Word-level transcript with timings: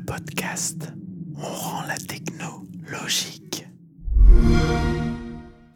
podcast. 0.00 0.92
On 1.36 1.40
rend 1.40 1.82
la 1.86 1.96
techno 1.96 2.66
logique. 2.86 3.66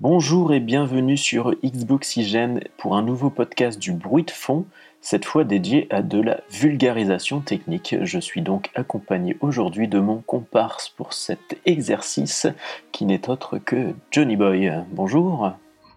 Bonjour 0.01 0.53
et 0.53 0.61
bienvenue 0.61 1.17
sur 1.17 1.55
Xboxygène 1.65 2.61
pour 2.79 2.97
un 2.97 3.03
nouveau 3.03 3.31
podcast 3.31 3.79
du 3.79 3.93
bruit 3.93 4.25
de 4.25 4.31
fond, 4.31 4.65
cette 5.01 5.25
fois 5.25 5.45
dédié 5.45 5.87
à 5.91 6.03
de 6.03 6.21
la 6.21 6.41
vulgarisation 6.51 7.41
technique. 7.41 7.97
Je 8.03 8.19
suis 8.19 8.43
donc 8.43 8.71
accompagné 8.75 9.37
aujourd'hui 9.41 9.89
de 9.89 9.99
mon 9.99 10.19
comparse 10.19 10.89
pour 10.89 11.13
cet 11.13 11.59
exercice 11.65 12.47
qui 12.93 13.05
n'est 13.05 13.29
autre 13.29 13.59
que 13.59 13.95
Johnny 14.11 14.37
Boy. 14.37 14.73
Bonjour. 14.93 15.53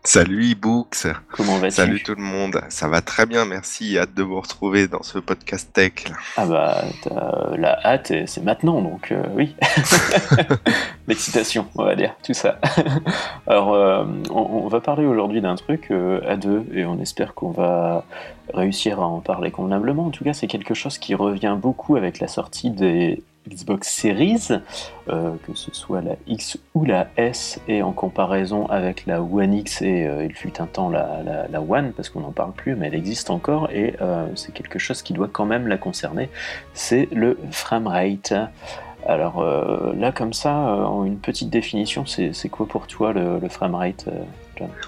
Salut 0.06 0.54
e-books. 0.54 1.08
Comment 1.32 1.58
vas-tu 1.58 1.76
Salut 1.76 2.02
tout 2.02 2.16
le 2.16 2.22
monde. 2.22 2.62
Ça 2.70 2.88
va 2.88 3.02
très 3.02 3.26
bien, 3.26 3.46
merci. 3.46 3.98
Hâte 3.98 4.14
de 4.16 4.24
vous 4.24 4.40
retrouver 4.40 4.88
dans 4.88 5.04
ce 5.04 5.20
podcast 5.20 5.72
tech. 5.74 5.92
là. 6.10 6.16
Ah 6.38 6.46
bah, 6.46 6.84
t'as 7.04 7.58
la 7.58 7.86
hâte, 7.86 8.14
c'est 8.26 8.44
maintenant, 8.44 8.82
donc 8.82 9.12
euh, 9.12 9.22
oui. 9.36 9.56
L'excitation, 11.08 11.68
on 11.76 11.84
va 11.84 11.96
dire, 11.96 12.16
tout 12.24 12.34
ça. 12.34 12.60
Alors, 13.48 13.74
euh, 13.74 14.06
on, 14.32 14.64
on 14.64 14.68
va 14.68 14.80
parler 14.80 15.06
aujourd'hui 15.06 15.42
d'un 15.42 15.56
truc 15.56 15.88
euh, 15.92 16.22
à 16.28 16.38
deux, 16.38 16.66
et 16.74 16.86
on 16.86 17.00
espère 17.02 17.34
qu'on 17.34 17.52
va 17.52 18.06
réussir 18.54 19.02
à 19.02 19.06
en 19.06 19.20
parler 19.20 19.52
convenablement. 19.52 20.06
En 20.08 20.12
tout 20.12 20.24
cas, 20.24 20.34
c'est 20.34 20.48
quelque 20.48 20.74
chose 20.74 20.98
qui 20.98 21.14
revient 21.14 21.58
beaucoup 21.60 21.98
avec 21.98 22.20
la 22.20 22.28
sortie 22.28 22.72
des 22.72 23.22
Xbox 23.50 23.90
Series, 23.90 24.50
euh, 25.10 25.32
que 25.46 25.54
ce 25.56 25.74
soit 25.74 26.02
la 26.02 26.16
X 26.28 26.58
ou 26.74 26.86
la 26.86 27.08
S, 27.18 27.60
et 27.68 27.82
en 27.82 27.92
comparaison 27.92 28.66
avec 28.68 29.06
la 29.06 29.22
One 29.22 29.54
X 29.54 29.82
et 29.82 30.06
euh, 30.06 30.26
il 30.26 30.34
fut 30.34 30.62
un 30.62 30.66
temps 30.68 30.90
la, 30.90 31.22
la- 31.50 31.62
One, 31.62 31.92
parce 31.94 32.10
qu'on 32.10 32.22
n'en 32.22 32.32
parle 32.32 32.52
plus, 32.54 32.76
mais 32.76 32.88
elle 32.88 32.96
existe 32.96 33.30
encore, 33.30 33.70
et 33.72 33.96
euh, 34.02 34.28
c'est 34.36 34.54
quelque 34.54 34.80
chose 34.80 35.02
qui 35.02 35.14
doit 35.14 35.28
quand 35.32 35.46
même 35.46 35.68
la 35.68 35.78
concerner, 35.78 36.30
c'est 36.74 37.08
le 37.12 37.38
framerate. 37.52 38.34
Alors 39.08 39.44
là, 39.98 40.12
comme 40.12 40.34
ça, 40.34 40.52
une 41.06 41.18
petite 41.20 41.50
définition, 41.50 42.06
c'est 42.06 42.34
c'est 42.34 42.50
quoi 42.50 42.68
pour 42.68 42.86
toi 42.86 43.14
le, 43.14 43.40
le 43.40 43.48
framerate 43.50 44.06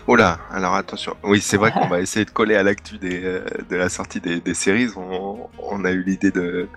Oh 0.08 0.16
là, 0.16 0.40
alors 0.52 0.76
attention. 0.76 1.16
Oui, 1.24 1.42
c'est 1.42 1.58
vrai 1.58 1.72
qu'on 1.72 1.88
va 1.88 2.02
essayer 2.02 2.26
de 2.26 2.30
coller 2.32 2.56
à 2.56 2.64
l'actu 2.64 2.96
euh, 3.04 3.46
de 3.70 3.76
la 3.76 3.90
sortie 3.90 4.20
des, 4.20 4.40
des 4.42 4.54
séries. 4.54 4.90
On, 4.96 5.48
on 5.60 5.86
a 5.86 5.92
eu 5.92 6.04
l'idée 6.04 6.32
de, 6.32 6.68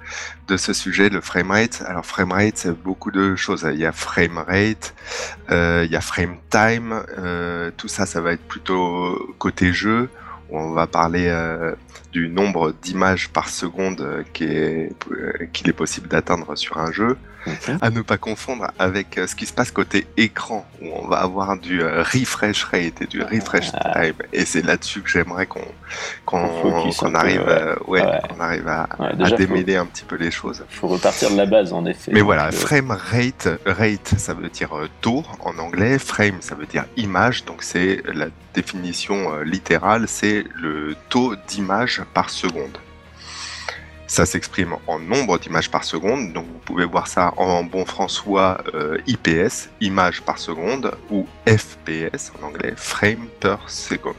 de 0.49 0.57
ce 0.57 0.73
sujet, 0.73 1.09
le 1.09 1.21
framerate. 1.21 1.83
Alors 1.87 2.07
framerate, 2.07 2.57
c'est 2.59 2.73
beaucoup 2.83 3.11
de 3.11 3.35
choses. 3.37 3.67
Il 3.73 3.79
y 3.79 3.87
a 3.87 3.93
framerate, 3.93 4.95
euh, 5.51 5.83
il 5.87 5.91
y 5.93 5.97
a 5.97 6.01
frame 6.01 6.37
time. 6.51 7.03
euh, 7.19 7.71
tout 7.77 7.89
ça, 7.89 8.07
ça 8.07 8.21
va 8.21 8.33
être 8.33 8.47
plutôt 8.47 9.19
côté 9.39 9.73
jeu. 9.73 10.09
où 10.51 10.59
On 10.59 10.73
va 10.73 10.87
parler 10.87 11.27
euh, 11.29 11.75
du 12.13 12.29
nombre 12.29 12.73
d'images 12.83 13.31
par 13.31 13.49
seconde 13.49 14.25
est- 14.41 14.93
qu'il 15.53 15.69
est 15.69 15.73
possible 15.73 16.09
d'atteindre 16.09 16.57
sur 16.57 16.79
un 16.79 16.93
jeu. 16.93 17.17
À 17.81 17.91
ne 17.91 18.01
pas 18.03 18.17
confondre 18.19 18.67
avec 18.79 19.19
euh, 19.19 19.27
ce 19.27 19.35
qui 19.35 19.47
se 19.47 19.53
passe 19.53 19.71
côté 19.71 20.07
écran, 20.17 20.67
où 20.83 20.87
on 20.95 21.07
va 21.09 21.19
avoir 21.19 21.57
du 21.59 21.83
euh, 21.83 22.03
refresh 22.03 22.65
rate 22.65 23.03
et 23.03 23.07
du 23.07 23.23
refresh 23.23 23.71
time. 23.73 24.15
Et 24.33 24.45
c'est 24.45 24.63
là-dessus 24.63 25.01
que 25.03 25.09
j'aimerais 25.11 25.47
qu'on 25.47 25.65
qu'on 26.25 26.45
Ah. 26.45 26.49
Peu, 26.63 27.17
arrive, 27.17 27.41
ouais. 27.41 27.47
euh, 27.49 27.75
ouais, 27.87 28.03
Ouais. 28.05 28.21
qu'on 28.29 28.41
arrive 28.41 28.69
à, 28.69 28.89
faut, 28.99 29.37
démêler 29.37 29.77
un 29.77 29.87
petit 29.87 30.05
peu 30.05 30.17
les 30.17 30.31
choses. 30.31 30.65
faut 30.69 30.89
repartir 30.89 31.31
de 31.31 31.37
la 31.37 31.47
base, 31.47 31.73
en 31.73 31.85
effet. 31.87 32.13
Mais 32.13 32.21
voilà, 32.21 32.47
euh, 32.47 32.51
frame 32.53 32.91
rate, 32.91 33.49
rate, 33.67 34.15
ça 34.19 34.35
veut 34.35 34.49
dire 34.49 34.77
euh, 34.77 34.89
taux 35.01 35.23
en 35.41 35.57
anglais, 35.59 35.99
frame, 35.99 36.39
ça 36.41 36.55
veut 36.55 36.67
dire 36.67 36.85
image, 36.97 37.45
donc 37.45 37.63
c'est 37.63 38.03
la 38.13 38.27
définition 38.55 39.33
euh, 39.35 39.45
littérale, 39.45 40.07
c'est 40.09 40.45
le 40.55 40.97
taux 41.09 41.35
d'images 41.49 42.03
par 42.15 42.31
seconde. 42.31 42.79
Ça 44.15 44.27
s'exprime 44.27 44.77
en 44.87 45.01
nombre 45.01 45.41
d'images 45.41 45.69
par 45.69 45.83
seconde, 45.83 46.33
donc 46.33 46.47
vous 46.47 46.61
pouvez 46.61 46.85
voir 46.85 47.09
ça 47.09 47.35
en 47.37 47.65
bon 47.65 47.85
françois 47.85 48.63
euh, 48.73 48.97
IPS, 49.09 49.71
images 49.81 50.23
par 50.23 50.39
seconde, 50.39 50.93
ou 51.11 51.27
FPS 51.49 52.31
en 52.39 52.47
anglais, 52.47 52.75
frame 52.77 53.27
per 53.41 53.57
second. 53.67 54.15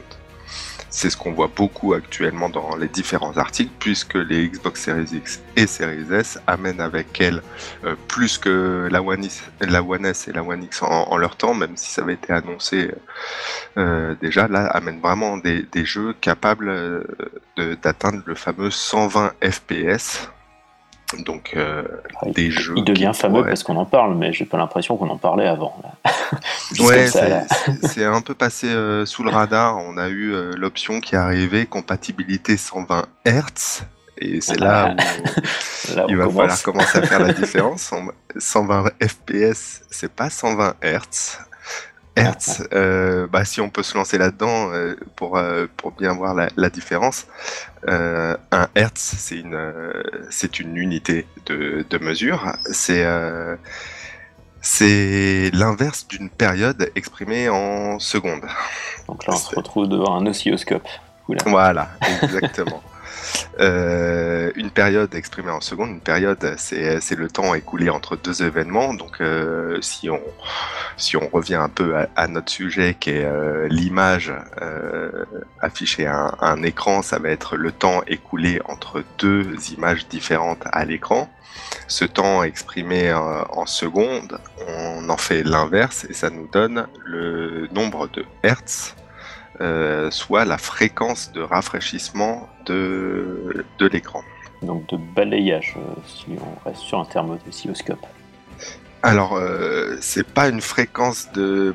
C'est 0.98 1.10
ce 1.10 1.16
qu'on 1.18 1.32
voit 1.32 1.50
beaucoup 1.54 1.92
actuellement 1.92 2.48
dans 2.48 2.74
les 2.74 2.88
différents 2.88 3.36
articles, 3.36 3.70
puisque 3.78 4.14
les 4.14 4.48
Xbox 4.48 4.82
Series 4.82 5.10
X 5.12 5.42
et 5.54 5.66
Series 5.66 6.10
S 6.10 6.40
amènent 6.46 6.80
avec 6.80 7.20
elles 7.20 7.42
euh, 7.84 7.96
plus 8.08 8.38
que 8.38 8.88
la 8.90 9.02
One, 9.02 9.22
S, 9.26 9.42
et 9.60 9.66
la 9.66 9.82
One 10.42 10.62
X 10.62 10.82
en, 10.82 11.18
leur 11.18 11.36
temps, 11.36 11.52
même 11.52 11.76
si 11.76 11.90
ça 11.90 12.00
avait 12.00 12.14
été 12.14 12.32
annoncé 12.32 12.90
euh, 13.76 14.14
déjà, 14.22 14.48
là, 14.48 14.68
amènent 14.68 15.00
vraiment 15.00 15.36
des, 15.36 15.66
jeux 15.84 16.14
capables 16.18 16.70
euh, 16.70 17.04
d'atteindre 17.82 18.22
le 18.24 18.34
fameux 18.34 18.70
120 18.70 19.34
FPS. 19.42 20.30
Donc, 21.24 21.52
euh, 21.56 21.84
ah, 22.16 22.24
il- 22.26 22.32
des 22.32 22.50
jeux. 22.50 22.74
Il 22.76 22.84
devient 22.84 23.12
fameux 23.14 23.34
pourraient- 23.38 23.50
parce 23.50 23.62
qu'on 23.62 23.76
en 23.76 23.84
parle, 23.84 24.16
mais 24.16 24.32
j'ai 24.32 24.44
pas 24.44 24.56
l'impression 24.58 24.96
qu'on 24.96 25.08
en 25.08 25.18
parlait 25.18 25.46
avant. 25.46 25.80
Ouais, 26.80 27.06
c'est- 27.06 28.04
un 28.04 28.20
peu 28.20 28.34
passé 28.34 28.66
euh, 28.68 29.06
sous 29.06 29.22
le 29.22 29.30
radar. 29.30 29.78
On 29.78 29.96
a 29.96 30.08
eu 30.08 30.32
euh, 30.34 30.52
l'option 30.56 31.00
qui 31.00 31.14
est 31.14 31.18
arrivée, 31.18 31.64
compatibilité 31.66 32.56
120 32.56 33.06
Hz. 33.24 33.82
Et 34.18 34.40
c'est 34.40 34.58
là 34.58 34.94
où 34.94 34.96
Là, 35.94 36.04
on 36.06 36.08
il 36.08 36.16
va 36.16 36.24
commence. 36.24 36.40
falloir 36.40 36.62
commencer 36.62 36.98
à 36.98 37.02
faire 37.02 37.20
la 37.20 37.32
différence. 37.32 37.92
En- 37.92 38.08
120 38.36 38.90
FPS, 39.00 39.82
c'est 39.90 40.10
pas 40.12 40.28
120 40.30 40.74
Hz. 40.82 41.38
Hertz, 42.16 42.62
euh, 42.72 43.26
bah, 43.26 43.44
si 43.44 43.60
on 43.60 43.68
peut 43.68 43.82
se 43.82 43.96
lancer 43.96 44.16
là-dedans 44.16 44.72
euh, 44.72 44.96
pour, 45.16 45.36
euh, 45.36 45.66
pour 45.76 45.92
bien 45.92 46.14
voir 46.14 46.34
la, 46.34 46.48
la 46.56 46.70
différence, 46.70 47.26
un 47.86 48.68
Hertz, 48.74 49.14
c'est 49.18 49.38
une, 49.38 49.58
c'est 50.30 50.58
une 50.58 50.76
unité 50.76 51.26
de, 51.46 51.84
de 51.88 51.98
mesure. 51.98 52.52
C'est 52.72 53.06
c'est 54.60 55.50
l'inverse 55.52 56.08
d'une 56.08 56.28
période 56.28 56.90
exprimée 56.96 57.48
en 57.48 58.00
secondes. 58.00 58.44
Donc 59.06 59.24
là, 59.26 59.34
on 59.34 59.36
se 59.36 59.54
retrouve 59.54 59.88
devant 59.88 60.16
un 60.16 60.26
oscilloscope. 60.26 60.88
Oula. 61.28 61.42
Voilà, 61.46 61.90
exactement. 62.22 62.82
Euh, 63.60 64.50
une 64.54 64.70
période 64.70 65.14
exprimée 65.14 65.50
en 65.50 65.60
secondes, 65.60 65.90
une 65.90 66.00
période, 66.00 66.54
c'est 66.58 67.16
le 67.16 67.28
temps 67.28 67.54
écoulé 67.54 67.88
entre 67.88 68.16
deux 68.16 68.42
événements. 68.42 68.94
Donc, 68.94 69.20
euh, 69.20 69.78
si 69.80 70.10
on 70.10 70.20
si 70.96 71.16
on 71.16 71.28
revient 71.28 71.56
un 71.56 71.68
peu 71.68 71.94
à, 72.16 72.28
notre 72.28 72.50
sujet, 72.50 72.96
qui 72.98 73.10
est 73.10 73.24
euh, 73.24 73.68
l'image 73.68 74.32
affichée 75.60 76.06
à 76.06 76.16
un, 76.16 76.26
à 76.40 76.52
un 76.52 76.62
écran, 76.62 77.02
ça 77.02 77.18
va 77.18 77.30
être 77.30 77.56
le 77.56 77.72
temps 77.72 78.02
écoulé 78.06 78.60
entre 78.64 79.02
deux 79.18 79.54
images 79.72 80.08
différentes 80.08 80.64
à 80.72 80.84
l'écran. 80.84 81.28
Ce 81.88 82.04
temps 82.04 82.42
exprimé 82.42 83.12
en 83.12 83.66
secondes, 83.66 84.38
on 84.66 85.08
en 85.08 85.16
fait 85.16 85.42
l'inverse 85.42 86.06
et 86.08 86.14
ça 86.14 86.30
nous 86.30 86.46
donne 86.46 86.86
le 87.04 87.68
nombre 87.72 88.08
de 88.08 88.24
hertz 88.42 88.94
euh, 89.60 90.10
soit 90.10 90.44
la 90.44 90.58
fréquence 90.58 91.32
de 91.32 91.40
rafraîchissement 91.40 92.48
de, 92.66 93.64
de 93.78 93.86
l'écran. 93.86 94.22
Donc 94.62 94.88
de 94.88 94.96
balayage, 94.96 95.74
euh, 95.76 96.00
si 96.06 96.26
on 96.40 96.68
reste 96.68 96.80
sur 96.80 96.98
un 96.98 97.04
terme. 97.04 97.38
Alors, 99.02 99.36
euh, 99.36 99.96
c'est 100.00 100.26
pas 100.26 100.48
une 100.48 100.60
fréquence 100.60 101.30
de 101.32 101.74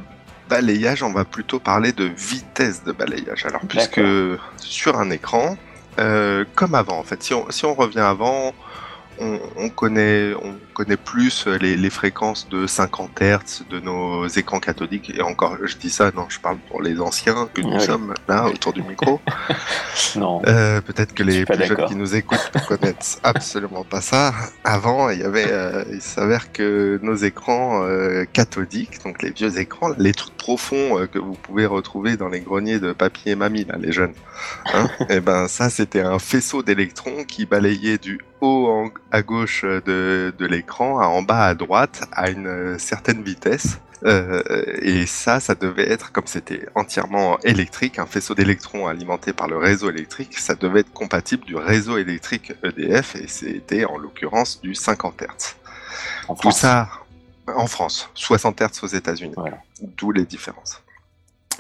balayage, 0.50 1.04
on 1.04 1.14
va 1.14 1.24
plutôt 1.24 1.60
parler 1.60 1.94
de 1.94 2.06
vitesse 2.06 2.84
de 2.84 2.92
balayage. 2.92 3.46
Alors, 3.46 3.62
puisque 3.62 4.02
sur 4.58 5.00
un 5.00 5.10
écran, 5.12 5.58
euh, 6.00 6.44
comme 6.56 6.76
avant, 6.76 7.00
en 7.00 7.04
fait, 7.04 7.22
si 7.24 7.34
on, 7.34 7.50
si 7.52 7.66
on 7.66 7.74
revient 7.74 8.00
avant, 8.00 8.54
on, 9.20 9.40
on 9.56 9.70
connaît, 9.70 10.34
on 10.34 10.56
connaît 10.72 10.98
plus 10.98 11.48
les, 11.48 11.76
les 11.78 11.90
fréquences 11.90 12.48
de 12.50 12.66
50 12.68 13.22
Hz 13.22 13.64
de 13.70 13.80
nos 13.80 14.28
écrans 14.28 14.60
cathodiques. 14.60 15.12
Et 15.16 15.22
encore, 15.22 15.58
je 15.64 15.76
dis 15.78 15.90
ça, 15.90 16.12
non, 16.16 16.26
je 16.30 16.40
parle 16.40 16.58
pour 16.70 16.82
les 16.82 17.00
anciens 17.00 17.50
que 17.54 17.62
nous 17.62 17.74
Oui. 17.76 17.82
sommes 17.82 18.14
là 18.28 18.46
autour 18.48 18.74
du 18.74 18.82
micro. 18.84 19.20
Non, 20.16 20.42
Euh, 20.48 20.82
Peut-être 20.82 21.14
que 21.14 21.24
les 21.24 21.46
plus 21.46 21.64
jeunes 21.66 21.86
qui 21.88 21.96
nous 21.96 22.16
écoutent 22.16 22.52
ne 22.56 22.60
connaissent 22.62 23.20
absolument 23.24 23.84
pas 23.84 24.02
ça. 24.02 24.34
Avant, 24.64 25.10
il 25.10 25.20
y 25.20 25.24
avait, 25.24 25.46
euh, 25.50 25.84
il 25.92 26.02
s'avère 26.02 26.52
que 26.52 27.00
nos 27.04 27.16
écrans 27.16 27.84
euh, 27.84 28.26
cathodiques, 28.32 29.04
donc 29.04 29.22
les 29.22 29.32
vieux 29.32 29.58
écrans, 29.60 29.90
les 29.98 30.14
trucs 30.14 30.36
profonds 30.38 31.00
euh, 31.00 31.08
que 31.08 31.20
vous 31.20 31.34
pouvez 31.34 31.66
retrouver 31.66 32.18
dans 32.18 32.30
les 32.30 32.40
greniers 32.42 32.80
de 32.80 32.94
papy 32.94 33.30
et 33.30 33.36
mamie, 33.36 33.66
là, 33.66 33.76
les 33.80 33.92
jeunes. 33.92 34.14
Hein 34.74 34.90
et 35.10 35.20
ben 35.20 35.48
ça, 35.48 35.70
c'était 35.70 36.02
un 36.02 36.20
faisceau 36.20 36.64
d'électrons 36.64 37.24
qui 37.28 37.46
balayait 37.46 37.98
du 37.98 38.20
haut 38.42 38.68
en- 38.70 38.90
à 39.12 39.22
gauche 39.22 39.64
de, 39.64 40.34
de 40.38 40.46
l'écran 40.46 40.61
à 40.70 41.08
en 41.08 41.22
bas 41.22 41.48
à 41.48 41.56
droite 41.56 42.04
à 42.12 42.30
une 42.30 42.48
euh, 42.48 42.78
certaine 42.78 43.24
vitesse. 43.24 43.80
Euh, 44.04 44.42
et 44.82 45.06
ça, 45.06 45.40
ça 45.40 45.54
devait 45.54 45.90
être, 45.92 46.12
comme 46.12 46.26
c'était 46.26 46.68
entièrement 46.74 47.38
électrique, 47.42 48.00
un 48.00 48.08
faisceau 48.08 48.34
d'électrons 48.34 48.88
alimenté 48.88 49.32
par 49.32 49.48
le 49.48 49.58
réseau 49.58 49.90
électrique, 49.90 50.40
ça 50.40 50.56
devait 50.56 50.80
être 50.80 50.94
compatible 50.94 51.46
du 51.46 51.56
réseau 51.56 51.98
électrique 51.98 52.54
EDF, 52.64 53.16
et 53.16 53.28
c'était 53.28 53.86
en 53.86 53.98
l'occurrence 53.98 54.60
du 54.62 54.74
50 54.74 55.22
Hz. 55.22 55.56
en 56.28 56.36
Tout 56.36 56.52
ça 56.52 56.90
en 57.48 57.68
France, 57.68 58.10
60 58.16 58.60
Hz 58.62 58.84
aux 58.84 58.88
États-Unis, 58.88 59.34
Voilà. 59.38 59.58
d'où 59.82 60.12
les 60.12 60.26
différences. 60.26 60.82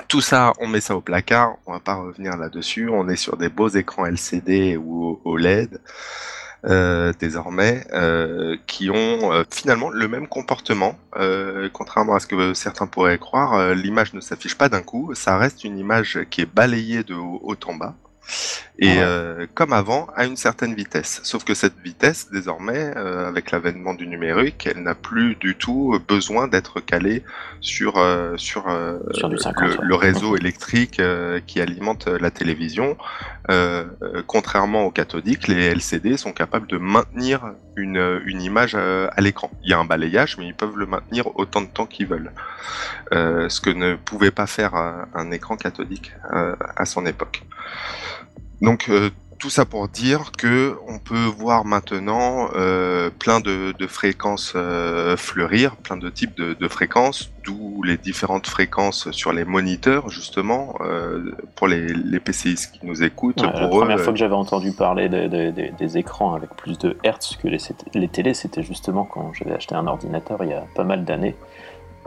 Tout 0.07 0.21
ça, 0.21 0.53
on 0.59 0.67
met 0.67 0.81
ça 0.81 0.95
au 0.95 1.01
placard, 1.01 1.57
on 1.67 1.73
va 1.73 1.79
pas 1.79 1.95
revenir 1.95 2.37
là-dessus, 2.37 2.89
on 2.89 3.07
est 3.07 3.17
sur 3.17 3.37
des 3.37 3.49
beaux 3.49 3.69
écrans 3.69 4.05
LCD 4.05 4.77
ou 4.77 5.19
OLED. 5.25 5.79
Euh, 6.65 7.11
désormais, 7.19 7.85
euh, 7.93 8.55
qui 8.67 8.89
ont 8.89 9.31
euh, 9.33 9.43
finalement 9.51 9.89
le 9.89 10.07
même 10.07 10.27
comportement. 10.27 10.97
Euh, 11.17 11.69
contrairement 11.73 12.15
à 12.15 12.19
ce 12.19 12.27
que 12.27 12.53
certains 12.53 12.87
pourraient 12.87 13.17
croire, 13.17 13.53
euh, 13.55 13.73
l'image 13.73 14.13
ne 14.13 14.21
s'affiche 14.21 14.55
pas 14.57 14.69
d'un 14.69 14.81
coup, 14.81 15.11
ça 15.15 15.37
reste 15.37 15.63
une 15.63 15.77
image 15.79 16.19
qui 16.29 16.41
est 16.41 16.45
balayée 16.53 17.03
de 17.03 17.15
haut, 17.15 17.55
en 17.65 17.75
bas. 17.75 17.95
Et 18.79 18.99
Ah 18.99 19.01
ouais. 19.01 19.01
euh, 19.01 19.47
comme 19.53 19.73
avant, 19.73 20.07
à 20.15 20.25
une 20.25 20.37
certaine 20.37 20.73
vitesse. 20.73 21.19
Sauf 21.23 21.43
que 21.43 21.53
cette 21.53 21.77
vitesse, 21.83 22.29
désormais, 22.31 22.91
euh, 22.95 23.27
avec 23.27 23.51
l'avènement 23.51 23.93
du 23.93 24.07
numérique, 24.07 24.67
elle 24.71 24.81
n'a 24.83 24.95
plus 24.95 25.35
du 25.35 25.55
tout 25.55 25.99
besoin 26.07 26.47
d'être 26.47 26.79
calée 26.79 27.23
sur, 27.59 27.97
euh, 27.97 28.37
sur, 28.37 28.69
euh, 28.69 28.99
Sur 29.11 29.29
du 29.29 29.37
50, 29.37 29.67
le, 29.67 29.77
ouais. 29.77 29.77
le 29.81 29.95
réseau 29.95 30.35
électrique 30.37 30.99
euh, 30.99 31.39
qui 31.45 31.61
alimente 31.61 32.07
la 32.07 32.31
télévision. 32.31 32.97
Euh, 33.49 33.85
euh, 34.01 34.21
contrairement 34.25 34.83
aux 34.83 34.91
cathodiques, 34.91 35.47
les 35.47 35.65
LCD 35.67 36.17
sont 36.17 36.31
capables 36.31 36.67
de 36.67 36.77
maintenir 36.77 37.53
une, 37.75 38.21
image 38.41 38.73
euh, 38.75 39.09
à 39.11 39.21
l'écran. 39.21 39.49
Il 39.63 39.69
y 39.69 39.73
a 39.73 39.79
un 39.79 39.85
balayage, 39.85 40.37
mais 40.37 40.47
ils 40.47 40.53
peuvent 40.53 40.77
le 40.77 40.85
maintenir 40.85 41.27
autant 41.37 41.61
de 41.61 41.67
temps 41.67 41.85
qu'ils 41.85 42.07
veulent. 42.07 42.31
Euh, 43.13 43.49
ce 43.49 43.59
que 43.61 43.69
ne 43.69 43.95
pouvait 43.95 44.31
pas 44.31 44.47
faire 44.47 44.75
un, 44.75 45.31
écran 45.31 45.55
cathodique 45.55 46.11
à 46.75 46.85
son 46.85 47.05
époque. 47.05 47.43
Donc 48.61 48.89
tout 49.41 49.49
ça 49.49 49.65
pour 49.65 49.87
dire 49.87 50.31
que 50.37 50.77
on 50.87 50.99
peut 50.99 51.25
voir 51.25 51.65
maintenant 51.65 52.49
euh, 52.55 53.09
plein 53.09 53.39
de, 53.39 53.73
de 53.77 53.87
fréquences 53.87 54.53
euh, 54.55 55.17
fleurir, 55.17 55.75
plein 55.77 55.97
de 55.97 56.11
types 56.11 56.37
de, 56.37 56.53
de 56.53 56.67
fréquences, 56.67 57.31
d'où 57.43 57.81
les 57.81 57.97
différentes 57.97 58.45
fréquences 58.45 59.09
sur 59.09 59.33
les 59.33 59.43
moniteurs 59.43 60.09
justement 60.09 60.75
euh, 60.81 61.31
pour 61.55 61.67
les, 61.67 61.91
les 61.91 62.19
PCistes 62.19 62.71
qui 62.71 62.85
nous 62.85 63.01
écoutent. 63.01 63.41
Ouais, 63.41 63.51
la 63.51 63.65
eux, 63.65 63.69
première 63.69 63.97
euh, 63.97 64.03
fois 64.03 64.13
que 64.13 64.19
j'avais 64.19 64.35
entendu 64.35 64.73
parler 64.73 65.09
des 65.09 65.97
écrans 65.97 66.35
avec 66.35 66.51
plus 66.55 66.77
de 66.77 66.95
hertz 67.03 67.35
que 67.41 67.47
les, 67.47 67.57
les 67.95 68.07
télés, 68.07 68.35
c'était 68.35 68.61
justement 68.61 69.05
quand 69.05 69.33
j'avais 69.33 69.55
acheté 69.55 69.73
un 69.73 69.87
ordinateur 69.87 70.43
il 70.43 70.51
y 70.51 70.53
a 70.53 70.65
pas 70.75 70.83
mal 70.83 71.03
d'années. 71.03 71.35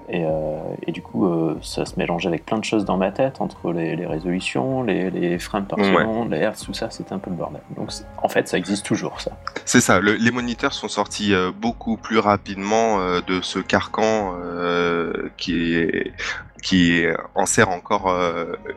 Et, 0.09 0.25
euh, 0.25 0.59
et 0.87 0.93
du 0.93 1.01
coup, 1.03 1.27
euh, 1.27 1.57
ça 1.63 1.87
se 1.87 1.95
mélangeait 1.99 2.29
avec 2.29 2.45
plein 2.45 2.59
de 2.59 2.65
choses 2.65 2.85
dans 2.85 2.97
ma 2.97 3.11
tête, 3.11 3.41
entre 3.41 3.73
les, 3.73 3.97
les 3.97 4.07
résolutions, 4.07 4.83
les, 4.83 5.11
les 5.11 5.39
frames 5.39 5.67
par 5.67 5.79
Ouais. 5.79 5.87
seconde, 5.87 6.31
les 6.33 6.39
hertz, 6.39 6.63
tout 6.65 6.75
ça, 6.75 6.91
c'était 6.91 7.13
un 7.15 7.19
peu 7.19 7.31
le 7.31 7.37
bordel. 7.37 7.63
Donc 7.77 7.91
en 8.23 8.29
fait, 8.29 8.47
ça 8.49 8.59
existe 8.59 8.85
toujours, 8.85 9.21
ça. 9.21 9.33
C'est 9.65 9.81
ça, 9.81 10.01
le- 10.01 10.15
les 10.15 10.31
moniteurs 10.31 10.73
sont 10.75 10.89
sortis 10.89 11.33
euh, 11.35 11.51
beaucoup 11.53 11.97
plus 11.97 12.19
rapidement 12.19 12.99
de 13.27 13.41
ce 13.41 13.59
carcan 13.59 14.35
qui 15.37 15.75
est 15.75 16.13
qui 16.63 17.05
encore 17.71 18.11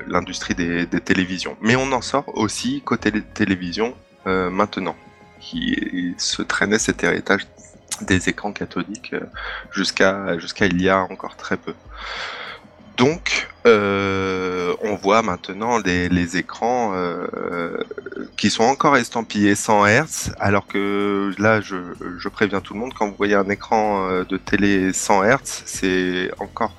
l'industrie 0.07 0.55
des, 0.55 0.85
des 0.85 0.99
télévisions. 0.99 1.55
Mais 1.61 1.75
on 1.77 1.89
en 1.93 2.01
sort 2.01 2.25
aussi 2.35 2.81
côté 2.81 3.11
euh, 4.27 4.49
maintenant, 4.49 4.95
qui 5.39 6.13
se 6.17 6.41
traînait 6.41 6.79
cet 6.79 7.03
héritage 7.03 7.47
des 8.01 8.29
écrans 8.29 8.51
cathodiques 8.51 9.13
euh, 9.13 9.25
jusqu'à 9.71 10.65
il 10.65 10.81
y 10.81 10.89
a 10.89 10.99
encore 10.99 11.35
très 11.35 11.57
peu. 11.57 11.73
Donc, 12.97 13.47
euh, 13.67 14.73
on 14.81 14.95
voit 14.95 15.21
maintenant 15.21 15.77
les, 15.77 16.37
écrans 16.37 16.93
euh, 16.95 17.77
qui 18.37 18.49
sont 18.49 18.63
encore 18.63 18.97
estampillés 18.97 19.53
100 19.53 19.85
Hz, 19.85 20.33
alors 20.39 20.65
que 20.65 21.31
là, 21.37 21.61
je, 21.61 21.75
préviens 22.29 22.59
tout 22.59 22.73
le 22.73 22.79
monde, 22.79 22.93
quand 22.97 23.07
vous 23.07 23.15
voyez 23.15 23.35
un 23.35 23.49
écran 23.49 24.23
de 24.27 24.37
télé 24.37 24.93
100 24.93 25.25
Hz, 25.25 25.37
c'est 25.65 26.31
encore 26.39 26.73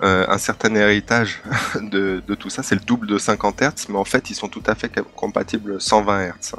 un 0.00 0.38
certain 0.38 0.74
héritage 0.74 1.42
de, 1.82 2.22
de 2.26 2.34
tout 2.34 2.48
ça. 2.48 2.62
C'est 2.62 2.74
le 2.74 2.80
double 2.80 3.06
de 3.06 3.18
50 3.18 3.60
Hz, 3.60 3.86
mais 3.90 3.98
en 3.98 4.06
fait, 4.06 4.30
ils 4.30 4.34
sont 4.34 4.48
tout 4.48 4.62
à 4.66 4.74
fait 4.74 4.90
compatibles 5.14 5.78
120 5.82 6.28
Hz. 6.28 6.54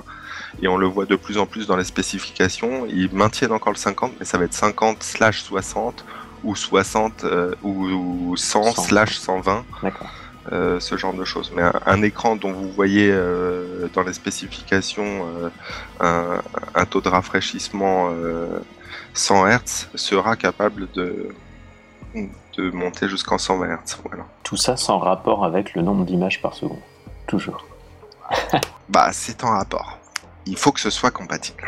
Et 0.62 0.68
on 0.68 0.78
le 0.78 0.86
voit 0.88 1.06
de 1.06 1.16
plus 1.16 1.38
en 1.38 1.46
plus 1.46 1.68
dans 1.68 1.76
les 1.76 1.84
spécifications. 1.84 2.86
Ils 2.88 3.14
maintiennent 3.14 3.52
encore 3.52 3.74
le 3.74 3.78
50, 3.78 4.14
mais 4.20 4.26
ça 4.26 4.38
va 4.38 4.46
être 4.46 4.54
50 4.54 5.04
slash 5.04 5.42
60 5.44 6.06
ou 6.44 6.56
60 6.56 7.24
euh, 7.24 7.56
ou, 7.64 7.86
ou 7.86 8.38
100 8.38 8.64
100. 8.74 8.82
slash 8.84 9.18
120 9.18 9.66
D'accord. 9.82 10.08
euh, 10.52 10.80
ce 10.80 10.96
genre 10.98 11.14
de 11.14 11.24
choses. 11.26 11.52
Mais 11.56 11.62
un, 11.64 11.74
un 11.86 12.02
écran 12.02 12.36
dont 12.36 12.52
vous 12.54 12.70
voyez 12.72 13.10
euh, 13.12 13.88
dans 13.94 14.04
les 14.04 14.14
spécifications 14.14 15.26
un, 16.00 16.42
un 16.76 16.86
taux 16.86 17.02
de 17.02 17.10
rafraîchissement 17.10 18.10
euh, 18.12 18.60
100 19.14 19.48
Hz 19.48 19.88
sera 19.96 20.36
capable 20.36 20.90
de, 20.92 21.30
de 22.58 22.72
monter 22.72 23.08
jusqu'en 23.10 23.38
120 23.38 23.66
Hz. 23.68 23.98
Voilà. 24.06 24.26
Tout 24.44 24.58
ça 24.58 24.76
sans 24.78 25.00
rapport 25.00 25.46
avec 25.46 25.74
le 25.76 25.82
nombre 25.82 26.06
d'images 26.06 26.42
par 26.42 26.54
seconde. 26.54 26.80
Toujours. 27.28 27.66
Bah, 28.90 29.10
c'est 29.14 29.44
en 29.44 29.52
rapport. 29.52 29.98
Il 30.46 30.58
faut 30.58 30.72
que 30.72 30.80
ce 30.80 30.90
soit 30.90 31.12
compatible. 31.12 31.64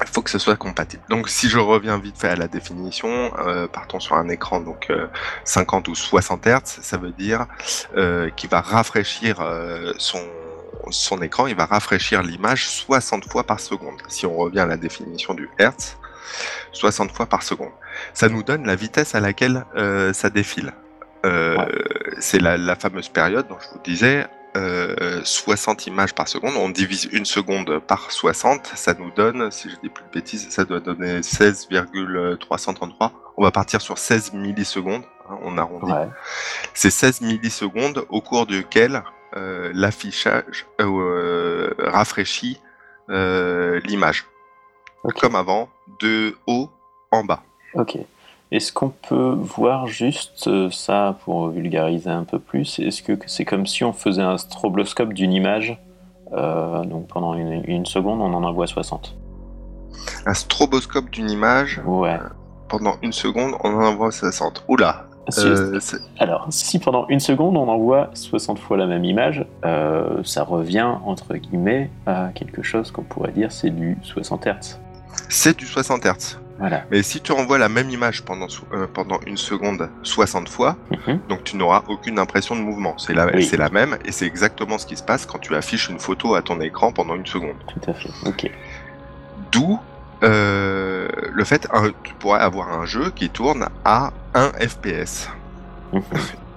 Il 0.00 0.06
faut 0.06 0.22
que 0.22 0.30
ce 0.30 0.38
soit 0.38 0.56
compatible. 0.56 1.02
Donc, 1.08 1.28
si 1.28 1.48
je 1.48 1.58
reviens 1.58 1.98
vite 1.98 2.16
fait 2.18 2.28
à 2.28 2.36
la 2.36 2.46
définition, 2.46 3.32
euh, 3.38 3.66
partons 3.66 3.98
sur 3.98 4.14
un 4.14 4.28
écran 4.28 4.60
donc 4.60 4.86
euh, 4.90 5.08
50 5.44 5.88
ou 5.88 5.94
60 5.96 6.46
Hz, 6.46 6.60
ça 6.82 6.96
veut 6.98 7.10
dire 7.10 7.46
euh, 7.96 8.30
qu'il 8.30 8.48
va 8.48 8.60
rafraîchir 8.60 9.40
euh, 9.40 9.92
son 9.98 10.20
son 10.90 11.20
écran, 11.20 11.46
il 11.46 11.56
va 11.56 11.66
rafraîchir 11.66 12.22
l'image 12.22 12.66
60 12.68 13.30
fois 13.30 13.44
par 13.44 13.60
seconde. 13.60 14.00
Si 14.08 14.24
on 14.24 14.34
revient 14.36 14.60
à 14.60 14.66
la 14.66 14.76
définition 14.76 15.34
du 15.34 15.50
Hertz, 15.58 15.98
60 16.72 17.12
fois 17.12 17.26
par 17.26 17.42
seconde. 17.42 17.72
Ça 18.14 18.28
nous 18.28 18.42
donne 18.42 18.66
la 18.66 18.76
vitesse 18.76 19.14
à 19.14 19.20
laquelle 19.20 19.64
euh, 19.76 20.12
ça 20.12 20.30
défile. 20.30 20.72
Euh, 21.26 21.56
C'est 22.20 22.40
la, 22.40 22.56
la 22.56 22.76
fameuse 22.76 23.08
période 23.08 23.48
dont 23.48 23.58
je 23.60 23.68
vous 23.72 23.82
disais, 23.84 24.26
euh, 24.56 25.20
60 25.24 25.86
images 25.86 26.14
par 26.14 26.28
seconde. 26.28 26.54
On 26.56 26.68
divise 26.68 27.08
une 27.12 27.24
seconde 27.24 27.80
par 27.80 28.10
60, 28.10 28.72
ça 28.74 28.94
nous 28.94 29.10
donne, 29.10 29.50
si 29.50 29.70
je 29.70 29.76
dis 29.82 29.88
plus 29.88 30.04
de 30.04 30.10
bêtises, 30.10 30.48
ça 30.50 30.64
doit 30.64 30.80
donner 30.80 31.22
16,333. 31.22 33.12
On 33.36 33.42
va 33.42 33.50
partir 33.50 33.80
sur 33.80 33.98
16 33.98 34.32
millisecondes, 34.32 35.04
hein, 35.28 35.38
on 35.42 35.58
arrondit. 35.58 35.92
Ouais. 35.92 36.08
C'est 36.74 36.90
16 36.90 37.20
millisecondes 37.20 38.04
au 38.08 38.20
cours 38.20 38.46
duquel 38.46 39.02
euh, 39.36 39.70
l'affichage 39.74 40.66
euh, 40.80 41.74
rafraîchit 41.78 42.60
euh, 43.10 43.80
l'image. 43.84 44.24
Comme 45.20 45.36
avant, 45.36 45.68
de 46.00 46.36
haut 46.46 46.70
en 47.10 47.24
bas. 47.24 47.42
Ok. 47.74 47.98
Est-ce 48.50 48.72
qu'on 48.72 48.88
peut 48.88 49.36
voir 49.38 49.86
juste 49.86 50.46
euh, 50.48 50.70
ça 50.70 51.16
pour 51.24 51.48
vulgariser 51.48 52.08
un 52.10 52.24
peu 52.24 52.38
plus 52.38 52.78
Est-ce 52.78 53.02
que 53.02 53.12
c'est 53.26 53.44
comme 53.44 53.66
si 53.66 53.84
on 53.84 53.92
faisait 53.92 54.22
un 54.22 54.38
stroboscope 54.38 55.12
d'une 55.12 55.32
image 55.32 55.78
euh, 56.32 56.82
Donc 56.84 57.08
pendant 57.08 57.34
une, 57.34 57.62
une 57.66 57.84
seconde, 57.84 58.20
on 58.22 58.32
en 58.32 58.44
envoie 58.44 58.66
60. 58.66 59.14
Un 60.24 60.34
stroboscope 60.34 61.10
d'une 61.10 61.28
image, 61.30 61.82
Ouais. 61.86 62.18
pendant 62.68 62.94
une 63.02 63.12
seconde, 63.12 63.52
on 63.64 63.68
en 63.74 63.84
envoie 63.84 64.10
60. 64.10 64.64
Oula 64.68 65.04
Si- 65.30 65.40
euh, 65.44 65.78
Alors, 66.18 66.46
si 66.48 66.78
pendant 66.78 67.06
une 67.08 67.20
seconde, 67.20 67.58
on 67.58 67.68
envoie 67.68 68.08
60 68.14 68.58
fois 68.58 68.78
la 68.78 68.86
même 68.86 69.04
image, 69.04 69.44
ça 70.24 70.42
revient, 70.42 70.90
entre 71.04 71.34
guillemets, 71.34 71.90
à 72.06 72.28
quelque 72.34 72.62
chose 72.62 72.90
qu'on 72.90 73.02
pourrait 73.02 73.32
dire 73.32 73.52
c'est 73.52 73.68
du 73.68 73.98
60 74.02 74.46
Hz. 74.46 74.78
C'est 75.28 75.54
du 75.58 75.66
60 75.66 76.06
Hz. 76.06 76.38
Voilà. 76.58 76.84
Mais 76.90 77.02
si 77.04 77.20
tu 77.20 77.30
renvoies 77.32 77.58
la 77.58 77.68
même 77.68 77.88
image 77.90 78.24
pendant, 78.24 78.48
euh, 78.72 78.86
pendant 78.92 79.20
une 79.26 79.36
seconde 79.36 79.88
60 80.02 80.48
fois, 80.48 80.76
Mhm. 81.06 81.20
donc 81.28 81.44
tu 81.44 81.56
n'auras 81.56 81.84
aucune 81.88 82.18
impression 82.18 82.56
de 82.56 82.60
mouvement. 82.62 82.96
C'est 82.98 83.14
la, 83.14 83.26
Oui. 83.26 83.48
la 83.56 83.68
même 83.70 83.96
et 84.04 84.10
c'est 84.12 84.26
exactement 84.26 84.76
ce 84.78 84.86
qui 84.86 84.96
se 84.96 85.02
passe 85.04 85.24
quand 85.24 85.38
tu 85.38 85.54
affiches 85.54 85.88
une 85.88 86.00
photo 86.00 86.34
à 86.34 86.42
ton 86.42 86.60
écran 86.60 86.90
pendant 86.92 87.14
une 87.14 87.26
seconde. 87.26 87.56
Tout 87.68 87.90
à 87.90 87.94
fait. 87.94 88.10
Ok. 88.26 88.50
D'où 89.52 89.78
euh, 90.24 91.06
le 91.32 91.44
fait 91.44 91.68
que 91.68 91.92
tu 92.02 92.12
pourrais 92.14 92.40
avoir 92.40 92.72
un 92.72 92.84
jeu 92.86 93.12
qui 93.14 93.30
tourne 93.30 93.68
à 93.84 94.10
1 94.34 94.50
FPS. 94.58 95.28
Mhm. 95.92 96.02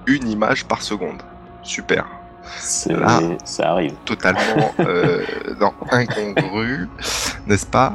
Une 0.08 0.28
image 0.28 0.64
par 0.64 0.82
seconde. 0.82 1.22
Super. 1.62 2.04
C'est- 2.56 2.92
Ah. 3.04 3.20
Ça 3.44 3.70
arrive. 3.70 3.94
Totalement 4.04 4.74
euh, 4.80 5.22
non, 5.60 5.72
incongru, 5.92 6.88
n'est-ce 7.46 7.66
pas? 7.66 7.92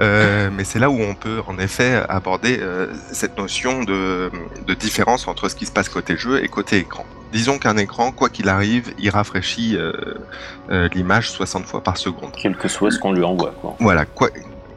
Euh, 0.00 0.50
mais 0.52 0.64
c'est 0.64 0.78
là 0.78 0.90
où 0.90 1.00
on 1.00 1.14
peut 1.14 1.40
en 1.46 1.58
effet 1.58 2.02
aborder 2.08 2.58
euh, 2.60 2.88
cette 3.12 3.38
notion 3.38 3.82
de, 3.82 4.30
de 4.66 4.74
différence 4.74 5.26
entre 5.26 5.48
ce 5.48 5.54
qui 5.54 5.66
se 5.66 5.72
passe 5.72 5.88
côté 5.88 6.16
jeu 6.16 6.42
et 6.44 6.48
côté 6.48 6.78
écran. 6.78 7.06
Disons 7.32 7.58
qu'un 7.58 7.76
écran, 7.76 8.12
quoi 8.12 8.28
qu'il 8.28 8.48
arrive, 8.48 8.92
il 8.98 9.10
rafraîchit 9.10 9.76
euh, 9.76 10.88
l'image 10.94 11.30
60 11.30 11.66
fois 11.66 11.82
par 11.82 11.96
seconde. 11.96 12.30
Quel 12.36 12.56
que 12.56 12.68
soit 12.68 12.90
ce 12.90 12.98
qu'on 12.98 13.12
lui 13.12 13.24
envoie, 13.24 13.52
quoi. 13.60 13.76
Voilà, 13.80 14.06
quoi, 14.06 14.28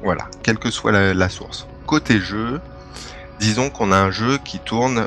voilà, 0.04 0.26
quelle 0.44 0.58
que 0.58 0.72
soit 0.72 0.92
la, 0.92 1.14
la 1.14 1.30
source. 1.30 1.68
Côté 1.86 2.20
jeu, 2.20 2.60
disons 3.40 3.70
qu'on 3.70 3.92
a 3.92 3.98
un 3.98 4.12
jeu 4.12 4.40
qui 4.44 4.60
tourne 4.60 5.06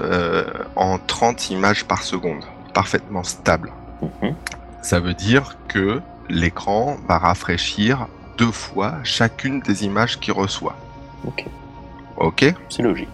en 0.76 0.98
30 0.98 1.50
images 1.50 1.84
par 1.84 2.02
seconde, 2.02 2.44
parfaitement 2.74 3.24
stable. 3.24 3.72
Mhm. 4.02 4.34
Ça 4.82 5.00
veut 5.00 5.14
dire 5.14 5.56
que 5.68 6.00
l'écran 6.28 6.96
va 7.08 7.18
rafraîchir 7.18 8.06
deux 8.38 8.52
fois 8.52 8.96
chacune 9.04 9.60
des 9.60 9.84
images 9.84 10.18
qu'il 10.18 10.32
reçoit. 10.32 10.76
Ok. 11.26 11.44
Ok 12.16 12.54
C'est 12.68 12.82
logique. 12.82 13.08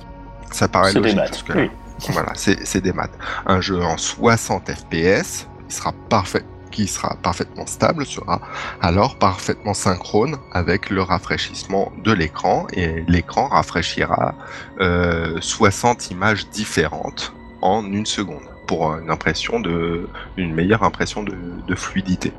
Ça 0.50 0.68
paraît 0.68 0.92
C'est 0.92 1.00
des 1.00 1.14
logique. 1.14 1.48
maths. 1.48 1.56
Oui. 1.56 1.70
Voilà, 2.10 2.30
c'est 2.36 2.64
c'est 2.64 2.80
des 2.80 2.92
maths. 2.92 3.18
Un 3.44 3.60
jeu 3.60 3.82
en 3.82 3.96
60 3.96 4.70
FPS, 4.70 5.48
il 5.68 5.74
sera 5.74 5.92
parfait, 6.08 6.44
qui 6.70 6.86
sera 6.86 7.16
parfaitement 7.22 7.66
stable 7.66 8.06
sera 8.06 8.40
alors 8.80 9.16
parfaitement 9.16 9.74
synchrone 9.74 10.36
avec 10.52 10.90
le 10.90 11.02
rafraîchissement 11.02 11.92
de 12.04 12.12
l'écran 12.12 12.66
et 12.72 13.04
l'écran 13.08 13.48
rafraîchira 13.48 14.34
60 14.78 14.80
euh, 14.80 16.14
images 16.14 16.48
différentes 16.50 17.32
en 17.62 17.84
une 17.84 18.06
seconde 18.06 18.44
pour 18.66 18.96
une 18.96 19.10
impression 19.10 19.60
de 19.60 20.08
une 20.36 20.54
meilleure 20.54 20.82
impression 20.82 21.24
de, 21.24 21.74
fluidité. 21.74 22.32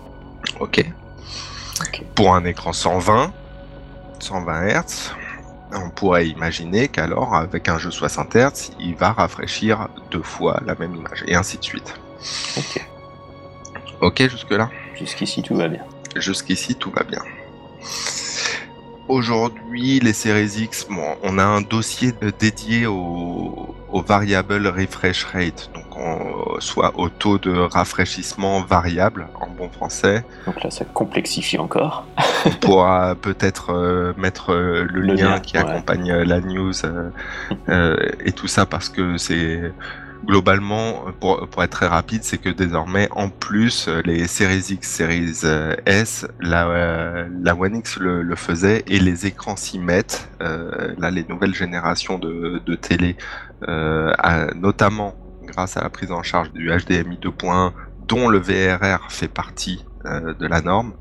ok. 0.60 0.84
Pour 2.14 2.34
un 2.34 2.44
écran 2.44 2.72
120, 2.72 3.32
120 4.20 4.68
Hz, 4.68 5.12
on 5.72 5.90
pourrait 5.90 6.28
imaginer 6.28 6.88
qu'alors, 6.88 7.34
avec 7.34 7.68
un 7.68 7.78
jeu 7.78 7.90
60 7.90 8.36
Hz, 8.36 8.70
il 8.78 8.94
va 8.94 9.12
rafraîchir 9.12 9.88
deux 10.10 10.22
fois 10.22 10.60
la 10.64 10.74
même 10.74 10.94
image, 10.94 11.24
et 11.26 11.34
ainsi 11.34 11.58
de 11.58 11.64
suite. 11.64 11.94
Ok. 12.56 12.86
Ok, 14.00 14.28
jusque-là? 14.28 14.70
Jusqu'ici, 14.94 15.42
tout 15.42 15.56
va 15.56 15.68
bien. 15.68 15.84
Jusqu'ici, 16.16 16.76
tout 16.76 16.90
va 16.90 17.02
bien. 17.02 17.22
Aujourd'hui, 19.08 20.00
les 20.00 20.12
séries 20.12 20.62
X, 20.62 20.86
bon, 20.88 21.16
on 21.22 21.38
a 21.38 21.44
un 21.44 21.60
dossier 21.60 22.12
dédié 22.38 22.86
au, 22.86 23.74
au 23.94 24.02
variable 24.02 24.66
refresh 24.66 25.24
rate, 25.24 25.70
donc 25.74 25.84
soit 26.58 26.92
au 26.96 27.08
taux 27.08 27.38
de 27.38 27.52
rafraîchissement 27.52 28.60
variable 28.62 29.28
en 29.40 29.46
bon 29.46 29.68
français. 29.68 30.24
Donc 30.46 30.62
là, 30.62 30.70
ça 30.70 30.84
complexifie 30.84 31.58
encore. 31.58 32.04
on 32.44 32.50
pourra 32.50 33.14
peut-être 33.14 33.70
euh, 33.70 34.12
mettre 34.16 34.52
euh, 34.52 34.84
le, 34.90 35.02
lien, 35.02 35.38
qui 35.38 35.56
accompagne 35.56 36.10
euh, 36.10 36.24
la 36.24 36.40
news 36.40 36.72
et 38.24 38.32
tout 38.32 38.48
ça 38.48 38.66
parce 38.66 38.88
que 38.88 39.16
c'est 39.16 39.72
globalement, 40.24 41.04
pour, 41.20 41.48
pour, 41.48 41.62
être 41.62 41.70
très 41.70 41.86
rapide, 41.86 42.24
c'est 42.24 42.38
que 42.38 42.48
désormais, 42.48 43.08
en 43.12 43.28
plus, 43.28 43.88
les 44.04 44.26
Series 44.26 44.66
X, 44.70 44.90
Series 44.90 45.42
S, 45.86 46.26
la, 46.40 47.54
One 47.56 47.76
X 47.76 47.98
le, 47.98 48.34
faisait 48.34 48.84
et 48.86 48.98
les 48.98 49.26
écrans 49.26 49.56
s'y 49.56 49.78
mettent. 49.78 50.28
là, 50.40 51.10
les 51.10 51.24
nouvelles 51.24 51.54
générations 51.54 52.18
de, 52.18 52.74
télé, 52.74 53.16
notamment 54.56 55.14
grâce 55.44 55.76
à 55.76 55.82
la 55.82 55.90
prise 55.90 56.10
en 56.10 56.22
charge 56.22 56.52
du 56.52 56.68
HDMI 56.68 57.18
2.1 57.18 57.72
dont 58.08 58.28
le 58.28 58.38
VRR 58.38 59.10
fait 59.10 59.28
partie 59.28 59.84
euh, 59.84 59.93
de 60.04 60.46
la 60.46 60.60
norme, 60.60 60.92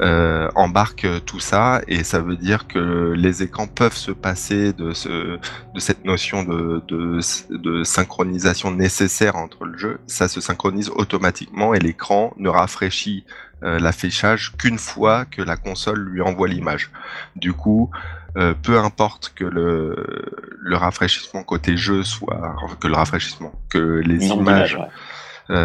euh, 0.00 0.48
embarque 0.54 1.06
tout 1.26 1.40
ça 1.40 1.82
et 1.86 2.02
ça 2.02 2.20
veut 2.20 2.36
dire 2.36 2.66
que 2.66 3.12
les 3.16 3.42
écrans 3.42 3.66
peuvent 3.66 3.96
se 3.96 4.10
passer 4.10 4.72
de, 4.72 4.92
ce, 4.92 5.38
de 5.74 5.80
cette 5.80 6.04
notion 6.04 6.44
de, 6.44 6.82
de, 6.88 7.84
synchronisation 7.84 8.70
nécessaire 8.70 9.36
entre 9.36 9.64
le 9.64 9.76
jeu. 9.76 10.00
Ça 10.06 10.28
se 10.28 10.40
synchronise 10.40 10.90
automatiquement 10.90 11.74
et 11.74 11.78
l'écran 11.78 12.32
ne 12.38 12.48
rafraîchit 12.48 13.24
euh, 13.62 13.78
l'affichage 13.78 14.54
qu'une 14.56 14.78
fois 14.78 15.24
que 15.24 15.42
la 15.42 15.56
console 15.56 16.00
lui 16.00 16.22
envoie 16.22 16.48
l'image. 16.48 16.90
Du 17.36 17.52
coup, 17.52 17.90
peu 18.62 18.78
importe 18.78 19.32
que 19.34 19.44
le, 19.44 19.96
le 20.60 20.76
rafraîchissement 20.76 21.42
côté 21.42 21.76
jeu 21.76 22.04
soit 22.04 22.54
que 22.78 22.86
le 22.86 22.94
rafraîchissement 22.94 23.52
que 23.68 24.00
les 24.04 24.26
images 24.26 24.78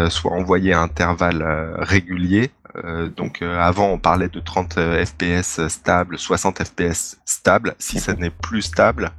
soient 0.08 0.32
envoyées 0.32 0.72
à 0.72 0.80
intervalles 0.80 1.44
réguliers 1.78 2.50
euh, 2.82 3.08
donc 3.08 3.42
euh, 3.42 3.58
avant 3.60 3.90
on 3.90 3.98
parlait 3.98 4.28
de 4.28 4.40
30 4.40 4.78
euh, 4.78 5.04
fps 5.04 5.68
stable, 5.68 6.18
60 6.18 6.62
fps 6.64 7.18
stable. 7.24 7.74
Si 7.78 8.00
ça 8.00 8.14
n'est 8.14 8.30
plus 8.30 8.62
stable, 8.62 9.12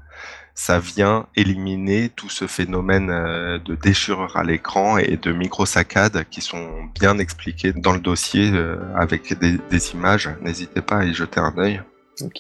ça 0.54 0.80
vient 0.80 1.28
éliminer 1.36 2.10
tout 2.10 2.30
ce 2.30 2.48
phénomène 2.48 3.08
de 3.08 3.76
déchirure 3.76 4.38
à 4.38 4.44
l'écran 4.44 4.98
et 4.98 5.18
de 5.18 5.34
micro-saccades 5.34 6.26
qui 6.30 6.40
sont 6.40 6.86
bien 6.98 7.18
expliqués 7.20 7.74
dans 7.74 7.92
le 7.92 8.00
dossier 8.00 8.54
avec 8.96 9.38
des, 9.38 9.92
images. 9.92 10.30
N'hésitez 10.42 10.82
pas 10.82 11.00
à 11.00 11.04
y 11.04 11.14
jeter 11.14 11.42
un 11.42 11.54
œil. 11.58 11.82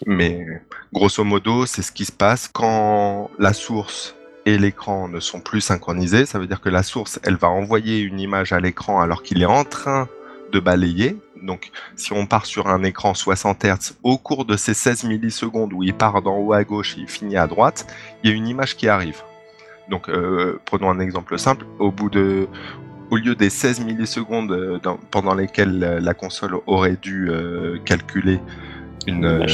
Mais 0.05 0.47
grosso 0.93 1.25
modo, 1.25 1.65
c'est 1.65 1.81
ce 1.81 1.91
qui 1.91 2.05
se 2.05 2.13
passe 2.13 2.47
quand 2.47 3.29
la 3.37 3.51
source 3.51 4.15
et 4.45 4.57
l'écran 4.57 5.09
ne 5.09 5.19
sont 5.19 5.41
plus 5.41 5.59
synchronisés. 5.59 6.25
Ça 6.25 6.39
veut 6.39 6.47
dire 6.47 6.61
que 6.61 6.69
la 6.69 6.83
source, 6.83 7.19
elle 7.23 7.35
va 7.35 7.49
envoyer 7.49 7.99
une 7.99 8.21
image 8.21 8.53
à 8.53 8.61
l'écran 8.61 9.01
alors 9.01 9.23
qu'il 9.23 9.41
est 9.41 9.45
en 9.45 9.65
train 9.65 10.07
de 10.51 10.59
balayer. 10.59 11.17
Donc, 11.41 11.71
si 11.95 12.13
on 12.13 12.25
part 12.25 12.45
sur 12.45 12.67
un 12.67 12.83
écran 12.83 13.13
60 13.13 13.65
Hz, 13.65 13.97
au 14.03 14.17
cours 14.17 14.45
de 14.45 14.57
ces 14.57 14.73
16 14.73 15.03
millisecondes 15.03 15.73
où 15.73 15.83
il 15.83 15.93
part 15.93 16.21
d'en 16.21 16.37
haut 16.37 16.53
à 16.53 16.63
gauche 16.63 16.97
et 16.97 17.01
il 17.01 17.07
finit 17.07 17.37
à 17.37 17.47
droite, 17.47 17.87
il 18.23 18.29
y 18.29 18.33
a 18.33 18.35
une 18.35 18.47
image 18.47 18.75
qui 18.75 18.87
arrive. 18.87 19.21
Donc, 19.89 20.09
euh, 20.09 20.59
prenons 20.65 20.89
un 20.89 20.99
exemple 20.99 21.37
simple. 21.37 21.65
Au 21.79 21.91
bout 21.91 22.09
de, 22.09 22.47
au 23.11 23.17
lieu 23.17 23.35
des 23.35 23.49
16 23.49 23.81
millisecondes 23.81 24.51
euh, 24.51 24.79
pendant 25.11 25.35
lesquelles 25.35 25.79
la 25.79 26.13
console 26.13 26.57
aurait 26.65 26.97
dû 27.01 27.29
euh, 27.29 27.77
calculer 27.85 28.39
une, 29.07 29.45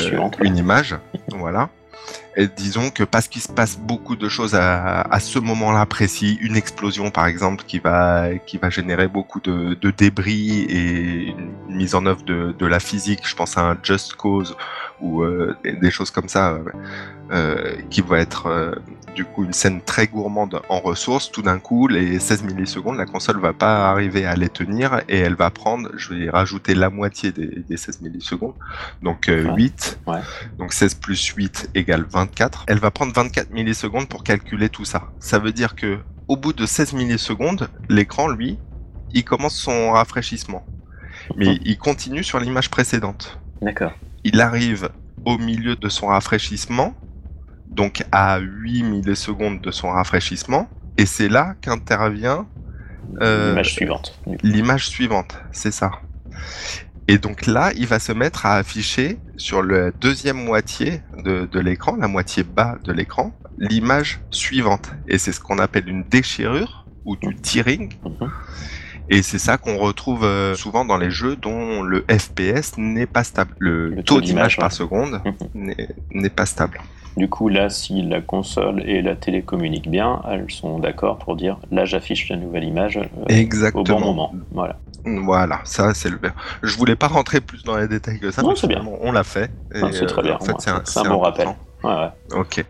une 0.41 0.57
image, 0.57 0.95
voilà. 1.29 1.69
Disons 2.55 2.91
que 2.91 3.03
parce 3.03 3.27
qu'il 3.27 3.41
se 3.41 3.51
passe 3.51 3.77
beaucoup 3.77 4.15
de 4.15 4.29
choses 4.29 4.55
à, 4.55 5.19
ce 5.19 5.37
moment-là 5.39 5.85
précis, 5.85 6.37
une 6.41 6.55
explosion 6.55 7.11
par 7.11 7.27
exemple 7.27 7.65
qui 7.67 7.79
va 7.79 8.29
qui 8.45 8.57
va 8.57 8.69
générer 8.69 9.09
beaucoup 9.09 9.41
de, 9.41 9.91
débris 9.91 10.61
et 10.61 11.27
une 11.27 11.51
mise 11.67 11.93
en 11.93 12.05
œuvre 12.05 12.23
de, 12.23 12.65
la 12.65 12.79
physique, 12.79 13.27
je 13.27 13.35
pense 13.35 13.57
à 13.57 13.71
un 13.71 13.77
Just 13.83 14.13
Cause 14.13 14.55
ou 15.01 15.23
euh, 15.23 15.57
des 15.63 15.91
choses 15.91 16.09
comme 16.09 16.29
ça, 16.29 16.51
euh, 16.51 16.63
euh 17.31 17.75
qui 17.89 17.99
va 18.01 18.19
être 18.19 18.47
du 19.13 19.25
coup 19.25 19.43
une 19.43 19.53
scène 19.53 19.81
très 19.81 20.07
gourmande 20.07 20.61
en 20.69 20.79
ressources. 20.79 21.31
Tout 21.31 21.41
d'un 21.41 21.59
coup, 21.59 21.87
les 21.87 22.19
16 22.19 22.43
millisecondes, 22.43 22.97
la 22.97 23.05
console 23.05 23.39
va 23.39 23.53
pas 23.53 23.89
arriver 23.89 24.25
à 24.25 24.35
les 24.35 24.49
tenir 24.49 25.01
et 25.09 25.19
elle 25.19 25.35
va 25.35 25.49
prendre, 25.49 25.89
je 25.95 26.13
vais 26.13 26.29
rajouter 26.29 26.75
la 26.75 26.89
moitié 26.89 27.31
des, 27.31 27.63
des 27.67 27.77
16 27.77 28.01
millisecondes, 28.01 28.55
donc 29.01 29.29
8. 29.29 29.99
Ouais. 30.07 30.19
Donc 30.57 30.73
16 30.73 30.95
plus 30.95 31.23
8 31.25 31.71
égale 31.75 32.05
24. 32.09 32.65
Elle 32.67 32.79
va 32.79 32.91
prendre 32.91 33.13
24 33.13 33.51
millisecondes 33.51 34.07
pour 34.07 34.23
calculer 34.23 34.69
tout 34.69 34.85
ça. 34.85 35.09
Ça 35.19 35.39
veut 35.39 35.51
dire 35.51 35.75
que 35.75 35.99
au 36.27 36.37
bout 36.37 36.53
de 36.53 36.65
16 36.65 36.93
millisecondes, 36.93 37.69
l'écran, 37.89 38.27
lui, 38.27 38.57
il 39.13 39.23
commence 39.23 39.55
son 39.55 39.91
rafraîchissement. 39.91 40.65
Mais 41.37 41.59
il 41.63 41.77
continue 41.77 42.23
sur 42.23 42.39
l'image 42.39 42.69
précédente. 42.69 43.39
D'accord 43.61 43.93
il 44.23 44.41
arrive 44.41 44.89
au 45.25 45.37
milieu 45.37 45.75
de 45.75 45.89
son 45.89 46.07
rafraîchissement, 46.07 46.95
donc 47.71 48.03
à 48.11 48.39
8 48.39 48.83
millisecondes 48.83 49.61
de 49.61 49.71
son 49.71 49.89
rafraîchissement, 49.89 50.69
et 50.97 51.05
c'est 51.05 51.29
là 51.29 51.55
qu'intervient 51.61 52.45
euh, 53.21 53.49
l'image 53.49 53.73
suivante. 53.73 54.19
L'image 54.43 54.87
suivante, 54.87 55.39
c'est 55.51 55.71
ça. 55.71 55.91
Et 57.07 57.17
donc 57.17 57.45
là, 57.45 57.71
il 57.75 57.87
va 57.87 57.99
se 57.99 58.11
mettre 58.11 58.45
à 58.45 58.55
afficher 58.55 59.17
sur 59.37 59.63
la 59.63 59.91
deuxième 59.91 60.37
moitié 60.37 61.01
de, 61.23 61.59
l'écran, 61.59 61.95
la 61.97 62.07
moitié 62.07 62.43
bas 62.43 62.77
de 62.83 62.93
l'écran, 62.93 63.33
l'image 63.57 64.21
suivante. 64.29 64.91
Et 65.07 65.17
c'est 65.17 65.31
ce 65.31 65.39
qu'on 65.39 65.59
appelle 65.59 65.89
une 65.89 66.03
déchirure 66.03 66.85
ou 67.05 67.15
du 67.15 67.35
tearing. 67.35 67.93
Mhm. 68.05 68.31
Et 69.09 69.23
c'est 69.23 69.39
ça 69.39 69.57
qu'on 69.57 69.77
retrouve 69.77 70.23
euh, 70.23 70.55
souvent 70.55 70.85
dans 70.85 70.97
les 70.97 71.11
jeux 71.11 71.35
dont 71.35 71.81
le 71.81 72.05
FPS 72.09 72.77
n'est 72.77 73.07
pas 73.07 73.25
stable. 73.25 73.55
Le, 73.59 74.01
taux 74.03 74.21
d'image 74.21 74.57
par 74.57 74.71
seconde 74.71 75.21
mhm. 75.53 75.73
n'est 76.13 76.29
pas 76.29 76.45
stable. 76.45 76.79
Du 77.17 77.27
coup, 77.29 77.49
là, 77.49 77.69
si 77.69 78.01
la 78.01 78.21
console 78.21 78.81
et 78.87 79.01
la 79.01 79.15
télé 79.15 79.41
communiquent 79.41 79.89
bien, 79.89 80.21
elles 80.29 80.49
sont 80.49 80.79
d'accord 80.79 81.17
pour 81.17 81.35
dire 81.35 81.57
là, 81.71 81.85
j'affiche 81.85 82.29
la 82.29 82.37
nouvelle 82.37 82.63
image 82.63 82.97
euh, 82.97 83.71
au 83.73 83.83
bon 83.83 83.99
moment. 83.99 84.33
Voilà. 84.51 84.77
Voilà, 85.03 85.61
ça 85.63 85.93
c'est 85.93 86.09
le. 86.09 86.19
Je 86.61 86.77
voulais 86.77 86.95
pas 86.95 87.07
rentrer 87.07 87.41
plus 87.41 87.63
dans 87.63 87.75
les 87.75 87.87
détails 87.87 88.19
que 88.19 88.31
ça. 88.31 88.43
Non, 88.43 88.53
bien. 88.67 88.83
On 89.01 89.11
l'a 89.11 89.23
fait. 89.23 89.49
C'est 89.91 90.05
très 90.05 90.21
bien. 90.21 90.37
En 90.39 90.45
fait, 90.45 90.55
c'est 90.85 90.99
un, 90.99 91.09
bon 91.09 91.19
rappel. 91.19 91.47
Ouais, 91.83 91.91
ouais. 91.91 92.09
Ok. 92.35 92.63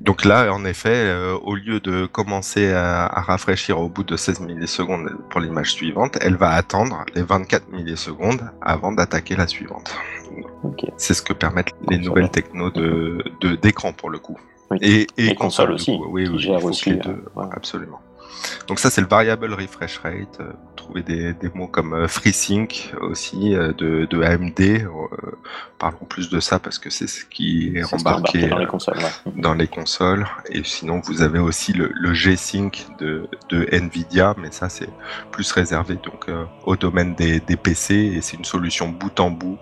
Donc 0.00 0.24
là, 0.24 0.52
en 0.52 0.64
effet, 0.64 0.90
euh, 0.90 1.36
au 1.42 1.54
lieu 1.54 1.78
de 1.78 2.06
commencer 2.06 2.72
à, 2.72 3.06
rafraîchir 3.06 3.78
au 3.78 3.88
bout 3.88 4.02
de 4.02 4.16
16 4.16 4.40
millisecondes 4.40 5.10
pour 5.30 5.40
l'image 5.40 5.72
suivante, 5.72 6.18
elle 6.20 6.36
va 6.36 6.50
attendre 6.50 7.04
les 7.14 7.22
24 7.22 7.70
millisecondes 7.70 8.50
avant 8.60 8.92
d'attaquer 8.92 9.36
la 9.36 9.46
suivante. 9.46 9.94
C'est 10.96 11.14
ce 11.14 11.22
que 11.22 11.32
permettent 11.32 11.72
les 11.88 11.98
nouvelles 11.98 12.30
technos 12.30 12.70
de 12.70 13.22
d'écran 13.60 13.92
pour 13.92 14.10
le 14.10 14.18
coup. 14.18 14.38
Et, 14.80 15.06
et, 15.18 15.34
console, 15.34 15.72
aussi. 15.72 15.98
Oui, 16.08 16.26
oui, 16.26 16.48
aussi. 16.62 16.92
Euh, 16.92 17.16
absolument. 17.52 18.00
Donc 18.68 18.78
ça, 18.78 18.90
c'est 18.90 19.00
le 19.00 19.06
variable 19.06 19.52
refresh 19.52 19.98
rate. 19.98 20.40
Euh, 20.40 20.52
vous 20.52 20.76
trouvez 20.76 21.02
des, 21.02 21.34
mots 21.54 21.66
comme 21.66 21.92
euh, 21.94 22.08
FreeSync 22.08 22.94
aussi 23.00 23.54
euh, 23.54 23.72
de, 23.72 24.06
de, 24.10 24.22
AMD. 24.22 24.88
parlons 25.78 26.04
plus 26.08 26.30
de 26.30 26.40
ça 26.40 26.58
parce 26.58 26.78
que 26.78 26.90
c'est 26.90 27.06
ce 27.06 27.24
qui 27.24 27.72
est, 27.76 27.94
embarqué, 27.94 28.48
dans 28.48 28.58
les 28.58 28.66
consoles. 28.66 28.98
Dans 29.36 29.54
les 29.54 29.66
consoles. 29.66 30.26
Et 30.50 30.62
sinon, 30.64 31.00
vous 31.04 31.22
avez 31.22 31.38
aussi 31.38 31.72
le, 31.72 32.14
G-Sync 32.14 32.86
de, 32.98 33.28
de, 33.48 33.66
Nvidia, 33.72 34.34
mais 34.38 34.50
ça, 34.50 34.68
c'est 34.68 34.90
plus 35.30 35.50
réservé 35.52 35.94
donc 35.96 36.26
au 36.64 36.76
domaine 36.76 37.14
des, 37.14 37.40
des 37.40 37.56
PC 37.56 37.94
et 37.94 38.20
c'est 38.20 38.36
une 38.36 38.44
solution 38.44 38.88
bout 38.88 39.18
en 39.20 39.30
bout 39.30 39.58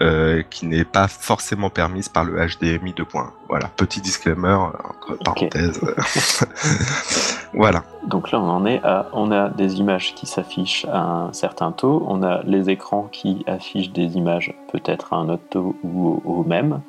euh, 0.00 0.42
qui 0.50 0.66
n'est 0.66 0.84
pas 0.84 1.08
forcément 1.08 1.70
permise 1.70 2.08
par 2.08 2.24
le 2.24 2.34
HDMI 2.34 2.92
2.1. 2.92 3.30
Voilà, 3.48 3.68
petit 3.76 4.00
disclaimer 4.00 4.54
entre 4.54 5.18
parenthèses. 5.24 5.80
voilà. 7.54 7.84
Donc 8.06 8.30
là, 8.30 8.40
on 8.40 8.48
en 8.48 8.66
est 8.66 8.82
à, 8.82 9.08
on 9.12 9.30
a 9.30 9.48
des 9.48 9.76
images 9.76 10.14
qui 10.14 10.26
s'affichent 10.26 10.86
à 10.86 11.00
un 11.00 11.32
certain 11.32 11.72
taux, 11.72 12.04
on 12.08 12.22
a 12.22 12.42
les 12.44 12.70
écrans 12.70 13.08
qui 13.12 13.44
affichent 13.46 13.92
des 13.92 14.16
images 14.16 14.54
peut-être 14.72 15.12
à 15.12 15.16
un 15.16 15.28
autre 15.28 15.44
taux 15.50 15.76
ou 15.82 16.22
au, 16.24 16.44
même. 16.44 16.80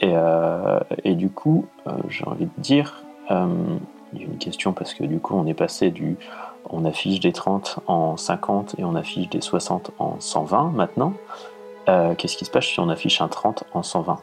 Et, 0.00 0.12
euh, 0.14 0.80
et, 1.04 1.14
du 1.14 1.30
coup, 1.30 1.66
euh, 1.86 1.92
j'ai 2.08 2.24
envie 2.24 2.46
de 2.46 2.62
dire, 2.62 3.04
il 3.30 4.20
y 4.20 4.24
a 4.24 4.26
une 4.26 4.38
question 4.38 4.74
parce 4.74 4.92
que 4.92 5.04
du 5.04 5.18
coup, 5.20 5.34
on 5.34 5.46
est 5.46 5.54
passé 5.54 5.90
du 5.90 6.18
on 6.70 6.84
affiche 6.84 7.20
des 7.20 7.32
30 7.32 7.80
en 7.86 8.16
50 8.16 8.76
et 8.78 8.84
on 8.84 8.94
affiche 8.94 9.28
des 9.28 9.40
60 9.40 9.92
en 9.98 10.16
120 10.18 10.72
maintenant. 10.74 11.14
Euh, 11.88 12.14
qu'est-ce 12.14 12.36
qui 12.36 12.44
se 12.44 12.50
passe 12.50 12.66
si 12.66 12.80
on 12.80 12.88
affiche 12.88 13.20
un 13.20 13.28
30 13.28 13.64
en 13.72 13.82
120 13.82 14.20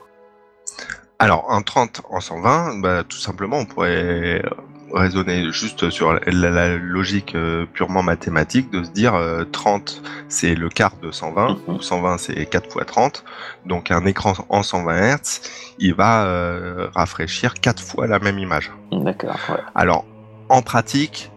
Alors, 1.20 1.52
un 1.52 1.62
30 1.62 2.02
en 2.10 2.20
120, 2.20 2.80
bah, 2.82 3.04
tout 3.04 3.18
simplement, 3.18 3.58
on 3.58 3.66
pourrait 3.66 4.42
raisonner 4.94 5.52
juste 5.52 5.92
sur 5.92 6.14
la, 6.14 6.78
logique 6.78 7.36
euh, 7.36 7.68
purement 7.72 8.02
mathématique 8.02 8.72
de 8.72 8.84
se 8.84 8.90
dire 8.90 9.14
30 9.52 10.02
euh, 10.04 10.10
c'est 10.30 10.56
le 10.56 10.68
quart 10.68 10.98
de 11.00 11.12
120 11.12 11.50
mhm. 11.68 11.76
ou 11.76 11.80
120 11.80 12.18
c'est 12.18 12.46
4 12.48 12.72
fois 12.72 12.86
30 12.86 13.24
donc 13.68 13.92
un 13.92 14.04
écran 14.08 14.34
en 14.50 14.64
120 14.64 15.18
Hz 15.18 15.42
il 15.78 15.94
va 15.94 16.90
rafraîchir 16.96 17.54
4 17.54 17.84
fois 17.84 18.08
la 18.08 18.18
même 18.18 18.40
image 18.40 18.72
d'accord 18.92 19.38
alors 19.76 20.06
en 20.50 20.64
pratique 20.64 21.32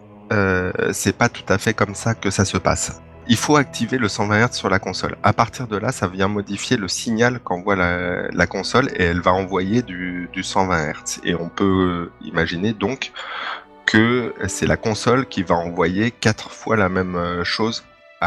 c'est 0.91 1.15
pas 1.15 1.29
tout 1.29 1.45
à 1.47 1.59
fait 1.59 1.75
comme 1.75 1.93
ça 1.93 2.15
que 2.15 2.31
ça 2.31 2.45
se 2.45 2.57
passe. 2.57 3.03
Il 3.27 3.37
faut 3.37 3.55
activer 3.55 3.97
le 3.97 4.07
120 4.07 4.47
Hz 4.47 4.53
sur 4.53 4.69
la 4.69 4.79
console. 4.79 5.15
À 5.23 5.33
partir 5.33 5.67
de 5.67 5.77
là, 5.77 5.91
ça 5.91 6.07
vient 6.07 6.27
modifier 6.27 6.77
le 6.77 6.87
signal 6.87 7.39
qu'envoie 7.39 7.75
la, 7.75 8.47
console 8.47 8.89
et 8.95 9.03
elle 9.03 9.21
va 9.21 9.31
envoyer 9.31 9.81
du, 9.81 10.29
120 10.41 10.91
Hz. 10.91 11.21
Et 11.23 11.35
on 11.35 11.49
peut 11.49 12.11
imaginer 12.23 12.73
donc 12.73 13.11
que 13.85 14.33
c'est 14.47 14.67
la 14.67 14.77
console 14.77 15.25
qui 15.25 15.43
va 15.43 15.55
envoyer 15.55 16.11
quatre 16.11 16.51
fois 16.51 16.75
la 16.75 16.89
même 16.89 17.43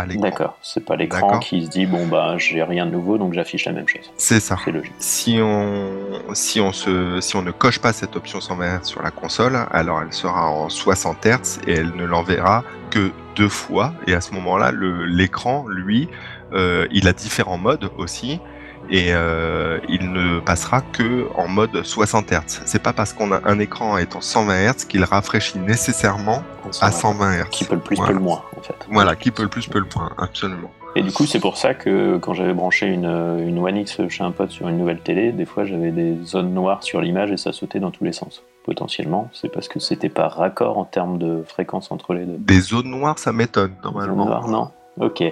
D'accord, 0.05 0.59
c'est 0.63 0.85
pas 0.85 0.97
l'écran 0.97 1.39
qui 1.39 1.65
se 1.65 1.71
dit 1.71 1.87
bon 1.87 2.07
bah 2.07 2.35
j'ai 2.37 2.63
rien 2.63 2.87
de 2.87 2.91
nouveau 2.91 3.19
donc 3.19 3.33
j'affiche 3.33 3.65
la 3.65 3.73
même 3.73 3.89
chose. 3.89 4.13
C'est 4.17 4.41
ça. 4.41 4.57
C'est 4.65 4.73
logique. 4.73 4.93
Si 4.99 5.39
on 5.41 5.91
si 6.35 6.61
on 6.61 6.73
se 6.73 7.21
si 7.21 7.37
on 7.37 7.43
ne 7.43 7.51
coche 7.51 7.79
pas 7.79 7.93
cette 7.93 8.17
option 8.17 8.41
120 8.41 8.81
Hz 8.81 8.85
sur 8.85 9.03
la 9.03 9.11
console, 9.11 9.59
alors 9.71 10.03
elle 10.03 10.13
sera 10.13 10.51
en 10.51 10.69
60 10.69 11.25
Hz 11.25 11.61
et 11.67 11.75
elle 11.75 11.95
ne 11.97 12.05
l'enverra 12.05 12.65
que 12.91 13.11
deux 13.37 13.49
fois 13.49 13.95
et 14.07 14.15
à 14.15 14.21
ce 14.21 14.33
moment-là 14.35 14.73
l'écran 14.73 15.67
lui 15.69 16.09
euh, 16.53 16.87
il 16.91 17.09
a 17.09 17.13
différents 17.13 17.59
modes 17.59 17.91
aussi 17.99 18.41
et 18.91 19.09
euh, 19.11 19.79
il 19.89 20.13
ne 20.13 20.41
passera 20.41 20.81
que 20.81 21.27
en 21.37 21.49
mode 21.49 21.83
60 21.83 22.31
Hz. 22.31 22.63
C'est 22.65 22.83
pas 22.83 22.93
parce 22.93 23.13
qu'on 23.13 23.33
a 23.33 23.41
un 23.45 23.59
écran 23.59 23.99
étant 23.99 24.21
120 24.21 24.73
Hz 24.73 24.85
qu'il 24.87 25.05
rafraîchit 25.05 25.59
nécessairement 25.59 26.43
à 26.81 26.91
120 26.91 27.43
Hz. 27.43 27.49
Qui 27.51 27.65
peut 27.65 27.75
le 27.75 27.81
plus, 27.81 27.97
peut 27.97 28.13
le 28.13 28.21
moins, 28.21 28.43
en 28.57 28.63
fait. 28.63 28.75
Voilà, 28.91 29.17
qui 29.17 29.31
peut 29.31 29.43
le 29.43 29.49
plus, 29.49 29.67
peut 29.67 29.81
le 29.81 29.89
moins, 29.95 30.11
absolument. 30.19 30.71
Et 30.95 31.03
du 31.03 31.13
coup, 31.13 31.27
c'est 31.27 31.41
pour 31.41 31.59
ça 31.59 31.75
que 31.75 32.17
quand 32.17 32.33
j'avais 32.33 32.55
branché 32.55 32.87
une, 32.87 33.05
une 33.05 33.59
One 33.59 33.77
X 33.77 34.09
chez 34.09 34.25
un 34.25 34.31
pote 34.31 34.51
sur 34.51 34.67
une 34.69 34.79
nouvelle 34.79 35.01
télé, 35.01 35.31
des 35.31 35.45
fois 35.45 35.67
j'avais 35.67 35.91
des 35.91 36.17
zones 36.25 36.55
noires 36.55 36.83
sur 36.83 37.03
l'image 37.03 37.31
et 37.33 37.37
ça 37.37 37.53
sautait 37.53 37.81
dans 37.81 37.91
tous 37.91 38.05
les 38.05 38.13
sens. 38.13 38.43
Potentiellement, 38.65 39.29
c'est 39.35 39.51
parce 39.51 39.69
que 39.69 39.79
c'était 39.79 40.09
pas 40.09 40.29
raccord 40.29 40.79
en 40.79 40.87
termes 40.87 41.19
de 41.19 41.43
fréquence 41.47 41.93
entre 41.93 42.15
les 42.15 42.25
deux. 42.25 42.39
Des 42.39 42.61
zones 42.61 42.89
noires, 42.89 43.19
ça 43.19 43.33
m'étonne 43.33 43.75
normalement. 43.85 44.17
Zones 44.17 44.27
noires, 44.27 44.49
non 44.49 44.71
Ok. 44.99 45.23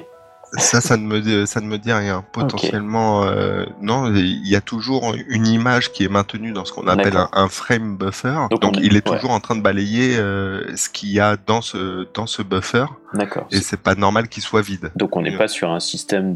Ça, 0.58 0.80
ça 0.80 0.96
ne 0.96 1.06
me, 1.06 1.46
ça 1.46 1.60
ne 1.60 1.66
me 1.66 1.78
dit 1.78 1.92
rien. 1.92 2.24
Potentiellement, 2.32 3.24
euh, 3.24 3.64
non, 3.80 4.12
il 4.14 4.46
y 4.48 4.56
a 4.56 4.60
toujours 4.60 5.14
une 5.28 5.46
image 5.46 5.92
qui 5.92 6.04
est 6.04 6.08
maintenue 6.08 6.52
dans 6.52 6.64
ce 6.64 6.72
qu'on 6.72 6.86
appelle 6.86 7.16
un, 7.32 7.48
frame 7.48 7.96
buffer. 7.96 8.46
Donc, 8.50 8.76
il 8.82 8.96
est 8.96 9.06
toujours 9.06 9.30
en 9.30 9.40
train 9.40 9.56
de 9.56 9.62
balayer 9.62 10.16
euh, 10.16 10.62
ce 10.76 10.88
qu'il 10.88 11.10
y 11.10 11.20
a 11.20 11.36
dans 11.36 11.60
ce, 11.60 12.06
dans 12.14 12.26
ce 12.26 12.42
buffer. 12.42 12.86
D'accord. 13.12 13.46
Et 13.50 13.58
c'est 13.58 13.80
pas 13.80 13.94
normal 13.94 14.28
qu'il 14.28 14.42
soit 14.42 14.62
vide. 14.62 14.90
Donc, 14.96 15.16
on 15.16 15.22
n'est 15.22 15.36
pas 15.36 15.48
sur 15.48 15.70
un 15.70 15.80
système 15.80 16.34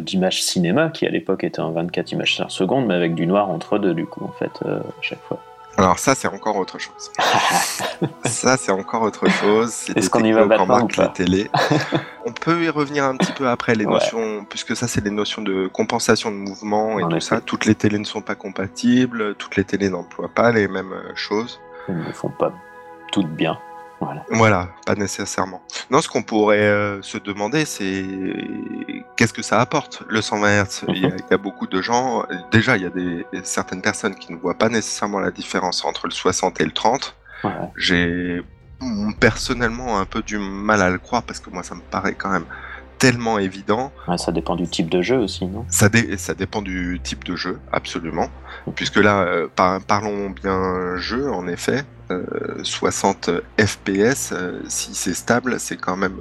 d'image 0.00 0.42
cinéma 0.42 0.90
qui, 0.90 1.06
à 1.06 1.10
l'époque, 1.10 1.44
était 1.44 1.60
en 1.60 1.72
24 1.72 2.12
images 2.12 2.38
par 2.38 2.50
seconde, 2.50 2.86
mais 2.86 2.94
avec 2.94 3.14
du 3.14 3.26
noir 3.26 3.50
entre 3.50 3.78
deux, 3.78 3.94
du 3.94 4.06
coup, 4.06 4.24
en 4.24 4.32
fait, 4.32 4.52
euh, 4.66 4.80
à 4.80 5.02
chaque 5.02 5.22
fois. 5.22 5.42
Alors 5.76 5.98
ça, 5.98 6.14
c'est 6.14 6.28
encore 6.28 6.56
autre 6.56 6.78
chose. 6.78 7.10
ça, 8.24 8.56
c'est 8.56 8.72
encore 8.72 9.02
autre 9.02 9.28
chose. 9.28 9.90
Est-ce 9.94 10.10
qu'on 10.10 10.24
y 10.24 10.32
va 10.32 10.44
maintenant 10.44 10.86
la 10.96 11.08
télé. 11.08 11.50
On 12.26 12.32
peut 12.32 12.62
y 12.62 12.68
revenir 12.68 13.04
un 13.04 13.16
petit 13.16 13.32
peu 13.32 13.48
après 13.48 13.74
les 13.74 13.86
notions, 13.86 14.44
puisque 14.48 14.76
ça, 14.76 14.88
c'est 14.88 15.02
les 15.02 15.10
notions 15.10 15.42
de 15.42 15.68
compensation 15.68 16.30
de 16.30 16.36
mouvement 16.36 16.98
et 16.98 17.08
tout 17.08 17.20
ça. 17.20 17.40
Toutes 17.40 17.64
les 17.64 17.74
télés 17.74 17.98
ne 17.98 18.04
sont 18.04 18.20
pas 18.20 18.34
compatibles, 18.34 19.34
toutes 19.36 19.56
les 19.56 19.64
télés 19.64 19.88
n'emploient 19.88 20.28
pas 20.34 20.52
les 20.52 20.68
mêmes 20.68 20.92
euh, 20.92 21.12
choses. 21.14 21.60
Elles 21.88 21.98
ne 21.98 22.12
font 22.12 22.28
pas 22.28 22.52
toutes 23.10 23.30
bien. 23.30 23.58
Voilà. 24.30 24.68
pas 24.86 24.94
nécessairement. 24.94 25.62
Non, 25.90 26.00
ce 26.00 26.08
qu'on 26.08 26.22
pourrait 26.22 26.58
euh, 26.58 27.02
se 27.02 27.18
demander, 27.18 27.64
c'est 27.64 28.04
qu'est-ce 29.16 29.32
que 29.32 29.42
ça 29.42 29.60
apporte 29.60 30.02
le 30.08 30.22
120 30.22 30.64
Hz 30.64 30.84
il, 30.88 31.02
y 31.02 31.34
a, 31.34 31.36
beaucoup 31.36 31.66
de 31.66 31.82
gens, 31.82 32.24
déjà 32.50 32.76
il 32.76 32.82
y 32.82 32.86
a 32.86 32.90
des, 32.90 33.26
certaines 33.44 33.82
personnes 33.82 34.14
qui 34.14 34.32
ne 34.32 34.38
voient 34.38 34.58
pas 34.58 34.68
nécessairement 34.68 35.20
la 35.20 35.30
différence 35.30 35.84
entre 35.84 36.06
le 36.06 36.12
60 36.12 36.60
et 36.60 36.64
le 36.64 36.72
30. 36.72 37.16
J'ai 37.76 38.42
personnellement 39.18 39.98
un 39.98 40.06
peu 40.06 40.22
du 40.22 40.38
mal 40.38 40.80
à 40.80 40.90
le 40.90 40.98
croire 40.98 41.22
parce 41.22 41.40
que 41.40 41.50
moi 41.50 41.62
ça 41.62 41.74
me 41.74 41.82
paraît 41.82 42.14
quand 42.14 42.30
même 42.30 42.46
tellement 43.00 43.38
évident. 43.38 43.90
ça 44.18 44.30
dépend 44.30 44.54
du 44.54 44.68
type 44.68 44.90
de 44.90 45.00
jeu 45.00 45.16
aussi, 45.16 45.46
non? 45.46 45.64
Ça, 45.68 45.88
ça 46.18 46.34
dépend 46.34 46.60
du 46.60 47.00
type 47.02 47.24
de 47.24 47.34
jeu, 47.34 47.58
absolument. 47.72 48.28
Puisque 48.76 48.96
là, 48.96 49.22
euh, 49.22 49.48
parlons 49.56 50.30
bien 50.30 50.96
jeu, 50.96 51.32
en 51.32 51.48
effet. 51.48 51.82
60 52.64 53.28
euh, 53.28 53.40
FPS, 53.56 54.32
euh, 54.32 54.60
si 54.66 54.94
c'est 54.94 55.14
stable, 55.14 55.60
c'est 55.60 55.76
quand 55.76 55.96
même 55.96 56.18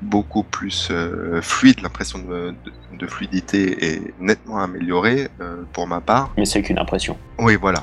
beaucoup 0.00 0.44
plus 0.44 0.90
fluide. 1.42 1.80
L'impression 1.82 2.20
de, 2.20 2.54
de, 2.96 3.06
fluidité 3.06 3.92
est 3.92 4.14
nettement 4.20 4.60
améliorée 4.60 5.28
pour 5.72 5.88
ma 5.88 6.00
part. 6.00 6.32
Mais 6.38 6.46
c'est 6.46 6.62
qu'une 6.62 6.78
impression. 6.78 7.18
Oui, 7.38 7.56
voilà. 7.60 7.82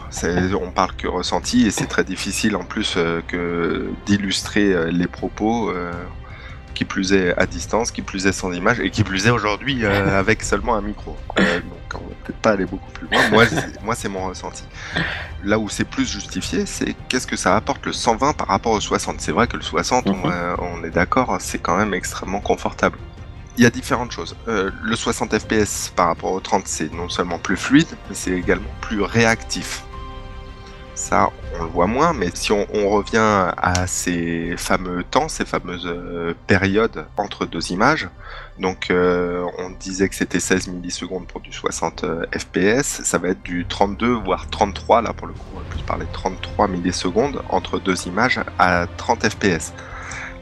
On 0.60 0.72
parle 0.72 0.96
que 0.96 1.08
ressenti 1.08 1.68
et 1.68 1.72
c'est 1.72 1.88
très 1.88 2.06
difficile 2.06 2.56
en 2.56 2.64
plus 2.64 2.98
que 3.28 3.90
d'illustrer 4.06 4.92
les 4.92 5.08
propos 5.08 5.72
qui 6.76 6.86
plus 6.86 7.14
est 7.14 7.36
à 7.38 7.48
distance, 7.48 7.90
qui 7.90 8.04
plus 8.04 8.28
est 8.28 8.32
sans 8.32 8.52
image, 8.52 8.80
et 8.80 8.92
qui 8.92 9.04
plus 9.04 9.26
est 9.26 9.32
aujourd'hui 9.32 9.84
euh, 9.84 10.20
avec 10.20 10.44
seulement 10.44 10.76
un 10.76 10.82
micro. 10.82 11.18
Euh, 11.40 11.60
donc 11.62 12.02
on 12.02 12.10
va 12.10 12.16
peut-être 12.24 12.42
pas 12.42 12.52
aller 12.52 12.66
beaucoup 12.66 12.92
plus 12.92 13.08
loin. 13.08 13.22
Moi, 13.32 13.46
moi 13.84 13.96
c'est 13.96 14.10
mon 14.10 14.28
ressenti. 14.28 14.64
Là 15.44 15.58
où 15.58 15.70
c'est 15.70 15.86
plus 15.86 16.06
justifié, 16.06 16.66
c'est 16.66 16.96
qu'est-ce 17.08 17.26
que 17.26 17.38
ça 17.38 17.56
apporte 17.56 17.86
le 17.86 17.94
120 17.94 18.34
par 18.34 18.48
rapport 18.48 18.74
au 18.74 18.82
60. 18.82 19.22
C'est 19.22 19.32
vrai 19.32 19.48
que 19.48 19.58
le 19.58 19.64
60, 19.64 20.06
mhm. 20.06 20.16
on, 20.60 20.84
est 20.84 20.92
d'accord, 20.92 21.38
c'est 21.40 21.60
quand 21.60 21.78
même 21.78 21.94
extrêmement 21.94 22.42
confortable. 22.42 23.00
Il 23.58 23.64
y 23.64 23.68
a 23.68 23.70
différentes 23.70 24.12
choses. 24.12 24.36
Euh, 24.50 24.70
le 24.84 24.96
60 24.98 25.40
fps 25.40 25.90
par 25.96 26.08
rapport 26.08 26.34
au 26.34 26.42
30, 26.42 26.68
c'est 26.68 26.94
non 26.94 27.08
seulement 27.08 27.40
plus 27.40 27.56
fluide, 27.56 27.88
mais 28.10 28.16
c'est 28.16 28.32
également 28.32 28.70
plus 28.82 29.02
réactif. 29.02 29.84
Ça, 30.96 31.30
on 31.60 31.64
le 31.64 31.70
voit 31.70 31.88
moins, 31.88 32.14
mais 32.14 32.30
si 32.34 32.54
on, 32.54 32.66
revient 32.90 33.18
à 33.58 33.86
ces 33.86 34.56
fameux 34.56 35.04
temps, 35.04 35.28
ces 35.28 35.44
fameuses 35.44 35.86
euh, 35.88 36.34
périodes 36.48 37.06
entre 37.18 37.46
deux 37.46 37.72
images, 37.72 38.08
donc 38.60 38.90
euh, 38.90 39.46
on 39.58 39.72
disait 39.72 40.08
que 40.08 40.16
c'était 40.16 40.40
16 40.40 40.70
millisecondes 40.70 41.28
pour 41.28 41.42
du 41.42 41.52
60 41.52 42.06
euh, 42.06 42.26
fps, 42.32 43.04
ça 43.04 43.18
va 43.18 43.30
être 43.30 43.44
du 43.44 43.66
32 43.66 44.14
voire 44.14 44.50
33, 44.50 45.02
là 45.02 45.12
pour 45.12 45.28
le 45.28 45.34
coup 45.34 45.46
on 45.56 45.60
va 45.60 45.66
plus 45.66 45.82
parler 45.82 46.06
de 46.06 46.12
33 46.14 46.70
millisecondes 46.70 47.42
entre 47.50 47.78
deux 47.80 48.08
images 48.08 48.40
à 48.58 48.88
30 48.96 49.30
fps. 49.30 49.74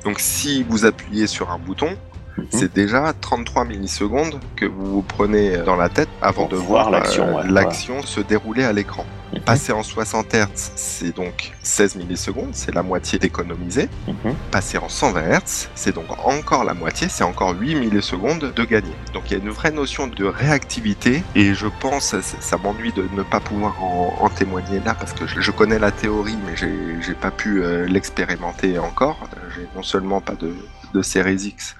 Donc 0.03 0.19
si 0.19 0.63
vous 0.63 0.85
appuyez 0.85 1.25
sur 1.25 1.49
un 1.49 1.57
bouton, 1.57 1.97
mhm. 2.37 2.47
c'est 2.49 2.73
déjà 2.73 3.13
33 3.13 3.65
millisecondes 3.65 4.39
que 4.55 4.65
vous 4.65 4.85
vous 4.85 5.01
prenez 5.01 5.57
dans 5.57 5.75
la 5.75 5.89
tête 5.89 6.09
avant 6.21 6.47
de 6.47 6.55
voir 6.55 6.89
l'action 6.91 8.01
se 8.03 8.21
dérouler 8.21 8.63
à 8.63 8.73
l'écran. 8.73 9.05
Passer 9.45 9.73
en 9.73 9.83
60 9.83 10.33
Hz, 10.33 10.71
c'est 10.75 11.15
donc 11.15 11.53
16 11.63 11.95
millisecondes, 11.95 12.51
c'est 12.53 12.73
la 12.73 12.83
moitié 12.83 13.19
d'économiser. 13.19 13.89
Mhm. 14.07 14.35
Passer 14.51 14.77
en 14.77 14.89
120 14.89 15.39
Hz, 15.39 15.69
c'est 15.75 15.93
donc 15.93 16.05
encore 16.23 16.63
la 16.63 16.73
moitié, 16.73 17.07
c'est 17.09 17.23
encore 17.23 17.55
8 17.59 17.75
millisecondes 17.75 18.53
de 18.55 18.63
gagner. 18.63 18.93
Donc 19.13 19.23
il 19.29 19.37
y 19.37 19.41
a 19.41 19.43
une 19.43 19.49
vraie 19.49 19.71
notion 19.71 20.07
de 20.07 20.25
réactivité 20.25 21.23
et 21.35 21.53
je 21.53 21.67
pense, 21.67 22.15
ça, 22.21 22.57
m'ennuie 22.57 22.93
de 22.93 23.05
ne 23.15 23.23
pas 23.23 23.39
pouvoir 23.39 23.83
en, 23.83 24.29
témoigner 24.29 24.79
là 24.83 24.95
parce 24.95 25.13
que 25.13 25.27
je, 25.27 25.51
connais 25.51 25.77
la 25.77 25.91
théorie 25.91 26.37
mais 26.45 26.55
j'ai 26.55 27.13
pas 27.13 27.29
pu 27.29 27.63
euh, 27.63 27.85
l'expérimenter 27.87 28.79
encore. 28.79 29.17
J'ai 29.55 29.67
non 29.75 29.83
seulement 29.83 30.21
pas 30.21 30.33
de, 30.33 30.55
de 30.93 31.01
Series 31.01 31.47
X, 31.47 31.75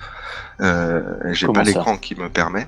euh, 0.61 1.01
j'ai 1.31 1.47
pas 1.47 1.63
l'écran 1.63 1.97
qui 1.97 2.15
me 2.15 2.29
permet. 2.29 2.67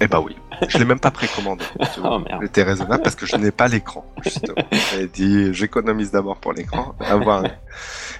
eh 0.00 0.06
bah 0.06 0.20
oui, 0.20 0.36
je 0.68 0.78
l'ai 0.78 0.84
même 0.84 1.00
pas 1.00 1.10
précommandé. 1.10 1.64
oh, 2.04 2.20
J'étais 2.40 2.62
raisonnable 2.62 3.02
parce 3.02 3.16
que 3.16 3.26
je 3.26 3.36
n'ai 3.36 3.50
pas 3.50 3.68
l'écran. 3.68 4.04
J'ai 4.92 5.06
dit, 5.08 5.52
j'économise 5.54 6.10
d'abord 6.10 6.36
pour 6.36 6.52
l'écran. 6.52 6.94
Avoir... 7.00 7.44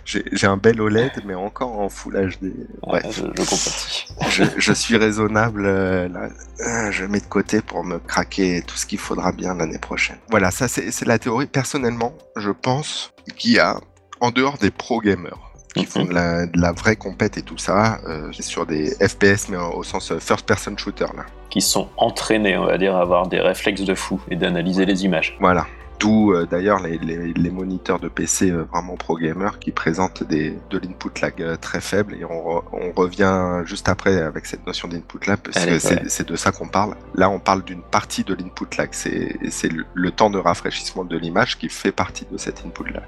j'ai 0.05 0.47
un 0.47 0.57
bel 0.57 0.81
OLED, 0.81 1.23
mais 1.25 1.35
encore 1.35 1.79
en 1.79 1.89
Full 1.89 2.15
HD. 2.15 2.53
Ouais, 2.87 3.03
je, 3.11 3.23
je 3.37 4.29
je, 4.29 4.45
je, 4.57 4.73
suis 4.73 4.97
raisonnable. 4.97 5.65
Euh, 5.67 6.09
là, 6.09 6.29
euh, 6.61 6.91
je 6.91 7.05
mets 7.05 7.21
de 7.21 7.27
côté 7.27 7.61
pour 7.61 7.85
me 7.85 7.99
craquer 7.99 8.63
tout 8.67 8.77
ce 8.77 8.87
qu'il 8.87 8.99
faudra 8.99 9.33
bien 9.33 9.55
l'année 9.55 9.79
prochaine. 9.79 10.17
Voilà, 10.31 10.51
ça 10.51 10.69
c'est 10.69 11.05
la 11.05 11.19
théorie. 11.19 11.47
Personnellement, 11.47 12.15
je 12.37 12.51
pense 12.51 13.13
qu'il 13.37 13.53
y 13.53 13.59
a, 13.59 13.81
en 14.21 14.31
dehors 14.31 14.59
des 14.59 14.71
pro 14.71 15.01
gamers, 15.01 15.52
qui 15.75 15.87
font 15.87 16.05
de 16.05 16.13
la, 16.13 16.47
de 16.47 16.61
la, 16.61 16.73
vraie 16.73 16.97
compète 16.97 17.39
et 17.39 17.43
tout 17.43 17.59
ça, 17.59 17.99
euh, 18.07 18.31
sur 18.33 18.67
des 18.67 18.91
FPS, 18.97 19.49
mais 19.49 19.57
au 19.57 19.83
sens 19.83 20.13
first 20.19 20.47
person 20.47 20.77
shooter 20.77 21.07
là. 21.17 21.25
Qui 21.51 21.61
sont 21.61 21.89
entraînés, 21.97 22.57
on 22.57 22.67
va 22.67 22.79
dire, 22.79 22.97
à 22.97 23.01
avoir 23.01 23.27
des 23.27 23.41
réflexes 23.41 23.83
de 23.83 23.95
fou 23.95 24.21
et 24.31 24.37
d'analyser 24.37 24.87
les 24.87 25.05
images. 25.05 25.37
Voilà. 25.41 25.67
D'où 26.03 26.33
euh, 26.33 26.47
d'ailleurs 26.51 26.81
les, 26.81 26.99
les, 26.99 27.33
les, 27.33 27.51
moniteurs 27.51 28.01
de 28.01 28.09
PC 28.09 28.51
euh, 28.51 28.65
vraiment 28.65 28.97
pro 28.97 29.17
gamer 29.17 29.61
qui 29.61 29.71
présentent 29.71 30.25
des, 30.25 30.59
de 30.69 30.79
l'input 30.79 31.21
lag 31.21 31.41
euh, 31.41 31.55
très 31.55 31.81
faible 31.81 32.15
et 32.15 32.25
on, 32.25 32.65
on, 32.73 32.91
revient 32.91 33.63
juste 33.65 33.89
après 33.89 34.21
avec 34.21 34.47
cette 34.47 34.67
notion 34.67 34.89
d'input 34.89 35.21
lag 35.29 35.39
parce 35.39 35.65
que 35.65 35.79
c'est 35.79 36.27
de 36.27 36.35
ça 36.35 36.51
qu'on 36.51 36.67
parle. 36.67 36.97
Là 37.15 37.31
on 37.31 37.39
parle 37.39 37.63
d'une 37.63 37.83
partie 37.83 38.25
de 38.25 38.35
l'input 38.35 38.67
lag, 38.77 38.89
c'est 38.93 39.69
le, 39.69 39.85
le 39.95 40.11
temps 40.11 40.29
de 40.29 40.39
rafraîchissement 40.39 41.05
de 41.05 41.17
l'image 41.17 41.57
qui 41.57 41.69
fait 41.69 41.93
partie 41.93 42.27
de 42.29 42.37
cet 42.37 42.67
input 42.67 42.91
lag. 42.93 43.05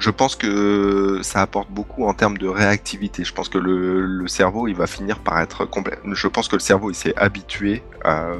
Je 0.00 0.10
pense 0.10 0.34
que 0.34 1.20
ça 1.22 1.42
apporte 1.42 1.70
beaucoup 1.70 2.06
en 2.06 2.14
termes 2.14 2.38
de 2.38 2.48
réactivité. 2.48 3.22
Je 3.22 3.32
pense 3.32 3.48
que 3.48 3.58
le, 3.58 4.04
le 4.04 4.26
cerveau 4.26 4.66
il 4.66 4.74
va 4.74 4.88
finir 4.88 5.20
par 5.20 5.38
être 5.38 5.64
complet. 5.64 5.96
Je 6.10 6.26
pense 6.26 6.48
que 6.48 6.56
le 6.56 6.60
cerveau 6.60 6.90
il 6.90 6.96
s'est 6.96 7.14
habitué 7.16 7.84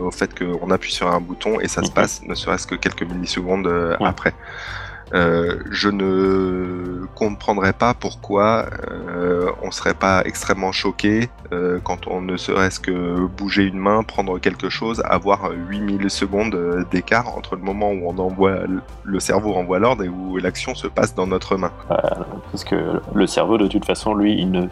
au 0.01 0.11
fait 0.11 0.37
qu'on 0.37 0.71
appuie 0.71 0.91
sur 0.93 1.13
un 1.13 1.21
bouton 1.21 1.61
et 1.61 1.69
ça 1.69 1.83
se 1.85 1.91
passe 1.91 2.23
ne 2.27 2.35
serait-ce 2.35 2.67
que 2.67 2.75
quelques 2.75 3.03
millisecondes 3.03 3.60
euh, 3.67 3.97
ouais. 3.99 4.09
après. 4.09 4.35
Euh, 5.13 5.57
je 5.71 5.89
ne 5.89 7.07
comprendrais 7.17 7.73
pas 7.73 7.95
pourquoi 7.95 8.67
euh, 9.09 9.51
on 9.63 9.71
serait 9.73 9.95
pas 9.95 10.23
extrêmement 10.25 10.71
choqué 10.71 11.29
euh, 11.53 11.81
quand 11.83 12.07
on 12.07 12.21
ne 12.21 12.37
serait-ce 12.37 12.79
que 12.79 13.27
bouger 13.27 13.65
une 13.65 13.79
main, 13.79 14.05
prendre 14.05 14.39
quelque 14.39 14.69
chose, 14.69 15.03
avoir 15.05 15.51
8000 15.51 16.11
secondes 16.11 16.87
d'écart 16.93 17.37
entre 17.37 17.57
le 17.57 17.63
moment 17.63 17.91
où 17.91 18.09
on 18.09 18.19
envoie 18.19 18.59
le 19.03 19.21
cerveau 19.21 19.53
renvoie 19.53 19.81
l'ordre 19.81 20.05
et 20.05 20.09
où 20.09 20.37
l'action 20.37 20.75
se 20.75 20.87
passe 20.87 21.15
dans 21.15 21.27
notre 21.27 21.57
main. 21.57 21.73
parce 21.89 22.65
que 22.65 23.01
le 23.13 23.27
cerveau 23.27 23.59
de 23.59 23.67
toute 23.67 23.85
façon 23.85 24.15
lui 24.15 24.39
il 24.39 24.51
ne 24.53 24.67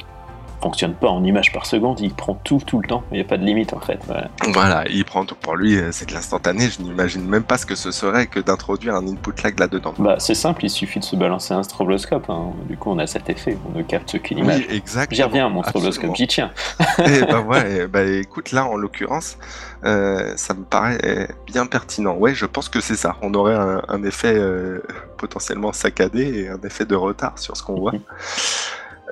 fonctionne 0.61 0.95
pas 0.95 1.09
en 1.09 1.23
images 1.25 1.53
par 1.53 1.67
seconde, 1.67 2.01
il 2.01 2.13
prend 2.13 2.35
tout 2.35 2.61
tout 2.65 2.81
le 2.81 2.89
temps, 2.89 3.03
il 3.11 3.15
n'y 3.15 3.21
a 3.21 3.25
pas 3.25 3.37
de 3.37 3.45
limite 3.45 3.73
en 3.73 3.81
fait. 3.81 3.99
Voilà, 4.07 4.29
voilà 4.53 4.85
il 4.91 5.05
prend 5.05 5.25
tout 5.25 5.35
pour 5.35 5.57
lui, 5.57 5.77
euh, 5.77 5.91
c'est 5.93 6.09
de 6.09 6.15
l'instantané, 6.15 6.69
je 6.69 6.83
n'imagine 6.83 7.25
même 7.25 7.45
pas 7.45 7.59
ce 7.59 7.67
que 7.67 7.75
ce 7.75 7.91
serait 7.91 8.27
que 8.27 8.41
d'introduire 8.41 8.95
un 8.95 9.07
input 9.07 9.33
lag 9.43 9.59
là-dedans. 9.59 9.95
Bah 9.99 10.17
c'est 10.19 10.35
simple, 10.35 10.65
il 10.65 10.71
suffit 10.71 10.99
de 11.01 11.05
se 11.05 11.17
balancer 11.17 11.55
un 11.55 11.63
stroboscope, 11.63 12.29
hein. 12.29 12.53
du 12.69 12.77
coup 12.77 12.91
on 12.91 12.99
a 12.99 13.07
cet 13.07 13.31
effet, 13.31 13.57
on 13.69 13.79
ne 13.79 13.83
capte 13.83 14.21
qu'une 14.21 14.39
image. 14.39 14.67
Oui, 14.69 14.77
exactement. 14.77 15.17
J'y 15.17 15.23
reviens, 15.23 15.49
mon 15.49 15.63
stroboscope, 15.63 16.17
j'y 16.17 16.27
tiens. 16.27 16.51
et 16.99 17.21
bah 17.23 17.41
ouais, 17.47 17.87
bah 17.87 18.05
écoute, 18.05 18.53
là 18.53 18.67
en 18.67 18.77
l'occurrence, 18.77 19.39
euh, 19.85 20.33
ça 20.37 20.55
me 20.55 20.65
paraît 20.65 21.29
bien 21.47 21.67
pertinent. 21.67 22.15
Ouais, 22.15 22.35
je 22.35 22.47
pense 22.47 22.69
que 22.69 22.81
c'est 22.81 22.97
ça, 22.97 23.17
on 23.23 23.33
aurait 23.35 23.55
un, 23.55 23.83
un 23.89 24.03
effet 24.03 24.35
euh, 24.35 24.83
potentiellement 25.17 25.73
saccadé 25.73 26.41
et 26.41 26.49
un 26.49 26.61
effet 26.63 26.85
de 26.85 26.95
retard 26.95 27.39
sur 27.39 27.57
ce 27.57 27.63
qu'on 27.63 27.79
voit. 27.79 27.93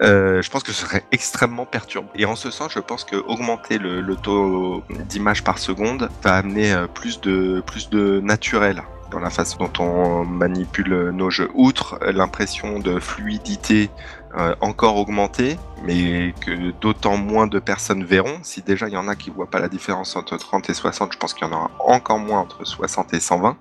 Euh, 0.03 0.43
je 0.43 0.51
pense 0.51 0.63
que 0.63 0.73
ce 0.73 0.83
serait 0.87 1.05
extrêmement 1.13 1.67
perturbant. 1.67 2.11
Et 2.15 2.25
en 2.25 2.37
ce 2.37 2.51
sens, 2.51 2.73
je 2.73 2.81
pense 2.81 3.05
que 3.05 3.17
augmenter 3.17 3.79
le, 3.79 4.17
taux 4.17 4.83
d'images 5.09 5.45
par 5.45 5.59
seconde 5.59 6.09
va 6.23 6.37
amener 6.37 6.73
euh, 6.73 6.87
plus 6.87 7.21
de 7.21 7.63
plus 7.67 7.91
de 7.91 8.21
naturel 8.21 8.83
dans 9.11 9.21
la 9.21 9.31
façon 9.31 9.59
dont 9.59 9.85
on 9.85 10.25
manipule 10.25 11.11
nos 11.11 11.31
jeux. 11.31 11.51
Outre 11.55 11.99
l'impression 12.13 12.81
de 12.81 12.99
fluidité 12.99 13.91
euh, 14.37 14.55
encore 14.61 14.97
augmentée, 14.97 15.59
mais 15.85 16.35
que 16.41 16.73
d'autant 16.81 17.17
moins 17.17 17.47
de 17.47 17.59
personnes 17.59 18.05
verront. 18.05 18.39
Si 18.43 18.63
déjà 18.63 18.89
il 18.89 18.95
y 18.95 18.97
en 18.97 19.09
a 19.09 19.17
qui 19.17 19.31
voient 19.31 19.51
pas 19.51 19.61
la 19.61 19.69
différence 19.69 20.15
entre 20.17 20.37
30 20.37 20.69
et 20.69 20.75
60, 20.75 21.13
je 21.13 21.19
pense 21.19 21.33
qu'il 21.33 21.47
y 21.47 21.51
en 21.51 21.55
aura 21.55 21.71
encore 21.81 22.19
moins 22.19 22.41
entre 22.41 22.65
60 22.65 23.15
et 23.15 23.21
120. 23.21 23.57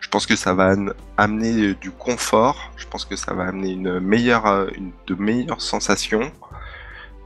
Je 0.00 0.08
pense 0.08 0.26
que 0.26 0.36
ça 0.36 0.54
va 0.54 0.74
amener 1.16 1.74
du 1.74 1.90
confort. 1.90 2.70
Je 2.76 2.86
pense 2.86 3.04
que 3.04 3.16
ça 3.16 3.34
va 3.34 3.44
amener 3.44 3.70
une 3.70 3.98
meilleure, 3.98 4.68
une, 4.76 4.92
de 5.06 5.14
meilleures 5.14 5.62
sensations 5.62 6.30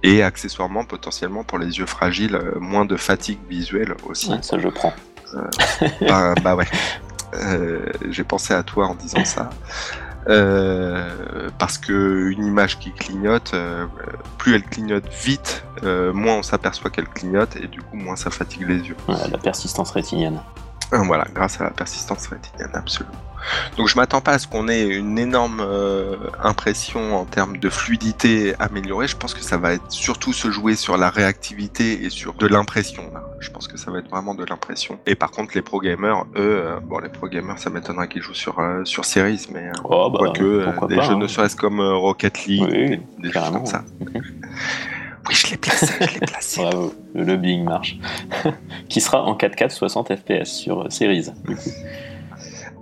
et 0.02 0.22
accessoirement 0.22 0.84
potentiellement 0.84 1.44
pour 1.44 1.58
les 1.58 1.78
yeux 1.78 1.86
fragiles, 1.86 2.40
moins 2.60 2.84
de 2.84 2.96
fatigue 2.96 3.38
visuelle 3.48 3.94
aussi. 4.06 4.30
Ouais, 4.30 4.42
ça 4.42 4.58
je 4.58 4.68
prends. 4.68 4.92
Euh, 5.34 5.88
bah, 6.00 6.34
bah 6.42 6.54
ouais. 6.54 6.66
Euh, 7.34 7.80
j'ai 8.10 8.24
pensé 8.24 8.54
à 8.54 8.62
toi 8.62 8.86
en 8.86 8.94
disant 8.94 9.24
ça. 9.24 9.50
Euh, 10.28 11.50
parce 11.58 11.76
que 11.76 12.30
une 12.30 12.44
image 12.44 12.78
qui 12.78 12.92
clignote, 12.92 13.52
euh, 13.54 13.86
plus 14.38 14.54
elle 14.54 14.62
clignote 14.62 15.06
vite, 15.08 15.64
euh, 15.82 16.12
moins 16.12 16.36
on 16.36 16.42
s'aperçoit 16.42 16.90
qu'elle 16.90 17.08
clignote 17.08 17.56
et 17.56 17.68
du 17.68 17.82
coup 17.82 17.96
moins 17.96 18.16
ça 18.16 18.30
fatigue 18.30 18.66
les 18.66 18.88
yeux. 18.88 18.96
Ouais, 19.08 19.16
la 19.30 19.38
persistance 19.38 19.90
rétinienne. 19.90 20.40
Voilà, 20.92 21.26
grâce 21.34 21.60
à 21.60 21.64
la 21.64 21.70
persistance 21.70 22.26
rétinienne, 22.28 22.70
absolument. 22.72 23.16
Donc 23.76 23.88
je 23.88 23.96
m'attends 23.96 24.20
pas 24.20 24.32
à 24.32 24.38
ce 24.38 24.46
qu'on 24.46 24.68
ait 24.68 24.84
une 24.84 25.18
énorme 25.18 25.60
euh, 25.60 26.16
impression 26.42 27.16
en 27.16 27.24
termes 27.24 27.58
de 27.58 27.68
fluidité 27.68 28.54
améliorée. 28.58 29.08
Je 29.08 29.16
pense 29.16 29.34
que 29.34 29.42
ça 29.42 29.56
va 29.56 29.74
être 29.74 29.90
surtout 29.90 30.32
se 30.32 30.50
jouer 30.50 30.76
sur 30.76 30.96
la 30.96 31.10
réactivité 31.10 32.04
et 32.04 32.10
sur 32.10 32.34
de 32.34 32.46
l'impression. 32.46 33.04
Je 33.40 33.50
pense 33.50 33.68
que 33.68 33.76
ça 33.76 33.90
va 33.90 33.98
être 33.98 34.08
vraiment 34.08 34.34
de 34.34 34.44
l'impression. 34.44 34.98
Et 35.06 35.14
par 35.14 35.30
contre, 35.30 35.52
les 35.54 35.62
pro 35.62 35.80
gamers, 35.80 36.24
eux, 36.36 36.62
euh, 36.64 36.80
bon, 36.80 36.98
les 36.98 37.08
pro 37.08 37.28
gamers, 37.28 37.58
ça 37.58 37.70
m'étonnerait 37.70 38.08
qu'ils 38.08 38.22
jouent 38.22 38.34
sur 38.34 38.58
euh, 38.58 38.84
sur 38.84 39.04
Series, 39.04 39.46
mais 39.52 39.70
oh, 39.84 40.10
bah, 40.10 40.18
quoique 40.18 40.86
des 40.88 40.96
pas, 40.96 41.02
jeux 41.02 41.12
hein. 41.12 41.18
ne 41.18 41.26
serait-ce 41.26 41.56
comme 41.56 41.80
Rocket 41.80 42.46
League, 42.46 42.62
Oui, 42.62 42.88
des, 42.88 43.00
des 43.18 43.32
choses 43.32 43.50
comme 43.50 43.66
ça. 43.66 43.84
Oui, 45.28 45.34
je 45.34 45.50
l'ai 45.50 45.56
placé, 45.56 45.86
je 46.00 46.14
l'ai 46.14 46.26
placé. 46.26 46.60
Bravo, 46.62 46.94
le 47.14 47.24
lobbying 47.24 47.64
marche. 47.64 47.96
qui 48.88 49.00
sera 49.00 49.22
en 49.22 49.36
4K 49.36 49.70
60 49.70 50.16
FPS 50.16 50.50
sur 50.50 50.90
Series. 50.92 51.30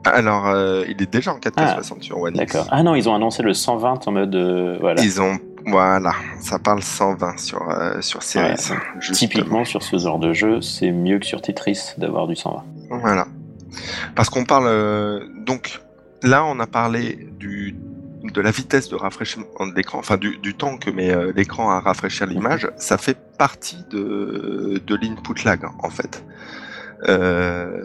Alors, 0.05 0.49
euh, 0.49 0.85
il 0.89 1.01
est 1.03 1.11
déjà 1.13 1.33
en 1.33 1.39
4K 1.39 1.53
Ah, 1.57 1.75
60 1.75 2.03
sur 2.03 2.19
One 2.21 2.35
X. 2.35 2.39
D'accord. 2.39 2.69
Ah 2.71 2.83
non, 2.83 2.95
ils 2.95 3.09
ont 3.09 3.15
annoncé 3.15 3.43
le 3.43 3.55
120 3.55 4.09
en 4.09 4.13
mode. 4.13 4.35
euh, 4.35 4.77
voilà. 4.81 5.03
Ils 5.03 5.21
ont, 5.23 5.39
voilà, 5.67 6.13
ça 6.41 6.59
parle 6.59 6.83
120 6.83 7.39
sur 7.39 7.69
euh, 7.71 8.01
sur 8.01 8.23
Series. 8.23 8.55
Ouais. 8.71 9.13
Typiquement, 9.13 9.65
sur 9.65 9.83
ce 9.83 9.97
genre 9.99 10.19
de 10.19 10.33
jeu, 10.33 10.61
c'est 10.61 10.91
mieux 10.91 11.19
que 11.19 11.27
sur 11.27 11.41
Tetris 11.41 11.93
d'avoir 11.99 12.27
du 12.27 12.35
120. 12.37 12.65
Voilà. 12.91 13.27
Parce 14.15 14.29
qu'on 14.29 14.45
parle 14.45 14.67
euh, 14.67 15.21
donc 15.47 15.81
là, 16.23 16.45
on 16.45 16.59
a 16.61 16.67
parlé 16.67 17.29
du 17.39 17.77
de 18.25 18.41
la 18.41 18.51
vitesse 18.53 18.89
de 18.89 18.95
rafraîchissement 18.95 19.47
de 19.67 19.75
l'écran, 19.75 19.99
enfin 19.99 20.17
du, 20.17 20.39
du 20.39 20.55
temps 20.55 20.79
que 20.79 20.91
met 20.91 21.13
l'écran 21.35 21.71
à 21.71 21.81
rafraîchir 21.81 22.27
l'image, 22.27 22.69
ça 22.77 22.97
fait 22.97 23.17
partie 23.37 23.85
de, 23.91 24.81
de 24.87 24.95
l'input 24.95 25.45
lag 25.45 25.61
en 25.83 25.91
fait. 25.91 26.25
Euh, 27.09 27.85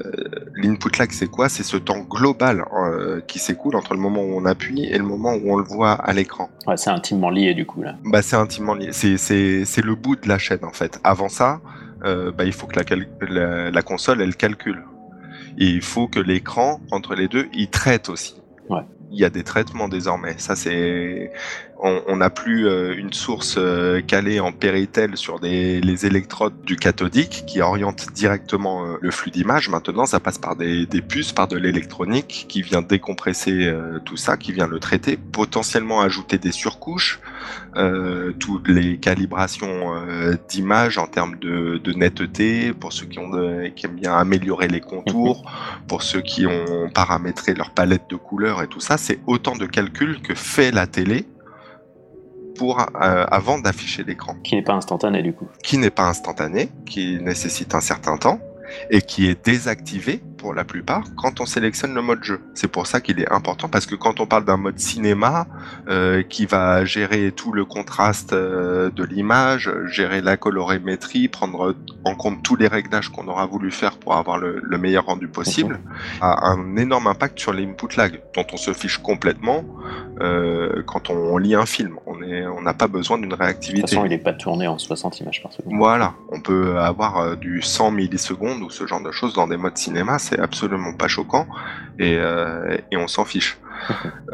l'input 0.56 0.95
lag 0.99 1.12
c'est 1.12 1.27
quoi? 1.27 1.49
C'est 1.49 1.63
ce 1.63 1.77
temps 1.77 1.99
global 1.99 2.65
euh, 2.71 3.21
qui 3.21 3.39
s'écoule 3.39 3.75
entre 3.75 3.93
le 3.93 3.99
moment 3.99 4.21
où 4.21 4.38
on 4.38 4.45
appuie 4.45 4.86
et 4.86 4.97
le 4.97 5.03
moment 5.03 5.34
où 5.34 5.51
on 5.51 5.58
le 5.58 5.63
voit 5.63 5.93
à 5.93 6.13
l'écran. 6.13 6.49
Ouais, 6.67 6.77
c'est 6.77 6.89
intimement 6.89 7.30
lié 7.30 7.53
du 7.53 7.65
coup 7.65 7.82
là. 7.82 7.95
Bah, 8.06 8.21
c'est 8.21 8.36
intimement 8.36 8.75
lié. 8.75 8.89
C'est, 8.91 9.82
le 9.82 9.95
bout 9.95 10.15
de 10.15 10.27
la 10.27 10.38
chaîne 10.38 10.63
en 10.63 10.71
fait. 10.71 10.99
Avant 11.03 11.30
ça, 11.30 11.62
euh, 12.03 12.32
bah, 12.32 12.45
il 12.45 12.53
faut 12.53 12.67
que 12.67 12.80
la, 12.80 12.86
la, 13.27 13.71
la 13.71 13.82
console 13.82 14.21
elle 14.21 14.36
calcule. 14.36 14.84
Et 15.58 15.65
il 15.65 15.82
faut 15.82 16.08
que 16.08 16.19
l'écran 16.19 16.80
entre 16.91 17.15
les 17.15 17.27
deux 17.27 17.47
il 17.53 17.69
traite 17.69 18.10
aussi. 18.10 18.39
Ouais. 18.69 18.82
Il 19.12 19.19
y 19.19 19.25
a 19.25 19.30
des 19.30 19.43
traitements 19.43 19.88
désormais. 19.88 20.36
Ça 20.38 20.56
c'est, 20.56 21.32
on 21.79 22.15
n'a 22.17 22.29
plus 22.29 22.67
euh, 22.67 22.95
une 22.97 23.13
source 23.13 23.55
euh, 23.57 24.01
calée 24.01 24.39
en 24.39 24.51
péritel 24.51 25.15
sur 25.15 25.39
des, 25.39 25.79
les 25.81 26.05
électrodes 26.05 26.61
du 26.63 26.75
cathodique 26.75 27.43
qui 27.45 27.61
orientent 27.61 28.07
directement 28.13 28.85
euh, 28.85 28.97
le 28.99 29.11
flux 29.11 29.31
d'image. 29.31 29.69
Maintenant, 29.69 30.05
ça 30.05 30.19
passe 30.19 30.37
par 30.37 30.55
des, 30.55 30.85
des 30.85 31.01
puces, 31.01 31.33
par 31.33 31.47
de 31.47 31.57
l'électronique 31.57 32.45
qui 32.49 32.61
vient 32.61 32.81
décompresser 32.81 33.71
tout 34.05 34.17
ça, 34.17 34.37
qui 34.37 34.51
vient 34.53 34.67
le 34.67 34.79
traiter, 34.79 35.17
potentiellement 35.17 36.01
ajouter 36.01 36.37
des 36.37 36.51
surcouches, 36.51 37.19
euh, 37.75 38.33
toutes 38.39 38.67
les 38.67 38.97
calibrations 38.97 39.95
euh, 39.95 40.35
d'image 40.49 40.97
en 40.97 41.07
termes 41.07 41.37
de, 41.39 41.77
de 41.77 41.93
netteté, 41.93 42.73
pour 42.73 42.93
ceux 42.93 43.05
qui, 43.05 43.19
ont 43.19 43.29
de- 43.29 43.67
qui 43.75 43.85
aiment 43.85 43.95
bien 43.95 44.15
améliorer 44.17 44.67
les 44.67 44.81
contours, 44.81 45.49
pour 45.87 46.01
ceux 46.01 46.21
qui 46.21 46.45
ont 46.47 46.89
paramétré 46.93 47.53
leur 47.53 47.69
palette 47.71 48.09
de 48.09 48.15
couleurs 48.15 48.61
et 48.63 48.67
tout 48.67 48.79
ça, 48.79 48.97
c'est 48.97 49.19
autant 49.27 49.55
de 49.55 49.65
calculs 49.65 50.21
que 50.21 50.33
fait 50.35 50.71
la 50.71 50.87
télé 50.87 51.25
pour 52.57 52.79
euh, 52.79 52.85
avant 53.29 53.59
d'afficher 53.59 54.03
l'écran, 54.03 54.35
Qui 54.43 54.55
n'est 54.55 54.63
pas 54.63 54.73
instantané 54.73 55.21
du 55.21 55.33
coup. 55.33 55.47
qui 55.63 55.77
n'est 55.77 55.89
pas 55.89 56.07
instantané, 56.07 56.69
qui 56.85 57.19
nécessite 57.21 57.75
un 57.75 57.81
certain 57.81 58.17
temps 58.17 58.39
et 58.89 59.01
qui 59.01 59.27
est 59.27 59.45
désactivé 59.45 60.21
pour 60.38 60.54
la 60.54 60.63
plupart, 60.63 61.04
quand 61.15 61.41
on 61.41 61.45
sélectionne 61.45 61.93
le 61.93 62.02
mode 62.02 62.23
jeu. 62.23 62.39
C'est 62.54 62.67
pour 62.67 62.88
ça 62.88 63.02
qu'il 63.02 63.19
est 63.19 63.32
important, 63.32 63.67
parce 63.67 63.86
que 63.86 63.95
quand 63.95 64.19
on 64.19 64.28
parle 64.28 64.45
d'un 64.45 64.58
mode 64.58 64.80
cinéma, 64.80 65.47
euh, 65.89 66.23
qui 66.23 66.45
va 66.45 66.86
gérer 66.86 67.32
tout 67.32 67.52
le 67.52 67.65
contraste 67.65 68.34
euh, 68.34 68.89
de 68.91 69.04
l'image, 69.04 69.71
gérer 69.88 70.21
la 70.21 70.38
colorimétrie, 70.38 71.28
prendre 71.28 71.76
en 72.06 72.15
compte 72.15 72.43
tous 72.43 72.56
les 72.56 72.67
réglages 72.67 73.10
qu'on 73.10 73.28
aura 73.28 73.45
voulu 73.45 73.71
faire 73.71 73.97
pour 73.97 74.15
avoir 74.15 74.38
le, 74.38 74.62
meilleur 74.78 75.06
rendu 75.06 75.28
possible, 75.28 75.80
a 76.21 76.50
un 76.50 76.78
énorme 76.78 77.08
impact 77.08 77.39
sur 77.39 77.52
l'input 77.52 77.97
lag, 77.97 78.21
dont 78.36 78.45
on 78.54 78.58
se 78.58 78.73
fiche 78.73 79.00
complètement 79.00 79.65
euh, 80.21 80.84
quand 80.86 81.10
on 81.10 81.38
lit 81.38 81.56
un 81.56 81.65
film. 81.65 81.97
On 82.06 82.62
n'a 82.62 82.73
pas 82.73 82.88
besoin 82.88 83.17
d'une 83.17 83.34
réactivité. 83.34 83.82
De 83.82 83.88
toute 83.88 83.89
façon, 83.91 84.06
il 84.06 84.10
n'est 84.10 84.17
pas 84.17 84.34
tourné 84.34 84.67
en 84.67 84.78
60 84.78 85.19
images 85.21 85.41
par 85.41 85.52
seconde. 85.52 85.73
Voilà, 85.78 86.13
on 86.30 86.39
peut 86.41 86.78
avoir 86.78 87.38
du 87.38 87.62
100 87.62 87.91
millisecondes 87.91 88.62
ou 88.62 88.69
ce 88.69 88.86
genre 88.86 89.02
de 89.02 89.12
choses 89.12 89.34
dans 89.34 89.47
des 89.47 89.58
modes 89.58 89.78
cinéma, 89.78 90.19
c'est 90.27 90.39
absolument 90.39 90.93
pas 90.93 91.07
choquant 91.07 91.47
et, 91.99 92.17
euh, 92.17 92.77
et 92.91 92.97
on 92.97 93.07
s'en 93.07 93.25
fiche. 93.25 93.57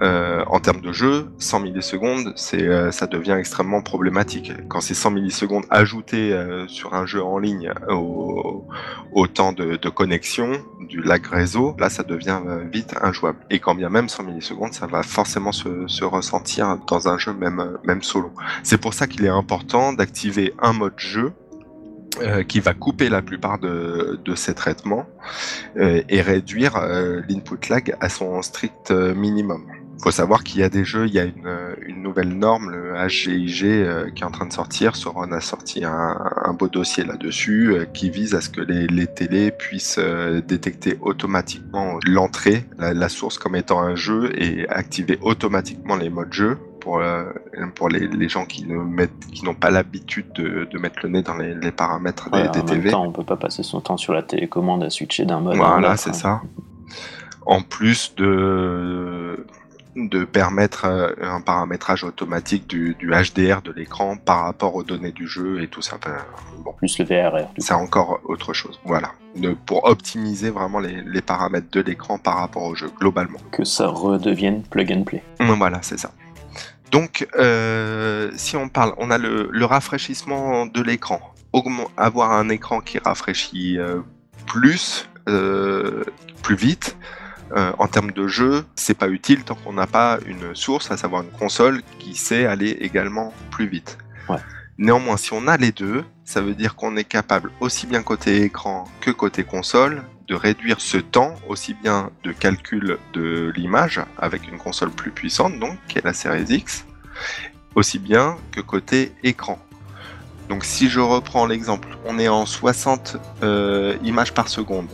Euh, 0.01 0.43
en 0.47 0.59
termes 0.59 0.81
de 0.81 0.91
jeu, 0.91 1.27
100 1.37 1.59
millisecondes, 1.59 2.33
c'est, 2.35 2.63
euh, 2.63 2.91
ça 2.91 3.07
devient 3.07 3.35
extrêmement 3.37 3.81
problématique. 3.81 4.51
Quand 4.67 4.81
c'est 4.81 4.95
100 4.95 5.11
millisecondes 5.11 5.65
ajoutées 5.69 6.35
sur 6.67 6.93
un 6.93 7.05
jeu 7.05 7.21
en 7.23 7.37
ligne 7.37 7.71
au, 7.89 8.67
au 9.11 9.27
temps 9.27 9.53
de, 9.53 9.75
de, 9.75 9.89
connexion, 9.89 10.51
du 10.89 11.01
lag 11.01 11.25
réseau, 11.25 11.75
là 11.77 11.89
ça 11.89 12.03
devient 12.03 12.39
vite 12.71 12.95
injouable. 13.01 13.37
Et 13.49 13.59
quand 13.59 13.75
bien 13.75 13.89
même 13.89 14.09
100 14.09 14.23
millisecondes, 14.23 14.73
ça 14.73 14.87
va 14.87 15.03
forcément 15.03 15.51
se, 15.51 15.87
se 15.87 16.03
ressentir 16.03 16.77
dans 16.87 17.07
un 17.07 17.17
jeu 17.17 17.33
même, 17.33 17.77
même 17.83 18.01
solo. 18.01 18.31
C'est 18.63 18.79
pour 18.79 18.93
ça 18.93 19.07
qu'il 19.07 19.23
est 19.23 19.29
important 19.29 19.93
d'activer 19.93 20.53
un 20.59 20.73
mode 20.73 20.97
jeu 20.97 21.33
euh, 22.21 22.43
qui 22.43 22.59
va 22.59 22.75
couper 22.75 23.09
la 23.09 23.23
plupart 23.23 23.57
de, 23.57 24.19
de 24.23 24.35
ces 24.35 24.53
traitements 24.53 25.07
euh, 25.77 26.03
et 26.09 26.21
réduire 26.21 26.75
euh, 26.75 27.21
l'input 27.27 27.57
lag 27.69 27.95
à 28.01 28.09
son 28.09 28.41
strict 28.43 28.91
minimum. 28.91 29.65
Il 29.97 30.03
faut 30.03 30.11
savoir 30.11 30.43
qu'il 30.43 30.59
y 30.59 30.63
a 30.63 30.69
des 30.69 30.85
jeux, 30.85 31.07
il 31.07 31.13
y 31.13 31.19
a 31.19 31.23
une, 31.23 31.49
une 31.87 32.03
nouvelle 32.03 32.37
norme, 32.37 32.69
le 32.69 32.93
HGIG, 33.07 34.13
qui 34.13 34.23
est 34.23 34.25
en 34.25 34.31
train 34.31 34.45
de 34.45 34.53
sortir. 34.53 34.95
Soron 34.95 35.31
a 35.31 35.39
sorti 35.39 35.85
un, 35.85 36.17
un 36.43 36.53
beau 36.53 36.67
dossier 36.67 37.03
là-dessus 37.05 37.73
qui 37.93 38.09
vise 38.09 38.35
à 38.35 38.41
ce 38.41 38.49
que 38.49 38.61
les, 38.61 38.85
les 38.87 39.07
télés 39.07 39.51
puissent 39.51 39.99
détecter 40.45 40.97
automatiquement 40.99 41.99
l'entrée, 42.05 42.65
la, 42.77 42.93
la, 42.93 43.07
source 43.07 43.37
comme 43.37 43.55
étant 43.55 43.79
un 43.79 43.95
jeu 43.95 44.31
et 44.35 44.67
activer 44.67 45.19
automatiquement 45.21 45.95
les 45.95 46.09
modes 46.09 46.33
jeu 46.33 46.57
pour, 46.83 46.99
euh, 46.99 47.23
pour 47.75 47.87
les, 47.87 48.07
les, 48.07 48.27
gens 48.27 48.45
qui 48.45 48.65
ne 48.65 48.77
mettent, 48.77 49.25
qui 49.31 49.45
n'ont 49.45 49.53
pas 49.53 49.69
l'habitude 49.69 50.33
de, 50.33 50.67
de, 50.69 50.77
mettre 50.77 50.99
le 51.03 51.09
nez 51.09 51.21
dans 51.21 51.37
les, 51.37 51.55
les 51.55 51.71
paramètres 51.71 52.29
des, 52.29 52.49
des 52.49 52.59
en 52.59 52.65
TV. 52.65 52.81
Même 52.83 52.91
temps, 52.91 53.05
on 53.05 53.11
peut 53.13 53.23
pas 53.23 53.37
passer 53.37 53.63
son 53.63 53.79
temps 53.79 53.95
sur 53.95 54.13
la 54.13 54.21
télécommande 54.21 54.83
à 54.83 54.89
switcher 54.89 55.23
d'un 55.23 55.39
mode 55.39 55.55
voilà, 55.55 55.75
à 55.75 55.79
l'autre. 55.79 55.99
c'est 55.99 56.09
hein. 56.09 56.13
ça. 56.13 56.41
En 57.45 57.61
plus 57.61 58.13
de 58.15 59.45
de 59.95 60.25
permettre 60.25 60.85
euh, 60.85 61.13
un 61.21 61.39
paramétrage 61.39 62.03
automatique 62.03 62.67
du, 62.67 62.95
du 62.97 63.11
HDR 63.11 63.61
de 63.61 63.71
l'écran 63.71 64.17
par 64.17 64.39
rapport 64.45 64.73
aux 64.75 64.81
données 64.81 65.11
du 65.11 65.27
jeu 65.27 65.61
et 65.61 65.67
tout 65.67 65.83
ça. 65.83 65.97
Bon, 66.65 66.73
Plus 66.73 66.97
le 66.97 67.05
VRR. 67.05 67.47
c'est 67.59 67.75
encore 67.75 68.19
autre 68.23 68.53
chose. 68.53 68.79
Voilà. 68.85 69.11
De- 69.35 69.55
pour 69.65 69.85
optimiser 69.85 70.49
vraiment 70.49 70.79
les, 70.79 71.01
les 71.03 71.21
paramètres 71.21 71.69
de 71.71 71.81
l'écran 71.81 72.17
par 72.17 72.37
rapport 72.37 72.63
au 72.63 72.73
jeu, 72.73 72.89
globalement. 72.99 73.37
Que 73.51 73.63
ça 73.63 73.87
redevienne 73.87 74.63
plug 74.63 74.91
and 74.91 75.03
play. 75.03 75.23
Voilà, 75.39 75.79
c'est 75.83 75.99
ça. 75.99 76.11
Donc, 76.93 77.27
euh, 77.39 78.29
si 78.35 78.55
on 78.55 78.69
parle, 78.69 78.93
on 78.97 79.09
a 79.09 79.17
le, 79.17 79.49
le 79.51 79.65
rafraîchissement 79.65 80.67
de 80.67 80.81
l'écran. 80.83 81.19
Augment- 81.51 81.89
Avoir 81.97 82.31
un 82.31 82.49
écran 82.49 82.81
qui 82.81 82.99
rafraîchit 82.99 83.79
euh, 83.79 84.01
plus, 84.45 85.09
euh, 85.27 86.03
plus 86.43 86.55
vite, 86.55 86.95
en 87.77 87.87
termes 87.87 88.11
de 88.11 88.27
jeu, 88.27 88.65
c'est 88.75 88.97
pas 88.97 89.09
utile 89.09 89.43
tant 89.43 89.53
qu'on 89.53 89.73
n'a 89.73 89.85
pas 89.85 90.17
une 90.25 90.55
source, 90.55 90.89
à 90.89 90.97
savoir 90.97 91.21
une 91.21 91.29
console 91.37 91.83
qui 91.99 92.15
sait 92.15 92.45
aller 92.47 92.71
également 92.81 93.31
plus 93.51 93.67
vite. 93.67 93.97
Ouais. 94.27 94.37
Néanmoins, 94.79 95.17
si 95.17 95.33
on 95.33 95.47
a 95.47 95.55
les 95.57 95.71
deux, 95.71 96.03
ça 96.25 96.41
veut 96.41 96.55
dire 96.55 96.75
qu'on 96.75 96.97
est 96.97 97.03
capable, 97.03 97.51
aussi 97.59 97.85
bien 97.85 98.01
côté 98.01 98.41
écran 98.41 98.85
que 99.01 99.11
côté 99.11 99.43
console, 99.43 100.01
de 100.27 100.35
réduire 100.35 100.79
ce 100.79 100.97
temps, 100.97 101.35
aussi 101.47 101.73
bien 101.73 102.09
de 102.23 102.31
calcul 102.31 102.97
de 103.13 103.51
l'image, 103.55 104.01
avec 104.17 104.47
une 104.47 104.57
console 104.57 104.91
plus 104.91 105.11
puissante, 105.11 105.59
donc, 105.59 105.77
qui 105.87 105.97
est 105.97 106.05
la 106.05 106.13
Series 106.13 106.45
X, 106.49 106.85
aussi 107.75 107.99
bien 107.99 108.37
que 108.51 108.61
côté 108.61 109.11
écran. 109.23 109.59
Donc 110.49 110.65
si 110.65 110.89
je 110.89 110.99
reprends 110.99 111.45
l'exemple, 111.45 111.97
on 112.05 112.19
est 112.19 112.27
en 112.27 112.45
60 112.45 113.17
euh, 113.43 113.97
images 114.03 114.33
par 114.33 114.49
seconde. 114.49 114.87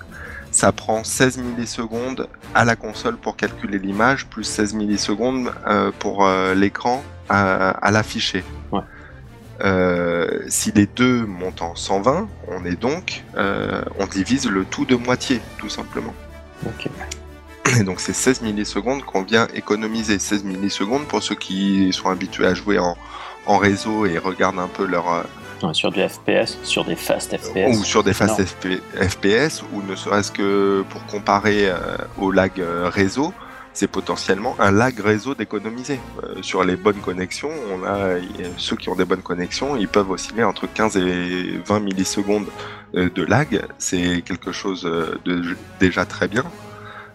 Ça 0.52 0.72
prend 0.72 1.04
16 1.04 1.38
millisecondes 1.38 2.28
à 2.56 2.66
la 2.66 2.76
console 2.76 3.18
pour 3.18 3.36
calculer 3.36 3.78
l'image, 3.78 4.28
plus 4.28 4.44
16 4.44 4.74
millisecondes 4.74 5.52
euh, 5.68 5.92
pour 6.00 6.26
euh, 6.26 6.56
l'écran 6.56 7.04
à, 7.30 7.92
l'afficher. 7.92 8.44
Euh, 9.62 10.42
si 10.48 10.72
les 10.72 10.86
deux 10.86 11.26
montent 11.26 11.62
en 11.62 11.76
120, 11.76 12.28
on 12.48 12.66
est 12.66 12.80
donc, 12.80 13.24
euh, 13.36 13.82
on 14.00 14.06
divise 14.06 14.50
le 14.50 14.64
tout 14.64 14.86
de 14.86 14.96
moitié, 14.96 15.42
tout 15.58 15.70
simplement. 15.70 16.14
Ok. 16.66 16.88
Et 17.80 17.84
donc 17.84 18.00
c'est 18.00 18.14
16 18.14 18.42
millisecondes 18.42 19.04
qu'on 19.04 19.24
vient 19.24 19.48
économiser. 19.54 20.18
16 20.18 20.44
millisecondes 20.44 21.06
pour 21.08 21.22
ceux 21.22 21.36
qui 21.36 21.92
sont 21.94 22.10
habitués 22.10 22.48
à 22.48 22.54
jouer 22.54 22.80
en, 22.80 22.98
en 23.46 23.58
réseau 23.58 24.06
et 24.06 24.18
regardent 24.18 24.60
un 24.60 24.68
peu 24.68 24.86
leur, 24.86 25.12
euh, 25.14 25.74
sur 25.74 25.92
du 25.92 26.02
FPS, 26.02 26.58
sur 26.64 26.86
des 26.86 26.96
fast 26.96 27.38
FPS. 27.38 27.78
ou 27.78 27.84
sur 27.84 28.04
des 28.04 28.14
fast. 28.14 28.42
FP 28.42 28.82
FPS, 28.96 29.62
ou 29.74 29.82
ne 29.84 29.96
serait-ce 29.96 30.32
que 30.32 30.84
pour 30.90 31.06
comparer 31.08 31.70
euh, 31.70 31.98
au 32.18 32.32
lag 32.32 32.52
réseau, 32.86 33.34
c'est 33.80 33.88
potentiellement 33.88 34.58
un 34.60 34.72
lag 34.72 35.00
réseau 35.00 35.36
d'économiser. 35.36 36.02
Euh, 36.24 36.42
sur 36.42 36.66
les 36.66 36.76
bonnes 36.76 37.00
connexions, 37.00 37.50
on 37.74 37.86
a 37.86 38.18
y- 38.18 38.52
ceux 38.58 38.76
qui 38.76 38.90
ont 38.90 38.96
des 38.96 39.06
bonnes 39.06 39.22
connexions, 39.22 39.78
ils 39.78 39.88
peuvent 39.88 40.12
osciller 40.12 40.44
entre 40.44 40.68
15 40.68 40.98
et 40.98 41.58
20 41.66 41.80
millisecondes 41.80 42.48
euh, 42.96 43.10
de 43.10 43.24
lag. 43.24 43.62
C'est 43.78 44.22
quelque 44.22 44.52
chose 44.52 44.86
euh, 44.86 45.18
de 45.24 45.56
déjà 45.80 46.04
très 46.06 46.28
bien. 46.28 46.44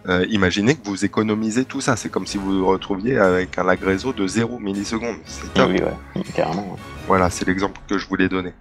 Euh, 0.09 0.25
imaginez 0.31 0.75
que 0.77 0.87
vous 0.89 1.05
économisez 1.05 1.67
tout 1.67 1.83
ça. 1.83 1.97
C'est 1.97 2.09
comme 2.09 2.27
si 2.27 2.39
vous 2.39 2.61
vous 2.61 2.67
retrouviez 2.67 3.19
avec 3.19 3.59
un 3.59 3.65
lag 3.65 3.83
réseau 3.83 4.15
de 4.15 4.27
0 4.27 4.59
millisecondes. 4.59 5.17
C'est 5.27 5.53
top. 5.53 5.69
oui, 5.71 5.83
ouais, 5.83 6.23
carrément. 6.35 6.63
ouais. 6.73 6.79
Voilà, 7.07 7.29
c'est 7.29 7.47
l'exemple 7.47 7.79
que 7.87 7.99
je 7.99 8.09
voulais 8.09 8.31
donner. 8.31 8.55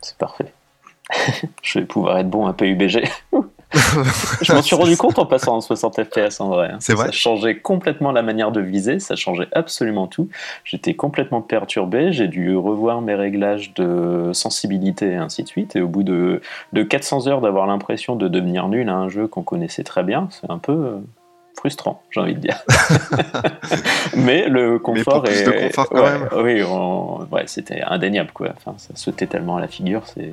C'est 0.00 0.18
parfait. 0.18 0.52
je 1.62 1.78
vais 1.78 1.84
pouvoir 1.86 2.18
être 2.18 2.30
bon 2.30 2.46
à 2.48 2.52
PUBG. 2.52 3.04
Je 4.42 4.52
m'en 4.52 4.62
suis 4.62 4.76
rendu 4.76 4.96
compte 4.96 5.18
en 5.18 5.26
passant 5.26 5.56
en 5.56 5.60
60 5.60 6.02
FPS 6.04 6.40
en 6.40 6.48
vrai. 6.48 6.70
hein. 6.72 6.76
C'est 6.80 6.94
vrai 6.94 7.06
Ça 7.06 7.12
changeait 7.12 7.58
complètement 7.58 8.12
la 8.12 8.22
manière 8.22 8.50
de 8.52 8.60
viser, 8.60 8.98
ça 9.00 9.16
changeait 9.16 9.48
absolument 9.52 10.06
tout. 10.06 10.28
J'étais 10.64 10.94
complètement 10.94 11.42
perturbé, 11.42 12.12
j'ai 12.12 12.28
dû 12.28 12.56
revoir 12.56 13.00
mes 13.00 13.14
réglages 13.14 13.72
de 13.74 14.30
sensibilité 14.32 15.12
et 15.12 15.16
ainsi 15.16 15.42
de 15.42 15.48
suite. 15.48 15.76
Et 15.76 15.80
au 15.80 15.88
bout 15.88 16.02
de, 16.02 16.40
de 16.72 16.82
400 16.82 17.26
heures 17.28 17.40
d'avoir 17.40 17.66
l'impression 17.66 18.16
de 18.16 18.28
devenir 18.28 18.68
nul 18.68 18.88
à 18.88 18.94
un 18.94 19.08
jeu 19.08 19.26
qu'on 19.26 19.42
connaissait 19.42 19.84
très 19.84 20.02
bien, 20.02 20.28
c'est 20.30 20.50
un 20.50 20.58
peu 20.58 20.72
euh, 20.72 20.96
frustrant, 21.56 22.02
j'ai 22.10 22.20
envie 22.20 22.34
de 22.34 22.40
dire. 22.40 22.62
Mais 24.16 24.48
le 24.48 24.78
confort 24.78 25.22
plus 25.22 25.40
est. 25.40 25.44
de 25.46 25.66
confort 25.68 25.88
quand 25.88 26.02
ouais, 26.02 26.18
même. 26.18 26.28
Oui, 26.36 26.62
on- 26.62 27.26
ouais, 27.32 27.44
c'était 27.46 27.82
indéniable 27.82 28.30
quoi. 28.32 28.48
Enfin, 28.56 28.74
ça 28.78 28.90
sautait 28.94 29.26
tellement 29.26 29.56
à 29.56 29.60
la 29.60 29.68
figure, 29.68 30.02
c'est. 30.06 30.32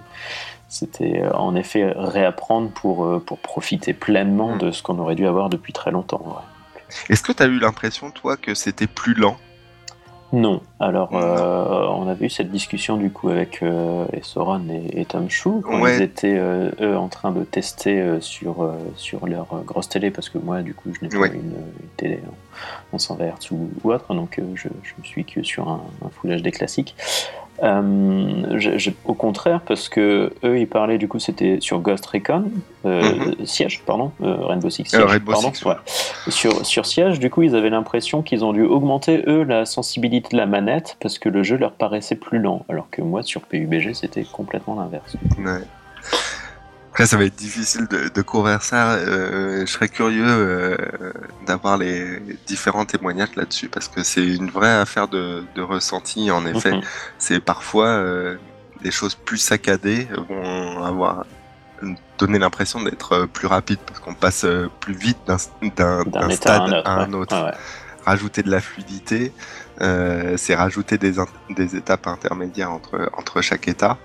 C'était 0.73 1.21
euh, 1.21 1.31
en 1.33 1.53
effet 1.55 1.91
réapprendre 1.95 2.69
pour, 2.71 3.03
euh, 3.05 3.19
pour 3.19 3.39
profiter 3.39 3.91
pleinement 3.93 4.55
de 4.55 4.71
ce 4.71 4.81
qu'on 4.81 4.97
aurait 4.99 5.15
dû 5.15 5.27
avoir 5.27 5.49
depuis 5.49 5.73
très 5.73 5.91
longtemps. 5.91 6.23
ouais. 6.25 6.93
Est-ce 7.09 7.23
que 7.23 7.33
tu 7.33 7.43
as 7.43 7.47
eu 7.47 7.59
l'impression, 7.59 8.09
toi, 8.11 8.37
que 8.37 8.55
c'était 8.55 8.87
plus 8.87 9.13
lent? 9.13 9.35
Non. 10.31 10.61
Alors, 10.79 11.11
Non. 11.11 11.19
euh, 11.19 11.87
on 11.89 12.07
avait 12.07 12.27
eu 12.27 12.29
cette 12.29 12.51
discussion 12.51 12.95
du 12.95 13.11
coup 13.11 13.27
avec 13.27 13.61
euh, 13.63 14.05
et, 14.13 15.01
et 15.01 15.05
Tom 15.05 15.29
Chou 15.29 15.61
quand 15.61 15.81
Ouais. 15.81 15.97
ils 15.97 16.01
étaient 16.03 16.37
euh, 16.37 16.71
eux 16.79 16.95
en 16.95 17.09
train 17.09 17.31
de 17.31 17.43
tester 17.43 18.17
sur, 18.21 18.73
sur 18.95 19.27
leur 19.27 19.47
grosse 19.65 19.89
télé 19.89 20.09
parce 20.09 20.29
que 20.29 20.37
moi, 20.37 20.61
du 20.61 20.73
coup, 20.73 20.89
je 20.93 21.05
n'ai 21.05 21.09
pas 21.09 21.27
une, 21.27 21.41
une 21.51 21.89
télé 21.97 22.21
en, 22.91 22.95
en 22.95 22.97
120 22.97 23.25
Hz 23.25 23.51
ou, 23.51 23.69
ou 23.83 23.91
autre, 23.91 24.13
donc 24.13 24.39
je, 24.55 24.69
je 24.83 24.93
me 24.97 25.03
suis 25.03 25.25
que 25.25 25.43
sur 25.43 25.67
un, 25.67 25.81
un 26.05 26.09
Full 26.09 26.41
HD 26.41 26.51
classique. 26.51 26.95
Euh, 27.63 28.59
au 29.05 29.13
contraire, 29.13 29.61
parce 29.65 29.87
que 29.87 30.33
eux, 30.43 30.59
ils 30.59 30.67
parlaient 30.67 30.97
du 30.97 31.07
coup, 31.07 31.19
c'était 31.19 31.57
sur 31.59 31.79
Ghost 31.79 32.05
Recon, 32.07 32.45
euh, 32.85 33.35
Siege, 33.43 33.83
pardon, 33.85 34.11
euh, 34.23 34.35
Rainbow 34.45 34.69
Six 34.69 34.85
Siege, 34.85 35.03
Rainbow 35.03 35.31
pardon, 35.31 35.53
Six, 35.53 35.65
ouais. 35.65 35.75
Sur, 36.29 36.65
sur 36.65 36.85
Siege, 36.87 37.19
du 37.19 37.29
coup, 37.29 37.43
ils 37.43 37.55
avaient 37.55 37.69
l'impression 37.69 38.23
qu'ils 38.23 38.43
ont 38.43 38.53
dû 38.53 38.63
augmenter, 38.63 39.23
eux, 39.27 39.43
la 39.43 39.65
sensibilité 39.65 40.29
de 40.31 40.37
la 40.37 40.47
manette 40.47 40.97
parce 40.99 41.19
que 41.19 41.29
le 41.29 41.43
jeu 41.43 41.57
leur 41.57 41.73
paraissait 41.73 42.15
plus 42.15 42.39
lent. 42.39 42.65
Alors 42.67 42.89
que 42.89 43.03
moi, 43.03 43.21
sur 43.21 43.41
PUBG, 43.41 43.93
c'était 43.93 44.23
complètement 44.23 44.75
l'inverse. 44.75 45.15
Ouais. 45.37 45.61
Après, 46.91 47.05
ça 47.05 47.15
va 47.17 47.23
être 47.23 47.35
difficile 47.37 47.87
de, 47.87 48.09
de 48.09 48.21
couvrir 48.21 48.61
ça. 48.63 48.91
euh, 48.95 49.65
je 49.65 49.71
serais 49.71 49.87
curieux 49.87 50.25
euh, 50.27 50.75
d'avoir 51.47 51.77
les 51.77 52.19
différents 52.47 52.83
témoignages 52.85 53.35
là-dessus 53.37 53.69
parce 53.69 53.87
que 53.87 54.03
c'est 54.03 54.25
une 54.27 54.49
vraie 54.51 54.73
affaire 54.75 55.07
de, 55.07 55.43
de 55.55 55.61
ressenti. 55.61 56.29
En 56.31 56.45
effet, 56.45 56.73
Mhm. 56.73 56.81
c'est 57.17 57.39
parfois 57.39 57.87
euh, 57.87 58.35
des 58.83 58.91
choses 58.91 59.15
plus 59.15 59.37
saccadées 59.37 60.07
vont 60.29 60.83
avoir 60.83 61.25
donner 62.19 62.37
l'impression 62.39 62.83
d'être 62.83 63.25
plus 63.25 63.47
rapide 63.47 63.79
parce 63.87 63.99
qu'on 63.99 64.13
passe 64.13 64.45
plus 64.81 64.93
vite 64.93 65.17
d'un 65.25 65.37
stade 65.39 65.79
à 65.79 66.23
un 66.23 66.29
autre. 66.29 66.87
à 66.89 66.93
un 67.03 67.09
ouais. 67.09 67.15
autre. 67.15 67.35
Ouais, 67.37 67.45
ouais. 67.51 67.57
Rajouter 68.05 68.43
de 68.43 68.51
la 68.51 68.59
fluidité, 68.61 69.31
c'est 69.79 70.55
rajouter 70.55 70.97
des 70.97 71.75
étapes 71.75 72.05
intermédiaires 72.07 72.71
entre, 72.71 73.09
entre 73.17 73.41
chaque 73.41 73.67
état. 73.67 73.97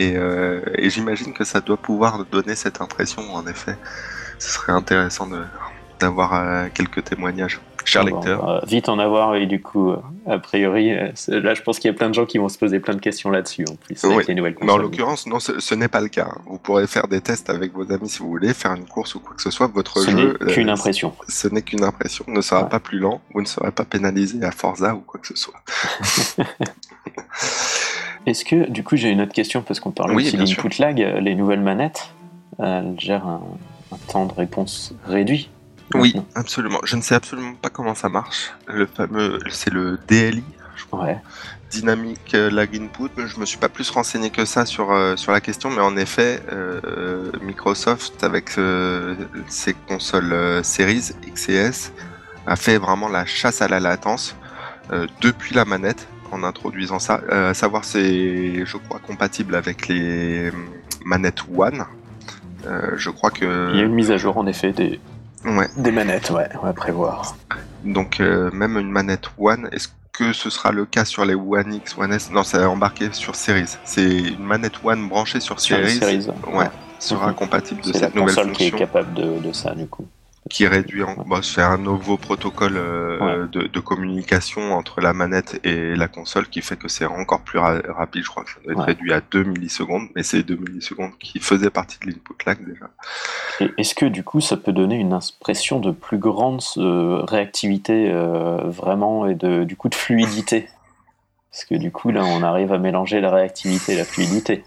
Et, 0.00 0.14
euh, 0.16 0.60
et 0.76 0.90
j'imagine 0.90 1.32
que 1.32 1.42
ça 1.42 1.60
doit 1.60 1.76
pouvoir 1.76 2.24
donner 2.30 2.54
cette 2.54 2.80
impression, 2.80 3.22
en 3.34 3.44
effet. 3.48 3.76
Ce 4.38 4.48
serait 4.52 4.72
intéressant 4.72 5.28
d'avoir 5.98 6.34
euh, 6.34 6.68
quelques 6.72 7.02
témoignages. 7.02 7.60
Cher 7.84 8.04
Bon, 8.04 8.16
lecteur. 8.16 8.44
on 8.44 8.46
va 8.46 8.60
vite 8.66 8.88
en 8.90 8.98
avoir, 9.00 9.34
et 9.34 9.46
du 9.46 9.60
coup, 9.62 9.90
euh, 9.90 9.96
a 10.28 10.38
priori, 10.38 10.94
là, 11.28 11.54
je 11.54 11.62
pense 11.62 11.78
qu'il 11.80 11.90
y 11.90 11.94
a 11.94 11.96
plein 11.96 12.10
de 12.10 12.14
gens 12.14 12.26
qui 12.26 12.36
vont 12.38 12.48
se 12.50 12.58
poser 12.58 12.78
plein 12.80 12.94
de 12.94 13.00
questions 13.00 13.30
là-dessus, 13.30 13.64
en 13.68 13.74
plus, 13.76 14.04
avec 14.04 14.16
Oui, 14.18 14.24
les 14.28 14.34
nouvelles 14.34 14.54
Mais 14.60 14.70
en 14.70 14.76
l'occurrence, 14.76 15.26
non, 15.26 15.40
ce, 15.40 15.58
ce 15.58 15.74
n'est 15.74 15.88
pas 15.88 16.00
le 16.02 16.08
cas. 16.08 16.28
Vous 16.46 16.58
pourrez 16.58 16.86
faire 16.86 17.08
des 17.08 17.20
tests 17.20 17.48
avec 17.50 17.72
vos 17.72 17.90
amis 17.90 18.08
si 18.08 18.18
vous 18.20 18.28
voulez, 18.28 18.52
faire 18.54 18.74
une 18.74 18.86
course 18.86 19.16
ou 19.16 19.20
quoi 19.20 19.34
que 19.34 19.42
ce 19.42 19.50
soit. 19.50 19.66
Votre 19.68 20.00
ce 20.02 20.10
jeu, 20.10 20.36
n'est 20.44 20.52
qu'une 20.52 20.68
impression. 20.70 21.12
ce 21.28 21.48
n'est 21.48 21.62
qu'une 21.62 21.82
impression, 21.82 22.24
ne 22.28 22.40
sera 22.42 22.64
Ouais. 22.64 22.68
pas 22.68 22.78
plus 22.78 22.98
lent, 23.00 23.20
vous 23.34 23.40
ne 23.40 23.46
serez 23.46 23.72
pas 23.72 23.84
pénalisé 23.84 24.44
à 24.44 24.52
Forza 24.52 24.94
ou 24.94 25.00
quoi 25.00 25.18
que 25.18 25.26
ce 25.26 25.34
soit. 25.36 25.58
Est-ce 28.26 28.44
que, 28.44 28.68
du 28.70 28.84
coup, 28.84 28.96
j'ai 28.96 29.10
une 29.10 29.20
autre 29.20 29.32
question, 29.32 29.62
parce 29.62 29.80
qu'on 29.80 29.90
parlait 29.90 30.14
Oui, 30.14 30.26
aussi 30.26 30.36
d'input 30.36 30.78
lag, 30.78 31.00
euh, 31.00 31.20
les 31.20 31.34
nouvelles 31.34 31.60
manettes, 31.62 32.10
elles 32.58 32.94
gèrent 32.98 33.26
un, 33.26 33.42
un 33.92 33.96
temps 34.10 34.26
de 34.26 34.32
réponse 34.34 34.94
réduit 35.06 35.50
Oui, 35.94 36.12
maintenant. 36.14 36.26
absolument. 36.34 36.78
Je 36.84 36.96
ne 36.96 37.02
sais 37.02 37.14
absolument 37.14 37.54
pas 37.54 37.70
comment 37.70 37.94
ça 37.94 38.08
marche. 38.08 38.52
Le 38.66 38.86
fameux, 38.86 39.38
c'est 39.50 39.72
le 39.72 39.98
DLI, 40.08 40.42
je 40.76 40.84
crois. 40.84 41.04
Ouais, 41.04 41.18
Dynamic 41.70 42.34
euh, 42.34 42.50
Lag 42.50 42.74
Input. 42.74 43.10
Je 43.16 43.38
me 43.38 43.44
suis 43.46 43.58
pas 43.58 43.68
plus 43.68 43.90
renseigné 43.90 44.30
que 44.30 44.44
ça 44.44 44.64
sur, 44.66 44.90
euh, 44.90 45.16
sur 45.16 45.32
la 45.32 45.40
question, 45.40 45.70
mais 45.70 45.80
en 45.80 45.96
effet, 45.96 46.40
euh, 46.52 47.30
Microsoft, 47.42 48.24
avec 48.24 48.56
euh, 48.58 49.14
ses 49.48 49.74
consoles 49.74 50.64
Series 50.64 51.10
X 51.26 51.48
et 51.48 51.54
S, 51.54 51.92
a 52.46 52.56
fait 52.56 52.78
vraiment 52.78 53.08
la 53.08 53.26
chasse 53.26 53.60
à 53.62 53.68
la 53.68 53.80
latence 53.80 54.34
depuis 55.20 55.54
la 55.54 55.66
manette 55.66 56.08
en 56.32 56.42
introduisant 56.44 56.98
ça. 56.98 57.20
Euh, 57.30 57.50
à 57.50 57.54
savoir, 57.54 57.84
c'est, 57.84 58.64
je 58.64 58.76
crois, 58.76 58.98
compatible 59.00 59.54
avec 59.54 59.88
les 59.88 60.50
manettes 61.04 61.42
One. 61.56 61.84
Euh, 62.66 62.92
je 62.96 63.10
crois 63.10 63.30
que. 63.30 63.70
il 63.72 63.78
y 63.78 63.80
a 63.80 63.84
une 63.84 63.94
mise 63.94 64.10
à 64.10 64.16
jour, 64.16 64.36
en 64.36 64.46
effet, 64.46 64.72
des, 64.72 65.00
Ouais. 65.44 65.68
des 65.76 65.92
manettes, 65.92 66.30
ouais, 66.30 66.48
on 66.60 66.66
va 66.66 66.72
prévoir. 66.72 67.36
Donc 67.84 68.20
euh, 68.20 68.50
même 68.52 68.76
une 68.76 68.90
manette 68.90 69.26
One, 69.38 69.68
est-ce 69.72 69.88
que 70.12 70.32
ce 70.32 70.50
sera 70.50 70.72
le 70.72 70.84
cas 70.84 71.04
sur 71.04 71.24
les 71.24 71.34
One 71.36 71.72
X, 71.74 71.96
One 71.96 72.12
S? 72.12 72.30
Non, 72.32 72.42
c'est 72.42 72.62
embarqué 72.64 73.10
sur 73.12 73.36
Series. 73.36 73.76
C'est 73.84 74.18
une 74.18 74.42
manette 74.44 74.74
One 74.82 75.08
branchée 75.08 75.38
sur 75.38 75.60
Sur 75.60 75.78
les 75.78 75.88
Series, 75.90 76.26
ouais, 76.52 76.66
sera 76.98 77.28
Mhm. 77.28 77.34
compatible 77.34 77.80
de 77.82 77.86
c'est 77.92 78.00
la 78.00 78.06
cette 78.06 78.14
nouvelle 78.16 78.34
console 78.34 78.52
qui 78.52 78.64
est 78.66 78.70
fonction 78.70 78.86
capable 78.86 79.14
de, 79.14 79.38
de 79.38 79.52
ça, 79.52 79.74
du 79.76 79.86
coup. 79.86 80.06
Qui 80.48 80.66
réduit 80.66 81.02
en... 81.02 81.14
bon, 81.14 81.42
c'est 81.42 81.62
un 81.62 81.78
nouveau 81.78 82.16
protocole 82.16 82.74
euh, 82.76 83.46
de, 83.46 83.62
de 83.66 83.80
communication 83.80 84.72
entre 84.74 85.00
la 85.00 85.12
manette 85.12 85.60
et 85.64 85.94
la 85.94 86.08
console 86.08 86.48
qui 86.48 86.62
fait 86.62 86.76
que 86.76 86.88
c'est 86.88 87.04
encore 87.06 87.40
plus 87.42 87.58
ra- 87.58 87.80
rapide. 87.88 88.22
Je 88.24 88.28
crois 88.30 88.44
que 88.44 88.50
ça 88.50 88.56
doit 88.64 88.72
être 88.72 88.78
Ouais. 88.80 88.84
réduit 88.86 89.12
à 89.12 89.20
2 89.20 89.44
millisecondes, 89.44 90.08
mais 90.16 90.22
c'est 90.22 90.42
2 90.42 90.56
millisecondes 90.56 91.12
qui 91.18 91.38
faisaient 91.40 91.70
partie 91.70 91.98
de 92.00 92.06
l'input 92.06 92.34
lag 92.46 92.58
déjà. 92.66 92.90
Est-ce 93.78 93.94
que 93.94 94.06
du 94.06 94.22
coup 94.24 94.40
ça 94.40 94.56
peut 94.56 94.72
donner 94.72 94.96
une 94.96 95.12
impression 95.12 95.80
de 95.80 95.90
plus 95.90 96.18
grande 96.18 96.62
euh, 96.76 97.22
réactivité 97.24 98.10
euh, 98.10 98.58
vraiment 98.64 99.26
et 99.26 99.34
de, 99.34 99.64
du 99.64 99.76
coup 99.76 99.88
de 99.88 99.94
fluidité? 99.94 100.68
Parce 101.50 101.64
que 101.64 101.74
du 101.74 101.90
coup 101.90 102.10
là 102.10 102.24
on 102.24 102.42
arrive 102.42 102.72
à 102.72 102.78
mélanger 102.78 103.20
la 103.20 103.30
réactivité 103.30 103.92
et 103.92 103.96
la 103.96 104.04
fluidité. 104.04 104.64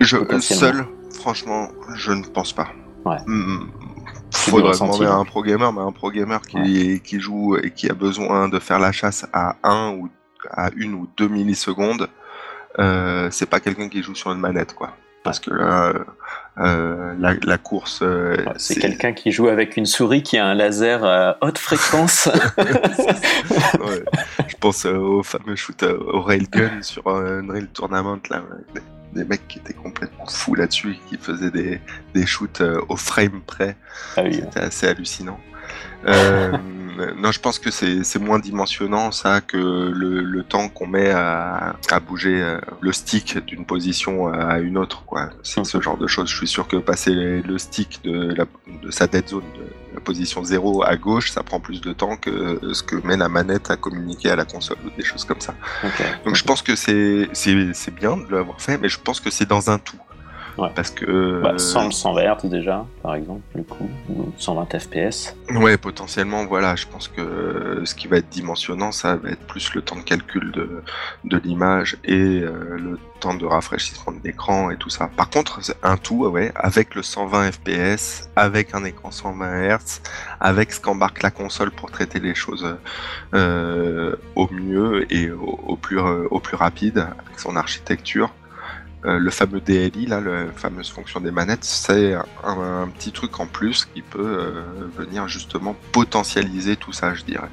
Je, 0.00 0.16
seul, 0.40 0.86
franchement, 1.14 1.68
je 1.94 2.12
ne 2.12 2.22
pense 2.22 2.52
pas. 2.52 2.68
Ouais. 3.04 3.16
Hmm, 3.26 3.70
C'est 4.30 4.50
Faudrait 4.50 4.72
demander 4.72 5.06
à 5.06 5.14
un 5.14 5.24
pro 5.24 5.42
gamer, 5.42 5.72
mais 5.72 5.80
un 5.80 5.92
pro 5.92 6.10
gamer 6.10 6.40
qui, 6.42 7.00
qui 7.00 7.20
joue 7.20 7.56
et 7.56 7.70
qui 7.70 7.90
a 7.90 7.94
besoin 7.94 8.48
de 8.48 8.58
faire 8.58 8.78
la 8.78 8.92
chasse 8.92 9.26
à 9.32 9.56
1 9.62 9.92
ou 9.92 10.08
à 10.50 10.70
une 10.76 10.94
ou 10.94 11.08
deux 11.16 11.28
millisecondes, 11.28 12.08
euh, 12.78 13.28
c'est 13.30 13.48
pas 13.48 13.60
quelqu'un 13.60 13.88
qui 13.88 14.02
joue 14.02 14.14
sur 14.14 14.30
une 14.32 14.38
manette, 14.38 14.74
quoi. 14.74 14.92
Parce 15.24 15.40
que 15.40 15.50
là, 15.52 15.92
euh, 16.58 17.14
la, 17.18 17.34
la 17.42 17.58
course, 17.58 18.00
euh, 18.02 18.36
Ouais, 18.36 18.52
c'est 18.56 18.76
quelqu'un 18.76 19.12
qui 19.12 19.32
joue 19.32 19.48
avec 19.48 19.76
une 19.76 19.84
souris 19.84 20.22
qui 20.22 20.38
a 20.38 20.46
un 20.46 20.54
laser 20.54 21.04
à 21.04 21.36
haute 21.42 21.58
fréquence. 21.58 22.28
Ouais. 23.80 24.04
Je 24.46 24.56
pense 24.56 24.86
euh, 24.86 24.96
au 24.96 25.22
fameux 25.22 25.56
shoot 25.56 25.82
euh, 25.82 25.98
au 25.98 26.20
railgun 26.22 26.82
sur 26.82 27.06
euh, 27.06 27.40
Unreal 27.40 27.68
Tournament, 27.68 28.18
là, 28.30 28.42
des, 29.18 29.24
mecs 29.24 29.46
qui 29.48 29.58
étaient 29.58 29.74
complètement 29.74 30.26
fous 30.26 30.54
là-dessus, 30.54 30.92
et 30.92 31.08
qui 31.08 31.22
faisaient 31.22 31.50
des, 31.50 31.80
des 32.14 32.26
shoots 32.26 32.60
euh, 32.60 32.80
au 32.88 32.96
frame 32.96 33.40
près. 33.46 33.76
Ah 34.16 34.22
oui, 34.24 34.34
C'était 34.34 34.60
assez 34.60 34.86
hallucinant. 34.86 35.40
Euh, 36.06 36.56
non, 37.16 37.32
je 37.32 37.40
pense 37.40 37.58
que 37.58 37.70
c'est 37.70 38.18
moins 38.18 38.38
dimensionnant 38.38 39.12
ça 39.12 39.40
que 39.40 39.56
le, 39.56 40.22
le 40.22 40.42
temps 40.42 40.68
qu'on 40.68 40.86
met 40.86 41.10
à, 41.10 41.76
à 41.90 42.00
bouger 42.00 42.40
euh, 42.40 42.58
le 42.80 42.92
stick 42.92 43.38
d'une 43.44 43.64
position 43.64 44.28
à 44.32 44.58
une 44.58 44.78
autre. 44.78 45.04
C'est 45.42 45.64
ce 45.64 45.80
genre 45.80 45.96
de 45.96 46.06
choses. 46.06 46.30
Je 46.30 46.36
suis 46.36 46.48
sûr 46.48 46.66
que 46.68 46.76
passer 46.76 47.12
le 47.12 47.58
stick 47.58 48.00
de, 48.04 48.34
la, 48.34 48.44
de 48.82 48.90
sa 48.90 49.06
dead 49.06 49.28
zone, 49.28 49.44
de 49.56 49.66
la 49.94 50.00
position 50.00 50.44
0 50.44 50.82
à 50.84 50.96
gauche, 50.96 51.30
ça 51.30 51.42
prend 51.42 51.60
plus 51.60 51.80
de 51.80 51.92
temps 51.92 52.16
que 52.16 52.60
ce 52.72 52.82
que 52.82 52.96
met 53.06 53.16
la 53.16 53.28
manette 53.28 53.70
à 53.70 53.76
communiquer 53.76 54.30
à 54.30 54.36
la 54.36 54.44
console 54.44 54.78
ou 54.84 54.90
des 54.96 55.04
choses 55.04 55.24
comme 55.24 55.40
ça. 55.40 55.54
Donc 56.24 56.34
je 56.34 56.44
pense 56.44 56.62
que 56.62 56.76
c'est 56.76 57.90
bien 57.94 58.16
de 58.16 58.30
l'avoir 58.30 58.60
fait, 58.60 58.78
mais 58.78 58.88
je 58.88 58.98
pense 59.00 59.20
que 59.20 59.30
c'est 59.30 59.48
dans 59.48 59.70
un 59.70 59.78
tout. 59.78 59.96
Ouais. 60.58 60.68
Parce 60.74 60.90
que 60.90 61.40
Bah, 61.42 61.54
100, 61.56 61.92
120 61.92 62.22
Hz 62.22 62.48
déjà, 62.48 62.84
par 63.02 63.14
exemple, 63.14 63.42
le 63.54 63.62
coup, 63.62 63.88
ou 64.10 64.32
120 64.36 64.78
FPS. 64.78 65.36
Ouais, 65.54 65.76
potentiellement, 65.76 66.44
voilà. 66.46 66.74
Je 66.74 66.86
pense 66.86 67.06
que 67.08 67.20
euh, 67.20 67.84
ce 67.84 67.94
qui 67.94 68.08
va 68.08 68.16
être 68.18 68.28
dimensionnant, 68.28 68.90
ça 68.90 69.16
va 69.16 69.30
être 69.30 69.46
plus 69.46 69.72
le 69.74 69.82
temps 69.82 69.96
de 69.96 70.02
calcul 70.02 70.50
de, 70.52 70.82
de 71.24 71.38
l'image 71.38 71.96
et 72.04 72.40
euh, 72.42 72.76
le 72.76 72.98
temps 73.20 73.34
de 73.34 73.46
rafraîchissement 73.46 74.12
de 74.12 74.20
l'écran 74.24 74.70
et 74.70 74.76
tout 74.76 74.90
ça. 74.90 75.08
Par 75.16 75.30
contre, 75.30 75.62
c'est 75.62 75.76
un 75.82 75.96
tout, 75.96 76.26
ouais, 76.26 76.52
avec 76.56 76.94
le 76.94 77.02
120 77.02 77.52
FPS, 77.52 78.28
avec 78.36 78.74
un 78.74 78.84
écran 78.84 79.10
120 79.10 79.76
Hz, 79.76 80.00
avec 80.40 80.72
ce 80.72 80.80
qu'embarque 80.80 81.22
la 81.22 81.30
console 81.30 81.70
pour 81.70 81.90
traiter 81.90 82.18
les 82.20 82.34
choses 82.34 82.76
euh, 83.34 84.16
au 84.34 84.48
mieux 84.52 85.12
et 85.12 85.30
au, 85.30 85.60
au 85.66 85.76
plus, 85.76 85.98
au 86.00 86.40
plus 86.40 86.56
rapide, 86.56 86.98
avec 86.98 87.38
son 87.38 87.54
architecture. 87.56 88.30
Euh, 89.08 89.18
le 89.18 89.30
fameux 89.30 89.60
DLI, 89.60 90.06
là, 90.06 90.20
la 90.20 90.46
fameuse 90.54 90.90
fonction 90.90 91.20
des 91.20 91.30
manettes, 91.30 91.64
c'est 91.64 92.12
un, 92.12 92.24
un 92.44 92.88
petit 92.88 93.10
truc 93.10 93.40
en 93.40 93.46
plus 93.46 93.86
qui 93.86 94.02
peut 94.02 94.20
euh, 94.20 94.62
venir 94.96 95.28
justement 95.28 95.74
potentialiser 95.92 96.76
tout 96.76 96.92
ça, 96.92 97.14
je 97.14 97.24
dirais, 97.24 97.48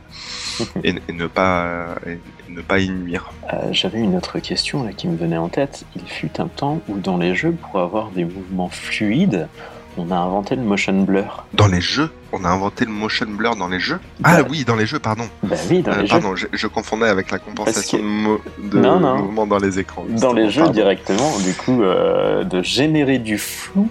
et, 0.83 0.95
et 1.07 1.13
ne 1.13 1.27
pas 1.27 1.95
et 2.05 2.19
ne 2.49 2.61
pas 2.61 2.79
y 2.79 2.89
nuire. 2.89 3.31
Euh, 3.53 3.69
J'avais 3.71 3.99
une 3.99 4.15
autre 4.15 4.39
question 4.39 4.83
là, 4.83 4.91
qui 4.91 5.07
me 5.07 5.15
venait 5.15 5.37
en 5.37 5.47
tête. 5.47 5.85
Il 5.95 6.07
fut 6.07 6.41
un 6.41 6.47
temps 6.47 6.81
où 6.89 6.97
dans 6.97 7.17
les 7.17 7.35
jeux, 7.35 7.51
pour 7.53 7.79
avoir 7.79 8.09
des 8.09 8.25
mouvements 8.25 8.69
fluides, 8.69 9.47
on 9.97 10.11
a 10.11 10.15
inventé 10.17 10.55
le 10.55 10.61
motion 10.63 10.93
blur. 11.03 11.45
Dans 11.53 11.67
les 11.67 11.81
jeux, 11.81 12.09
on 12.33 12.43
a 12.43 12.49
inventé 12.49 12.85
le 12.85 12.91
motion 12.91 13.25
blur 13.29 13.55
dans 13.55 13.67
les 13.69 13.79
jeux. 13.79 13.99
Ah 14.23 14.41
Bah, 14.41 14.47
oui, 14.49 14.65
dans 14.65 14.75
les 14.75 14.85
jeux, 14.85 14.99
pardon. 14.99 15.23
Bah 15.43 15.55
oui, 15.69 15.81
dans 15.81 15.91
Euh, 15.93 16.01
les 16.01 16.07
jeux. 16.07 16.19
pardon, 16.19 16.35
je, 16.35 16.47
je 16.51 16.67
confondais 16.67 17.07
avec 17.07 17.31
la 17.31 17.39
compensation 17.39 17.97
que- 17.97 18.03
de, 18.03 18.07
mo- 18.07 18.41
de 18.63 18.79
Non, 18.79 18.99
non. 18.99 19.17
mouvements 19.19 19.47
dans 19.47 19.57
les 19.59 19.79
écrans. 19.79 20.05
Dans 20.09 20.33
les 20.33 20.49
jeux 20.49 20.61
pardon. 20.63 20.73
directement, 20.73 21.39
du 21.39 21.53
coup, 21.53 21.81
euh, 21.81 22.43
de 22.43 22.61
générer 22.61 23.19
du 23.19 23.37
flou 23.37 23.87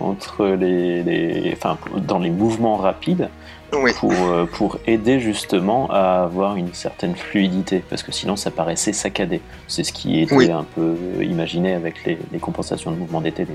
entre 0.00 0.46
les, 0.46 1.02
les- 1.04 1.52
enfin, 1.56 1.78
dans 1.96 2.18
les 2.18 2.30
mouvements 2.30 2.76
rapides 2.76 3.28
Oui. 3.72 3.92
pour, 3.98 4.12
euh, 4.12 4.46
pour 4.46 4.78
aider 4.86 5.20
justement 5.20 5.90
à 5.90 6.22
avoir 6.22 6.56
une 6.56 6.72
certaine 6.72 7.14
fluidité, 7.16 7.82
parce 7.88 8.02
que 8.02 8.12
sinon 8.12 8.36
ça 8.36 8.50
paraissait 8.50 8.92
saccadé. 8.92 9.40
C'est 9.66 9.84
ce 9.84 9.92
qui 9.92 10.20
était 10.22 10.34
Oui. 10.34 10.50
un 10.50 10.64
peu 10.64 10.96
imaginé 11.22 11.74
avec 11.74 12.04
les, 12.04 12.18
les 12.32 12.38
compensations 12.38 12.90
de 12.90 12.96
mouvement 12.96 13.20
des 13.20 13.32
ouais. 13.36 13.46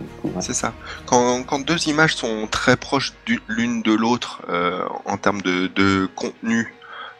C'est 0.41 0.53
ça. 0.53 0.73
Quand, 1.05 1.43
quand 1.43 1.59
deux 1.65 1.87
images 1.87 2.15
sont 2.15 2.47
très 2.51 2.75
proches 2.75 3.13
l'une 3.47 3.81
de 3.81 3.93
l'autre 3.93 4.41
euh, 4.49 4.83
en 5.05 5.17
termes 5.17 5.41
de, 5.41 5.67
de 5.67 6.09
contenu, 6.15 6.73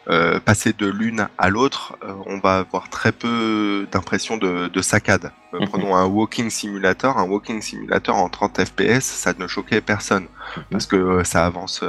euh, 0.08 0.40
passer 0.40 0.72
de 0.72 0.86
l'une 0.86 1.28
à 1.38 1.48
l'autre, 1.48 1.96
euh, 2.04 2.12
on 2.26 2.38
va 2.40 2.58
avoir 2.58 2.88
très 2.90 3.12
peu 3.12 3.86
d'impression 3.92 4.36
de, 4.36 4.68
de 4.68 4.82
saccade. 4.82 5.30
Euh, 5.54 5.60
Mhm. 5.60 5.68
Prenons 5.68 5.94
un 5.96 6.06
walking 6.06 6.50
simulator. 6.50 7.18
Un 7.18 7.24
walking 7.24 7.60
simulator 7.62 8.16
en 8.16 8.28
30 8.28 8.64
FPS, 8.64 9.00
ça 9.02 9.32
ne 9.38 9.46
choquait 9.46 9.80
personne 9.80 10.26
parce 10.70 10.86
que 10.86 10.96
euh, 10.96 11.24
ça 11.24 11.44
avance 11.46 11.84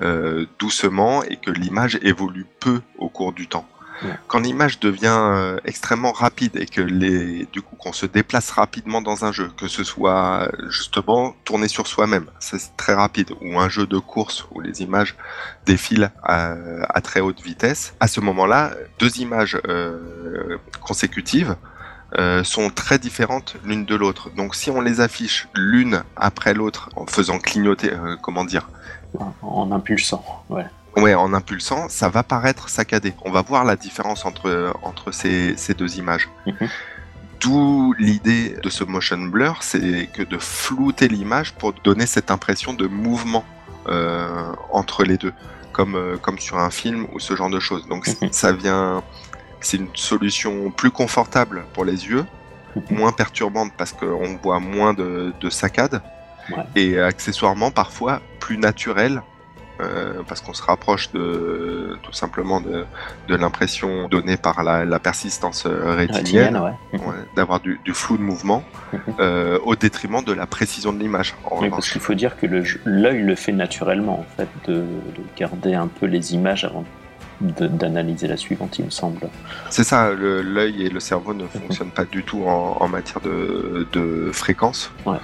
euh, 0.00 0.46
doucement 0.58 1.22
et 1.22 1.36
que 1.36 1.50
l'image 1.50 1.98
évolue 2.02 2.46
peu 2.60 2.80
au 2.98 3.08
cours 3.08 3.32
du 3.32 3.48
temps. 3.48 3.66
Ouais. 4.02 4.10
Quand 4.28 4.40
l'image 4.40 4.78
devient 4.78 5.06
euh, 5.08 5.58
extrêmement 5.64 6.12
rapide 6.12 6.56
et 6.56 6.66
que 6.66 6.82
les, 6.82 7.46
du 7.46 7.62
coup 7.62 7.76
qu'on 7.76 7.94
se 7.94 8.04
déplace 8.04 8.50
rapidement 8.50 9.00
dans 9.00 9.24
un 9.24 9.32
jeu, 9.32 9.50
que 9.56 9.68
ce 9.68 9.84
soit 9.84 10.50
justement 10.68 11.34
tourné 11.44 11.66
sur 11.66 11.86
soi-même, 11.86 12.26
c'est 12.38 12.76
très 12.76 12.92
rapide, 12.92 13.32
ou 13.40 13.58
un 13.58 13.70
jeu 13.70 13.86
de 13.86 13.98
course 13.98 14.46
où 14.50 14.60
les 14.60 14.82
images 14.82 15.16
défilent 15.64 16.10
à, 16.22 16.56
à 16.90 17.00
très 17.00 17.20
haute 17.20 17.40
vitesse, 17.40 17.94
à 18.00 18.06
ce 18.06 18.20
moment-là, 18.20 18.72
deux 18.98 19.18
images 19.18 19.58
euh, 19.66 20.58
consécutives 20.82 21.56
euh, 22.18 22.44
sont 22.44 22.68
très 22.68 22.98
différentes 22.98 23.56
l'une 23.64 23.86
de 23.86 23.94
l'autre. 23.94 24.30
Donc 24.36 24.56
si 24.56 24.70
on 24.70 24.82
les 24.82 25.00
affiche 25.00 25.48
l'une 25.54 26.02
après 26.16 26.52
l'autre 26.52 26.90
en 26.96 27.06
faisant 27.06 27.38
clignoter, 27.38 27.92
comment 28.20 28.44
dire 28.44 28.68
En 29.42 29.72
impulsant, 29.72 30.24
ouais. 30.50 30.66
Ouais, 30.96 31.14
en 31.14 31.32
impulsant, 31.34 31.88
ça 31.88 32.08
va 32.08 32.22
paraître 32.22 32.68
saccadé. 32.68 33.14
On 33.24 33.30
va 33.30 33.42
voir 33.42 33.64
la 33.64 33.76
différence 33.76 34.24
entre, 34.24 34.72
entre 34.82 35.12
ces, 35.12 35.56
ces 35.56 35.74
deux 35.74 35.98
images. 35.98 36.28
Mhm. 36.46 36.68
D'où 37.40 37.92
l'idée 37.98 38.56
de 38.62 38.70
ce 38.70 38.82
motion 38.82 39.18
blur, 39.18 39.58
c'est 39.62 40.08
que 40.12 40.22
de 40.22 40.38
flouter 40.38 41.06
l'image 41.08 41.52
pour 41.52 41.74
donner 41.84 42.06
cette 42.06 42.30
impression 42.30 42.72
de 42.72 42.86
mouvement 42.86 43.44
euh, 43.88 44.52
entre 44.72 45.04
les 45.04 45.18
deux, 45.18 45.34
comme, 45.72 45.94
euh, 45.96 46.16
comme 46.16 46.38
sur 46.38 46.58
un 46.58 46.70
film 46.70 47.06
ou 47.12 47.20
ce 47.20 47.36
genre 47.36 47.50
de 47.50 47.60
choses. 47.60 47.86
Donc 47.88 48.08
Mhm. 48.08 48.32
ça 48.32 48.52
vient, 48.52 49.02
c'est 49.60 49.76
une 49.76 49.90
solution 49.94 50.70
plus 50.70 50.90
confortable 50.90 51.64
pour 51.74 51.84
les 51.84 52.06
yeux, 52.06 52.24
Mhm. 52.74 52.96
moins 52.98 53.12
perturbante 53.12 53.72
parce 53.76 53.92
qu'on 53.92 54.38
voit 54.42 54.58
moins 54.60 54.94
de, 54.94 55.32
de 55.38 55.50
saccades, 55.50 56.00
Ouais. 56.50 56.64
et 56.76 56.98
accessoirement 57.00 57.70
parfois 57.70 58.20
plus 58.40 58.58
naturelle. 58.58 59.22
euh, 59.78 60.22
parce 60.26 60.40
qu'on 60.40 60.54
se 60.54 60.62
rapproche 60.62 61.12
de 61.12 61.98
tout 62.02 62.12
simplement 62.14 62.62
de, 62.62 62.86
de 63.28 63.36
l'impression 63.36 64.08
donnée 64.08 64.38
par 64.38 64.62
la, 64.62 64.86
la 64.86 64.98
persistance 64.98 65.66
euh, 65.66 65.94
rétinienne, 65.94 66.56
Rétinienne, 66.56 66.56
ouais. 66.56 66.98
Mhm. 66.98 67.06
ouais, 67.06 67.14
d'avoir 67.36 67.60
du, 67.60 67.78
du 67.84 67.92
flou 67.92 68.16
de 68.16 68.22
mouvement 68.22 68.64
Mhm. 68.94 69.00
euh, 69.20 69.58
au 69.64 69.76
détriment 69.76 70.24
de 70.24 70.32
la 70.32 70.46
précision 70.46 70.94
de 70.94 70.98
l'image. 70.98 71.34
Oui, 71.50 71.68
parce 71.68 71.90
qu'il 71.90 72.00
faut 72.00 72.14
dire 72.14 72.38
que 72.38 72.46
l'œil 72.86 73.20
le 73.22 73.34
fait 73.34 73.52
naturellement, 73.52 74.20
en 74.20 74.26
fait, 74.38 74.48
de, 74.66 74.76
de 74.76 75.22
garder 75.36 75.74
un 75.74 75.88
peu 75.88 76.06
les 76.06 76.32
images 76.32 76.64
avant 76.64 76.84
d'analyser 77.42 78.28
la 78.28 78.38
suivante, 78.38 78.78
il 78.78 78.86
me 78.86 78.90
semble. 78.90 79.20
C'est 79.68 79.84
ça, 79.84 80.10
l'œil 80.14 80.86
et 80.86 80.88
le 80.88 81.00
cerveau 81.00 81.34
Mhm. 81.34 81.42
ne 81.42 81.46
fonctionnent 81.48 81.90
pas 81.90 82.06
du 82.06 82.22
tout 82.22 82.42
en, 82.46 82.78
en 82.80 82.88
matière 82.88 83.20
de, 83.20 83.86
de 83.92 84.30
fréquence 84.32 84.90
Ouais. 85.04 85.18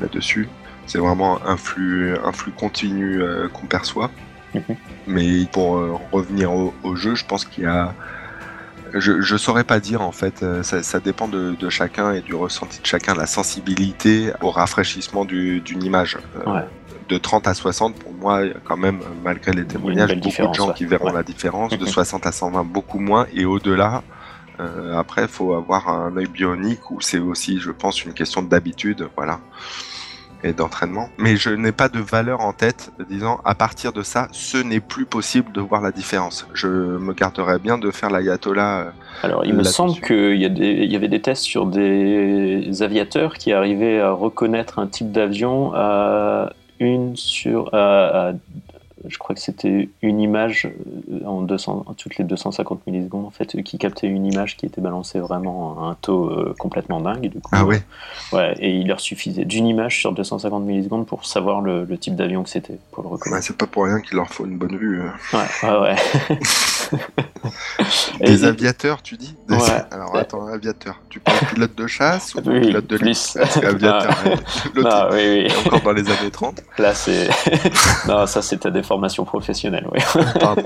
là-dessus. 0.00 0.48
C'est 0.86 0.98
vraiment 0.98 1.38
un 1.46 1.56
flux, 1.56 2.14
un 2.24 2.32
flux 2.32 2.52
continu 2.52 3.22
euh, 3.22 3.48
qu'on 3.48 3.66
perçoit. 3.66 4.10
Mhm. 4.54 4.76
Mais 5.06 5.46
pour 5.52 5.76
euh, 5.76 5.94
revenir 6.12 6.52
au, 6.52 6.74
au 6.82 6.94
jeu, 6.96 7.14
je 7.14 7.24
pense 7.24 7.44
qu'il 7.44 7.64
y 7.64 7.66
a. 7.66 7.94
Je, 8.94 9.22
je 9.22 9.36
saurais 9.38 9.64
pas 9.64 9.80
dire 9.80 10.02
en 10.02 10.12
fait, 10.12 10.42
euh, 10.42 10.62
ça, 10.62 10.82
ça 10.82 11.00
dépend 11.00 11.26
de, 11.26 11.52
de 11.58 11.70
chacun 11.70 12.12
et 12.12 12.20
du 12.20 12.34
ressenti 12.34 12.78
de 12.82 12.86
chacun, 12.86 13.14
la 13.14 13.24
sensibilité 13.26 14.32
au 14.42 14.50
rafraîchissement 14.50 15.24
du- 15.24 15.60
d'une 15.60 15.82
image. 15.82 16.18
Ouais. 16.46 16.60
De 17.08 17.16
30 17.16 17.48
à 17.48 17.54
60, 17.54 17.94
pour 17.96 18.12
moi, 18.12 18.42
quand 18.64 18.76
même, 18.76 19.00
malgré 19.24 19.52
les 19.52 19.64
témoignages, 19.64 20.14
beaucoup 20.20 20.46
de 20.46 20.54
gens 20.54 20.68
ouais. 20.68 20.74
qui 20.74 20.84
verront 20.84 21.06
Ouais. 21.06 21.12
la 21.14 21.22
différence. 21.22 21.72
De 21.72 21.78
Mhm. 21.84 21.86
60 21.90 22.26
à 22.26 22.32
120, 22.32 22.64
beaucoup 22.64 22.98
moins. 22.98 23.26
Et 23.32 23.46
au-delà, 23.46 24.02
euh, 24.60 24.98
après, 24.98 25.22
il 25.22 25.28
faut 25.28 25.54
avoir 25.54 25.88
un 25.88 26.14
œil 26.18 26.26
bionique 26.26 26.90
où 26.90 27.00
c'est 27.00 27.18
aussi, 27.18 27.60
je 27.60 27.70
pense, 27.70 28.04
une 28.04 28.12
question 28.12 28.42
d'habitude, 28.42 29.08
voilà, 29.16 29.40
et 30.44 30.52
d'entraînement. 30.52 31.08
Mais 31.18 31.36
je 31.36 31.50
n'ai 31.50 31.72
pas 31.72 31.88
de 31.88 31.98
valeur 32.00 32.40
en 32.40 32.52
tête 32.52 32.90
disant 33.08 33.40
à 33.44 33.54
partir 33.54 33.92
de 33.92 34.02
ça, 34.02 34.28
ce 34.32 34.58
n'est 34.58 34.80
plus 34.80 35.06
possible 35.06 35.52
de 35.52 35.60
voir 35.60 35.80
la 35.80 35.92
différence. 35.92 36.46
Je 36.54 36.68
me 36.68 37.12
garderais 37.12 37.58
bien 37.58 37.78
de 37.78 37.90
faire 37.90 38.10
l'ayatollah. 38.10 38.80
euh, 38.80 38.90
Alors, 39.22 39.44
il 39.44 39.54
me 39.54 39.62
semble 39.62 40.00
qu'il 40.00 40.34
y, 40.42 40.86
y 40.92 40.96
avait 40.96 41.08
des 41.08 41.20
tests 41.20 41.42
sur 41.44 41.66
des 41.66 42.82
aviateurs 42.82 43.34
qui 43.34 43.52
arrivaient 43.52 44.00
à 44.00 44.10
reconnaître 44.10 44.78
un 44.78 44.86
type 44.86 45.12
d'avion 45.12 45.72
à 45.74 46.52
une 46.80 47.16
sur. 47.16 47.72
à- 47.74 48.28
à- 48.28 48.32
je 49.08 49.18
crois 49.18 49.34
que 49.34 49.40
c'était 49.40 49.88
une 50.02 50.20
image 50.20 50.68
euh, 51.12 51.26
en 51.26 51.42
200, 51.42 51.84
toutes 51.98 52.16
les 52.18 52.24
250 52.24 52.86
millisecondes, 52.86 53.24
en 53.24 53.30
fait, 53.30 53.60
qui 53.62 53.78
captait 53.78 54.06
une 54.06 54.24
image 54.26 54.56
qui 54.56 54.66
était 54.66 54.80
balancée 54.80 55.18
vraiment 55.20 55.82
à 55.84 55.90
un 55.90 55.94
taux 55.94 56.30
euh, 56.30 56.54
complètement 56.58 57.00
dingue. 57.00 57.28
Du 57.28 57.40
coup, 57.40 57.50
Ah 57.52 57.64
ouais. 57.64 57.82
Ouais, 58.32 58.54
et 58.58 58.70
il 58.76 58.86
leur 58.88 59.00
suffisait 59.00 59.44
d'une 59.44 59.66
image 59.66 59.98
sur 60.00 60.12
250 60.12 60.64
millisecondes 60.64 61.06
pour 61.06 61.26
savoir 61.26 61.60
le, 61.60 61.84
le 61.84 61.98
type 61.98 62.14
d'avion 62.16 62.42
que 62.42 62.48
c'était, 62.50 62.78
pour 62.92 63.02
le 63.02 63.08
Ouais, 63.08 63.14
reconnaître. 63.14 63.44
c'est 63.44 63.56
pas 63.56 63.66
pour 63.66 63.84
rien 63.84 64.00
qu'il 64.00 64.16
leur 64.16 64.28
faut 64.28 64.46
une 64.46 64.56
bonne 64.58 64.76
vue. 64.76 65.00
euh. 65.02 65.08
Ouais, 65.32 65.68
ouais, 65.70 65.80
ouais. 66.30 66.38
Des 68.20 68.44
Et- 68.44 68.46
aviateurs, 68.46 69.02
tu 69.02 69.16
dis 69.16 69.34
Des- 69.48 69.54
Ouais. 69.56 69.60
Alors 69.90 70.16
attends, 70.16 70.46
aviateur. 70.46 70.96
Tu 71.08 71.20
parles 71.20 71.38
pilote 71.52 71.74
de 71.76 71.86
chasse 71.86 72.34
ou 72.34 72.40
Oui, 72.46 72.60
pilote 72.60 72.86
de 72.86 72.96
plus. 72.98 73.34
Parce 73.38 73.58
qu'aviateur, 73.60 74.14
l'autre, 74.74 75.08
oui, 75.12 75.48
encore 75.66 75.80
dans 75.80 75.92
les 75.92 76.08
années 76.10 76.30
30. 76.30 76.62
Là, 76.78 76.94
c'est. 76.94 77.28
non, 78.08 78.26
ça, 78.26 78.42
c'est 78.42 78.58
ta 78.58 78.70
déformation 78.70 79.24
professionnelle, 79.24 79.86
oui. 79.92 80.00
Pardon. 80.40 80.62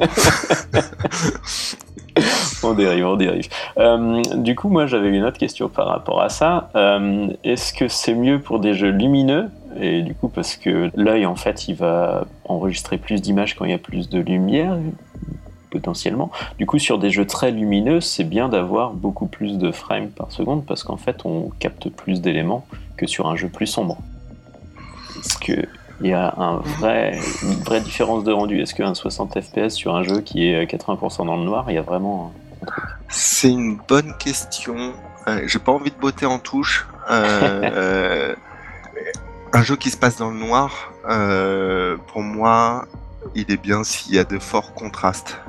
on 2.63 2.73
dérive, 2.75 3.07
on 3.07 3.17
dérive. 3.17 3.49
Euh, 3.79 4.23
du 4.37 4.55
coup, 4.55 4.69
moi, 4.69 4.87
j'avais 4.87 5.09
une 5.09 5.25
autre 5.25 5.39
question 5.39 5.69
par 5.69 5.87
rapport 5.89 6.23
à 6.23 6.29
ça. 6.29 6.71
Euh, 6.75 7.29
Est-ce 7.45 7.73
que 7.73 7.89
c'est 7.89 8.15
mieux 8.15 8.41
pour 8.41 8.61
des 8.61 8.75
jeux 8.75 8.91
lumineux? 8.91 9.49
Et 9.79 10.01
du 10.01 10.15
coup, 10.15 10.29
parce 10.29 10.57
que 10.57 10.91
l'œil, 10.97 11.27
en 11.27 11.37
fait, 11.37 11.69
il 11.69 11.75
va 11.77 12.25
enregistrer 12.47 12.97
plus 12.97 13.21
d'images 13.21 13.55
quand 13.57 13.67
il 13.67 13.73
y 13.73 13.75
a 13.75 13.79
plus 13.79 14.09
de 14.09 14.21
lumière, 14.21 14.75
potentiellement. 15.77 16.31
Du 16.59 16.67
coup, 16.67 16.79
sur 16.79 16.99
des 16.99 17.11
jeux 17.11 17.27
très 17.27 17.51
lumineux, 17.51 18.01
c'est 18.01 18.25
bien 18.25 18.49
d'avoir 18.49 18.93
beaucoup 18.93 19.27
plus 19.27 19.59
de 19.59 19.71
frames 19.71 20.09
par 20.09 20.33
seconde, 20.33 20.65
parce 20.65 20.83
qu'en 20.83 20.97
fait, 20.97 21.25
on 21.25 21.51
capte 21.59 21.91
plus 21.91 22.21
d'éléments 22.21 22.67
que 22.97 23.07
sur 23.07 23.27
un 23.27 23.37
jeu 23.37 23.49
plus 23.49 23.67
sombre. 23.67 23.99
Est-ce 25.19 25.39
que 25.39 25.67
il 26.03 26.11
y 26.11 26.13
a 26.13 26.35
un 26.37 26.57
vrai, 26.57 27.19
une 27.43 27.63
vraie 27.63 27.81
différence 27.81 28.25
de 28.25 28.33
rendu? 28.33 28.61
Est-ce 28.61 28.75
qu'un 28.75 28.95
60 28.95 29.41
FPS 29.41 29.71
sur 29.71 29.95
un 29.95 30.03
jeu 30.03 30.21
qui 30.21 30.47
est 30.47 30.65
80% 30.65 31.27
dans 31.27 31.37
le 31.37 31.45
noir, 31.45 31.67
il 31.69 31.75
y 31.75 31.79
a 31.79 31.83
vraiment 31.83 32.33
un 32.63 32.67
truc? 32.67 32.85
C'est 33.09 33.51
une 33.51 33.79
bonne 33.89 34.15
question. 34.19 34.93
Euh, 35.29 35.41
J'ai 35.47 35.59
pas 35.59 35.73
envie 35.73 35.91
de 35.91 35.97
botter 35.97 36.27
en 36.27 36.39
touche. 36.39 36.87
Euh, 37.11 37.63
euh, 37.73 38.35
un 39.53 39.63
jeu 39.63 39.77
qui 39.77 39.91
se 39.91 39.97
passe 39.97 40.19
dans 40.19 40.31
le 40.31 40.37
noir, 40.37 40.93
euh, 41.09 41.97
pour 42.09 42.21
moi, 42.21 42.85
il 43.35 43.51
est 43.51 43.61
bien 43.61 43.85
s'il 43.85 44.15
y 44.15 44.19
a 44.19 44.25
de 44.25 44.39
forts 44.39 44.75
contrastes. 44.75 45.41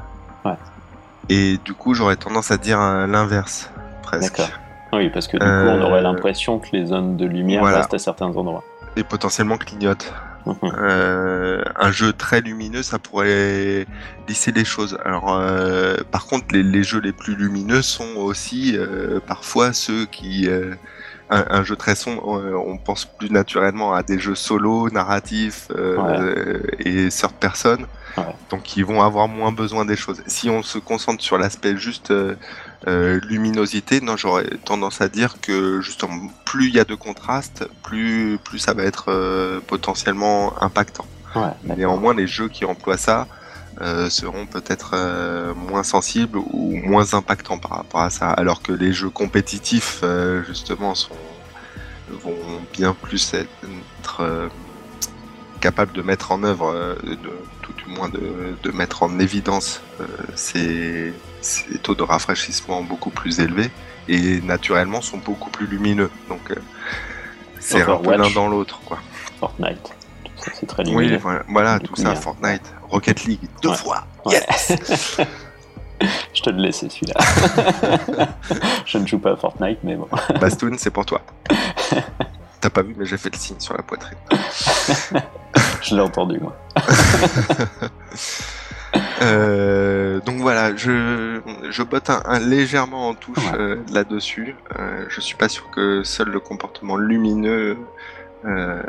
Et 1.30 1.58
du 1.66 1.74
coup, 1.74 1.94
j'aurais 1.94 2.16
tendance 2.16 2.52
à 2.52 2.58
dire 2.58 2.80
euh, 2.80 3.08
l'inverse, 3.08 3.70
presque. 4.04 4.38
D'accord. 4.38 4.50
Oui, 4.94 5.10
parce 5.10 5.28
que 5.28 5.38
du 5.38 5.44
Euh, 5.46 5.64
coup, 5.64 5.70
on 5.70 5.82
aurait 5.86 6.02
l'impression 6.02 6.60
que 6.60 6.68
les 6.72 6.86
zones 6.88 7.18
de 7.18 7.26
lumière 7.26 7.62
voilà. 7.62 7.80
restent 7.80 7.94
à 7.94 8.00
certains 8.00 8.28
endroits. 8.28 8.64
Et 8.96 9.04
potentiellement 9.04 9.58
clignote. 9.58 10.14
Mhm. 10.46 10.56
Euh, 10.80 11.62
un 11.76 11.92
jeu 11.92 12.14
très 12.14 12.40
lumineux, 12.40 12.82
ça 12.82 13.00
pourrait 13.00 13.86
lisser 14.30 14.54
les 14.54 14.64
choses. 14.64 14.98
Alors, 15.04 15.36
euh, 15.38 15.98
par 16.10 16.26
contre, 16.26 16.46
les, 16.54 16.64
les 16.64 16.84
jeux 16.84 17.02
les 17.02 17.12
plus 17.12 17.36
lumineux 17.36 17.82
sont 17.82 18.16
aussi 18.16 18.78
euh, 18.78 19.20
parfois 19.28 19.74
ceux 19.74 20.06
qui. 20.06 20.48
Un, 21.30 21.46
un 21.50 21.64
jeu 21.64 21.76
très 21.76 21.96
sombre, 21.96 22.38
euh, 22.40 22.54
on 22.56 22.78
pense 22.78 23.06
plus 23.06 23.30
naturellement 23.30 23.94
à 23.94 24.04
des 24.04 24.20
jeux 24.20 24.36
solo, 24.36 24.90
narratifs 24.90 25.68
euh, 25.76 26.60
et 26.80 27.10
third 27.10 27.34
person, 27.34 27.78
Ouais. 28.18 28.24
donc 28.50 28.76
ils 28.76 28.84
vont 28.84 29.04
avoir 29.04 29.28
moins 29.28 29.52
besoin 29.52 29.86
des 29.86 29.96
choses. 29.96 30.24
Si 30.26 30.50
on 30.50 30.64
se 30.64 30.80
concentre 30.80 31.24
sur 31.24 31.38
l'aspect 31.38 31.78
juste 31.78 32.10
euh, 32.10 33.20
luminosité, 33.28 34.02
non, 34.02 34.18
j'aurais 34.18 34.48
tendance 34.66 35.02
à 35.02 35.08
dire 35.08 35.40
que 35.40 35.82
justement, 35.82 36.28
plus 36.44 36.70
il 36.70 36.74
y 36.74 36.80
a 36.80 36.84
de 36.84 36.96
contraste, 36.96 37.68
plus 37.84 38.40
plus 38.44 38.58
ça 38.58 38.74
va 38.74 38.84
être 38.84 39.06
euh, 39.10 39.60
potentiellement 39.68 40.54
impactant. 40.64 41.06
Ouais. 41.36 41.52
Néanmoins, 41.78 42.16
les 42.16 42.26
jeux 42.26 42.48
qui 42.50 42.66
emploient 42.66 42.98
ça 42.98 43.28
euh, 43.82 44.10
seront 44.10 44.48
peut-être 44.48 44.92
euh, 44.96 45.54
moins 45.54 45.84
sensibles 45.84 46.40
ou 46.40 46.76
moins 46.84 47.14
impactants 47.14 47.60
par 47.60 47.72
rapport 47.72 48.02
à 48.02 48.10
ça, 48.10 48.32
alors 48.32 48.62
que 48.62 48.72
les 48.72 48.92
jeux 48.92 49.10
compétitifs, 49.12 50.00
euh, 50.04 50.44
justement, 50.46 50.96
sont, 50.96 51.16
vont 52.10 52.36
bien 52.74 52.96
plus 53.00 53.34
être 53.34 54.50
capables 55.60 55.92
de 55.94 56.02
mettre 56.02 56.32
en 56.32 56.44
œuvre, 56.44 56.98
de, 57.04 57.18
tout 57.62 57.74
du 57.74 57.86
moins 57.86 58.10
de, 58.10 58.56
de 58.64 58.72
mettre 58.72 59.04
en 59.04 59.20
évidence 59.20 59.82
ces, 60.36 61.14
ces 61.42 61.78
taux 61.80 61.96
de 61.96 62.04
rafraîchissement 62.04 62.82
beaucoup 62.84 63.10
plus 63.10 63.40
élevés 63.40 63.70
et 64.08 64.40
naturellement 64.42 65.02
sont 65.02 65.18
beaucoup 65.18 65.50
plus 65.50 65.68
lumineux. 65.68 66.10
Donc, 66.30 66.54
c'est 67.60 67.82
un 67.82 67.98
peu 67.98 68.16
l'un 68.16 68.30
dans 68.32 68.48
l'autre, 68.48 68.80
quoi. 68.86 69.00
Fortnite. 69.40 69.94
C'est 70.54 70.66
très 70.66 70.84
Oui, 70.88 71.06
lumineux. 71.06 71.18
voilà, 71.18 71.44
voilà, 71.50 71.80
tout 71.80 71.96
ça, 71.96 72.16
Fortnite, 72.16 72.74
Rocket 72.90 73.26
League, 73.26 73.48
deux 73.62 73.70
Ouais. 73.70 73.76
fois. 73.76 74.04
Yes 74.28 75.18
Je 76.34 76.42
te 76.44 76.50
le 76.52 76.58
laissais 76.62 76.90
celui-là. 76.90 77.16
Je 78.86 78.98
ne 79.00 79.08
joue 79.08 79.18
pas 79.18 79.32
à 79.32 79.36
Fortnite, 79.36 79.80
mais 79.84 79.96
bon. 79.96 80.08
Bastoun, 80.40 80.78
c'est 80.78 80.92
pour 80.92 81.06
toi. 81.06 81.22
T'as 82.62 82.70
pas 82.70 82.82
vu, 82.84 82.94
mais 82.98 83.06
j'ai 83.06 83.18
fait 83.18 83.30
le 83.32 83.38
signe 83.38 83.60
sur 83.60 83.76
la 83.76 83.82
poitrine. 83.84 84.18
Je 85.82 85.96
l'ai 85.96 86.02
entendu, 86.02 86.40
moi. 86.40 86.56
Euh, 89.22 90.20
donc 90.22 90.38
voilà, 90.38 90.76
je, 90.76 91.42
je 91.70 91.84
botte 91.84 92.10
un, 92.10 92.22
un 92.26 92.40
légèrement 92.40 93.10
en 93.10 93.14
touche 93.16 93.38
Ouais. 93.52 93.58
euh, 93.60 93.76
là-dessus. 93.92 94.56
Euh, 94.80 95.06
je 95.10 95.20
suis 95.22 95.36
pas 95.36 95.50
sûr 95.50 95.70
que 95.72 96.04
seul 96.04 96.30
le 96.30 96.40
comportement 96.40 96.96
lumineux 96.98 97.78
euh, 98.46 98.82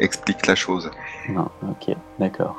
explique 0.00 0.46
la 0.46 0.54
chose. 0.54 0.90
Non, 1.28 1.48
ok, 1.62 1.94
d'accord. 2.18 2.56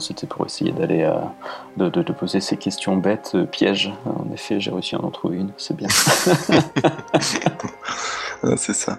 C'était 0.00 0.26
pour 0.26 0.44
essayer 0.46 0.72
d'aller 0.72 1.04
à... 1.04 1.32
de, 1.76 1.88
de, 1.88 2.12
poser 2.12 2.40
ces 2.40 2.56
questions 2.56 2.96
bêtes, 2.96 3.32
euh, 3.34 3.44
pièges. 3.46 3.92
En 4.04 4.30
effet, 4.32 4.60
j'ai 4.60 4.70
réussi 4.70 4.94
à 4.96 5.00
en 5.00 5.10
trouver 5.10 5.38
une, 5.38 5.52
c'est 5.56 5.76
bien. 5.76 5.88
c'est 8.56 8.74
ça. 8.74 8.98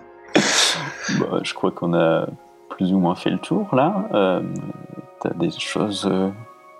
Je 1.43 1.53
crois 1.53 1.71
qu'on 1.71 1.93
a 1.93 2.27
plus 2.69 2.93
ou 2.93 2.99
moins 2.99 3.15
fait 3.15 3.29
le 3.29 3.39
tour 3.39 3.67
là. 3.73 4.07
Euh, 4.13 4.41
T'as 5.19 5.33
des 5.33 5.49
choses 5.51 6.07
euh, 6.09 6.29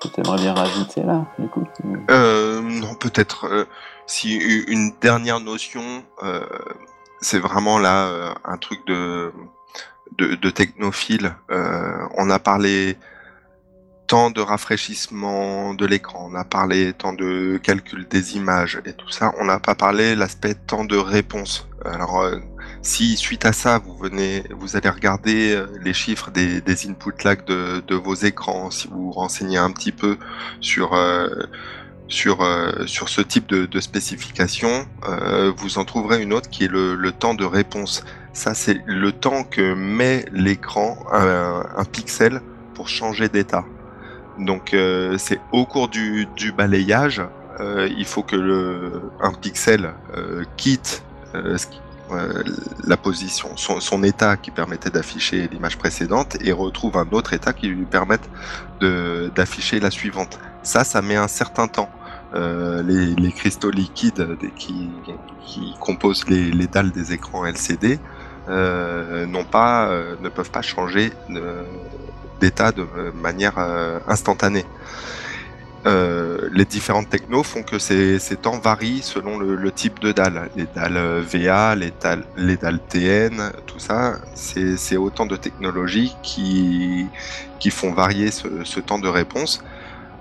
que 0.02 0.08
tu 0.10 0.22
aimerais 0.22 0.38
bien 0.38 0.54
rajouter 0.54 1.02
là, 1.02 1.26
du 1.40 1.48
coup? 1.48 1.66
Euh, 2.12 2.62
Non, 2.62 2.94
peut-être 2.94 3.46
euh, 3.46 3.66
si 4.06 4.36
une 4.36 4.92
dernière 5.02 5.40
notion, 5.40 6.04
c'est 7.20 7.40
vraiment 7.40 7.80
là 7.80 8.36
un 8.46 8.58
truc 8.58 8.86
de, 8.86 9.34
de, 10.18 10.36
de 10.36 10.50
technophile. 10.50 11.36
on 11.50 12.30
a 12.30 12.40
parlé 12.40 12.98
temps 14.08 14.32
de 14.32 14.42
rafraîchissement 14.42 15.74
de 15.74 15.86
l'écran, 15.86 16.30
on 16.32 16.36
a 16.36 16.46
parlé 16.46 16.94
temps 16.94 17.14
de 17.14 17.60
calcul 17.62 18.08
des 18.08 18.36
images 18.36 18.82
et 18.86 18.94
tout 18.94 19.10
ça, 19.10 19.34
on 19.40 19.46
n'a 19.46 19.60
pas 19.60 19.76
parlé 19.76 20.16
l'aspect 20.16 20.56
temps 20.56 20.86
de 20.86 20.98
réponse. 20.98 21.68
Alors 21.86 22.26
si 22.82 23.18
suite 23.18 23.46
à 23.46 23.54
ça, 23.54 23.80
vous 23.80 23.98
venez, 23.98 24.44
vous 24.52 24.78
allez 24.78 24.90
regarder 24.90 25.54
euh, 25.54 25.68
les 25.82 25.94
chiffres 25.94 26.32
des, 26.32 26.62
des 26.62 26.88
input 26.88 27.12
lag 27.24 27.44
de, 27.46 27.84
de, 27.86 27.96
vos 27.96 28.16
écrans, 28.16 28.72
si 28.72 28.88
vous 28.88 29.08
vous 29.08 29.12
renseignez 29.12 29.58
un 29.58 29.72
petit 29.72 29.92
peu 29.92 30.18
sur 30.62 30.94
euh, 30.94 31.28
sur 32.08 32.42
euh, 32.42 32.86
sur 32.86 33.10
ce 33.10 33.22
type 33.22 33.48
de, 33.48 33.80
spécification, 33.80 34.86
euh, 35.08 35.52
vous 35.58 35.78
en 35.78 35.86
trouverez 35.86 36.22
une 36.22 36.34
autre 36.34 36.50
qui 36.50 36.66
est 36.66 36.72
le, 36.72 37.12
temps 37.12 37.34
de 37.34 37.46
réponse. 37.46 38.06
Ça, 38.34 38.54
c'est 38.54 38.82
le 38.86 39.12
temps 39.12 39.44
que 39.44 39.74
met 39.74 40.26
l'écran 40.32 40.98
un, 41.12 41.84
pixel 41.92 42.42
pour 42.76 42.88
changer 42.88 43.30
d'état. 43.30 43.66
Donc, 44.38 44.74
euh, 44.74 45.18
c'est 45.18 45.40
au 45.52 45.66
cours 45.66 45.88
du, 45.88 46.28
balayage, 46.56 47.22
il 47.60 48.06
faut 48.06 48.22
que 48.22 48.36
le, 48.36 49.12
un 49.20 49.34
pixel 49.34 49.94
quitte 50.58 51.04
euh, 52.12 52.42
la 52.86 52.96
position, 52.96 53.50
son, 53.58 54.04
état 54.04 54.38
qui 54.38 54.50
permettait 54.50 54.90
d'afficher 54.90 55.50
l'image 55.52 55.78
précédente 55.78 56.38
et 56.40 56.54
retrouve 56.54 56.96
un 56.98 57.08
autre 57.12 57.34
état 57.34 57.52
qui 57.52 57.68
lui 57.68 57.84
permette 57.86 58.30
d'afficher 59.36 59.82
la 59.82 59.92
suivante. 59.92 60.40
Ça, 60.64 60.84
ça 60.86 61.02
met 61.02 61.18
un 61.18 61.28
certain 61.28 61.68
temps. 61.68 61.90
Euh, 62.34 62.82
les, 62.84 63.32
cristaux 63.32 63.72
liquides 63.72 64.38
qui, 64.56 64.90
composent 65.82 66.28
les, 66.30 66.68
dalles 66.68 66.92
des 66.92 67.14
écrans 67.14 67.46
LCD 67.46 68.00
euh, 68.48 69.26
pas, 69.52 69.92
ne 70.22 70.30
peuvent 70.30 70.52
pas 70.52 70.62
changer 70.62 71.12
d'état 72.40 72.72
de 72.72 72.86
manière 73.22 73.58
instantanée. 74.08 74.66
Euh, 75.88 76.50
les 76.52 76.66
différentes 76.66 77.10
technos 77.10 77.44
font 77.44 77.64
que 77.64 77.80
ces, 77.80 78.20
temps 78.42 78.60
varient 78.60 79.02
selon 79.02 79.38
le, 79.38 79.72
type 79.72 80.00
de 80.00 80.12
dalle. 80.12 80.50
Les 80.56 80.68
dalles 80.76 81.22
VA, 81.22 81.76
les 81.76 81.94
dalles, 82.02 82.26
les 82.36 82.58
dalles 82.58 82.80
TN, 82.90 83.52
tout 83.66 83.80
ça, 83.80 84.16
c'est 84.36 84.98
autant 84.98 85.26
de 85.26 85.38
technologies 85.38 86.14
qui, 86.24 87.08
qui 87.60 87.70
font 87.70 87.94
varier 87.94 88.32
ce, 88.32 88.80
temps 88.80 89.00
de 89.00 89.08
réponse. 89.08 89.64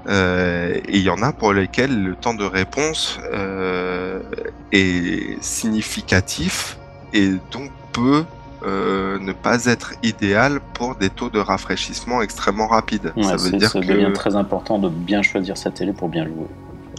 Euh, 0.08 0.74
et 0.74 0.98
il 0.98 1.02
y 1.02 1.10
en 1.10 1.20
a 1.22 1.32
pour 1.32 1.52
lesquelles 1.52 2.00
le 2.00 2.14
temps 2.14 2.34
de 2.34 2.44
réponse 2.44 3.18
euh, 3.32 4.22
est 4.70 5.42
significatif 5.42 6.78
et 7.12 7.32
donc 7.50 7.72
peut 7.92 8.24
euh, 8.66 9.18
ne 9.18 9.32
pas 9.32 9.66
être 9.66 9.92
idéal 10.02 10.60
pour 10.74 10.96
des 10.96 11.10
taux 11.10 11.30
de 11.30 11.38
rafraîchissement 11.38 12.22
extrêmement 12.22 12.66
rapides. 12.66 13.12
ça 13.22 13.36
veut 13.36 13.52
dire 13.52 13.72
que 13.72 13.78
devient 13.78 14.12
très 14.12 14.36
important 14.36 14.78
de 14.78 14.88
bien 14.88 15.22
choisir 15.22 15.56
sa 15.56 15.70
télé 15.70 15.92
pour 15.92 16.08
bien 16.08 16.24
jouer. 16.24 16.46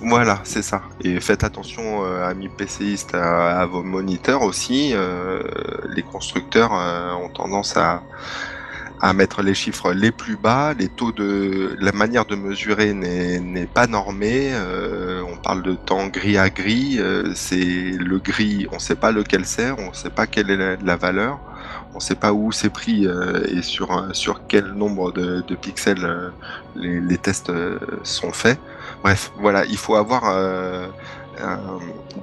Voilà, 0.04 0.40
c'est 0.44 0.62
ça. 0.62 0.84
Et 1.04 1.20
faites 1.20 1.44
attention, 1.44 2.06
euh, 2.06 2.30
amis 2.30 2.50
PCistes, 2.50 3.16
à, 3.16 3.66
vos 3.66 3.84
moniteurs 3.84 4.44
aussi. 4.44 4.92
Euh, 4.94 5.42
les 5.90 6.04
constructeurs 6.04 6.72
ont 6.72 7.30
tendance 7.30 7.76
à, 7.78 8.04
à 9.02 9.14
mettre 9.14 9.42
les 9.42 9.54
chiffres 9.54 9.94
les 9.94 10.12
plus 10.12 10.38
bas, 10.38 10.74
les 10.74 10.88
taux 10.88 11.12
de 11.12 11.76
la 11.80 11.92
manière 11.92 12.26
de 12.26 12.36
mesurer 12.36 12.94
n'est 12.94 13.68
pas 13.68 13.88
normée. 13.88 14.50
Euh, 14.54 15.22
on 15.32 15.38
parle 15.38 15.62
de 15.62 15.74
temps 15.74 16.08
gris 16.08 16.38
à 16.38 16.50
gris, 16.50 16.98
euh, 17.00 17.32
c'est 17.36 17.56
le 17.56 18.18
gris, 18.20 18.68
on 18.72 18.76
ne 18.76 18.80
sait 18.80 18.96
pas 18.96 19.12
lequel 19.12 19.46
c'est, 19.46 19.72
on 19.72 19.90
ne 19.90 19.94
sait 19.94 20.10
pas 20.10 20.26
quelle 20.26 20.50
est 20.50 20.78
la, 20.84 20.96
valeur, 20.96 21.40
on 21.98 22.00
ne 22.00 22.04
sait 22.04 22.16
pas 22.16 22.32
où 22.32 22.52
c'est 22.52 22.70
pris 22.70 23.08
euh, 23.08 23.44
et 23.48 23.64
sur 23.64 24.16
sur 24.16 24.46
quel 24.48 24.66
nombre 24.74 25.12
de, 25.12 25.56
pixels 25.56 26.32
les, 26.76 27.02
les, 27.02 27.18
tests 27.18 27.52
sont 28.04 28.32
faits. 28.32 28.60
Bref, 29.02 29.32
voilà, 29.40 29.66
il 29.66 29.78
faut 29.78 29.96
avoir 29.96 30.24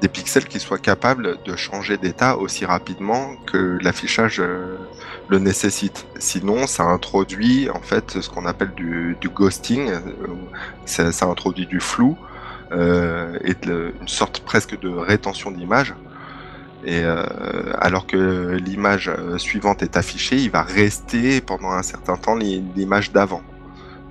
des 0.00 0.08
pixels 0.08 0.46
qui 0.46 0.60
soient 0.60 0.78
capables 0.78 1.36
de 1.44 1.56
changer 1.56 1.96
d'état 1.96 2.36
aussi 2.36 2.64
rapidement 2.64 3.36
que 3.46 3.78
l'affichage 3.80 4.40
euh, 4.40 4.76
le 5.28 5.38
nécessite. 5.38 6.06
Sinon, 6.18 6.66
ça 6.66 6.84
introduit 6.84 7.70
en 7.70 7.80
fait 7.80 8.20
ce 8.20 8.28
qu'on 8.28 8.46
appelle 8.46 8.72
du, 8.74 9.16
ghosting, 9.22 9.90
euh, 9.90 10.02
ça, 10.84 11.26
introduit 11.26 11.66
du 11.66 11.80
flou 11.80 12.16
euh, 12.72 13.38
et 13.44 13.54
une 13.66 14.08
sorte 14.08 14.40
presque 14.40 14.78
de 14.78 14.88
rétention 14.88 15.50
d'image. 15.50 15.94
Et 16.84 17.02
alors 17.78 18.06
que 18.06 18.56
l'image 18.56 19.10
suivante 19.38 19.82
est 19.82 19.96
affichée, 19.96 20.36
il 20.36 20.50
va 20.50 20.62
rester 20.62 21.40
pendant 21.40 21.70
un 21.70 21.82
certain 21.82 22.16
temps 22.16 22.34
l'image 22.34 23.12
d'avant. 23.12 23.42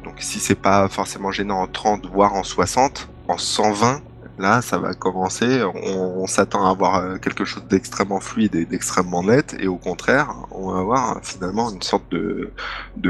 Donc 0.04 0.16
si 0.20 0.40
c'est 0.40 0.56
pas 0.56 0.88
forcément 0.90 1.32
gênant 1.32 1.62
en 1.62 1.68
30 1.68 2.08
voire 2.08 2.34
en 2.34 2.44
60, 2.44 3.10
en 3.28 3.38
120 3.38 4.02
Là, 4.40 4.62
ça 4.64 4.80
va 4.80 4.94
commencer. 4.94 5.64
On, 5.64 6.26
s'attend 6.26 6.66
à 6.66 6.72
avoir 6.72 6.96
euh, 6.96 7.18
quelque 7.18 7.46
chose 7.46 7.66
d'extrêmement 7.66 8.20
fluide 8.20 8.56
et 8.56 8.66
d'extrêmement 8.66 9.22
net, 9.24 9.56
et 9.60 9.68
au 9.68 9.78
contraire, 9.78 10.34
on 10.52 10.72
va 10.72 10.80
avoir 10.80 11.20
finalement 11.22 11.70
une 11.72 11.84
sorte 11.84 12.12
de, 12.12 12.52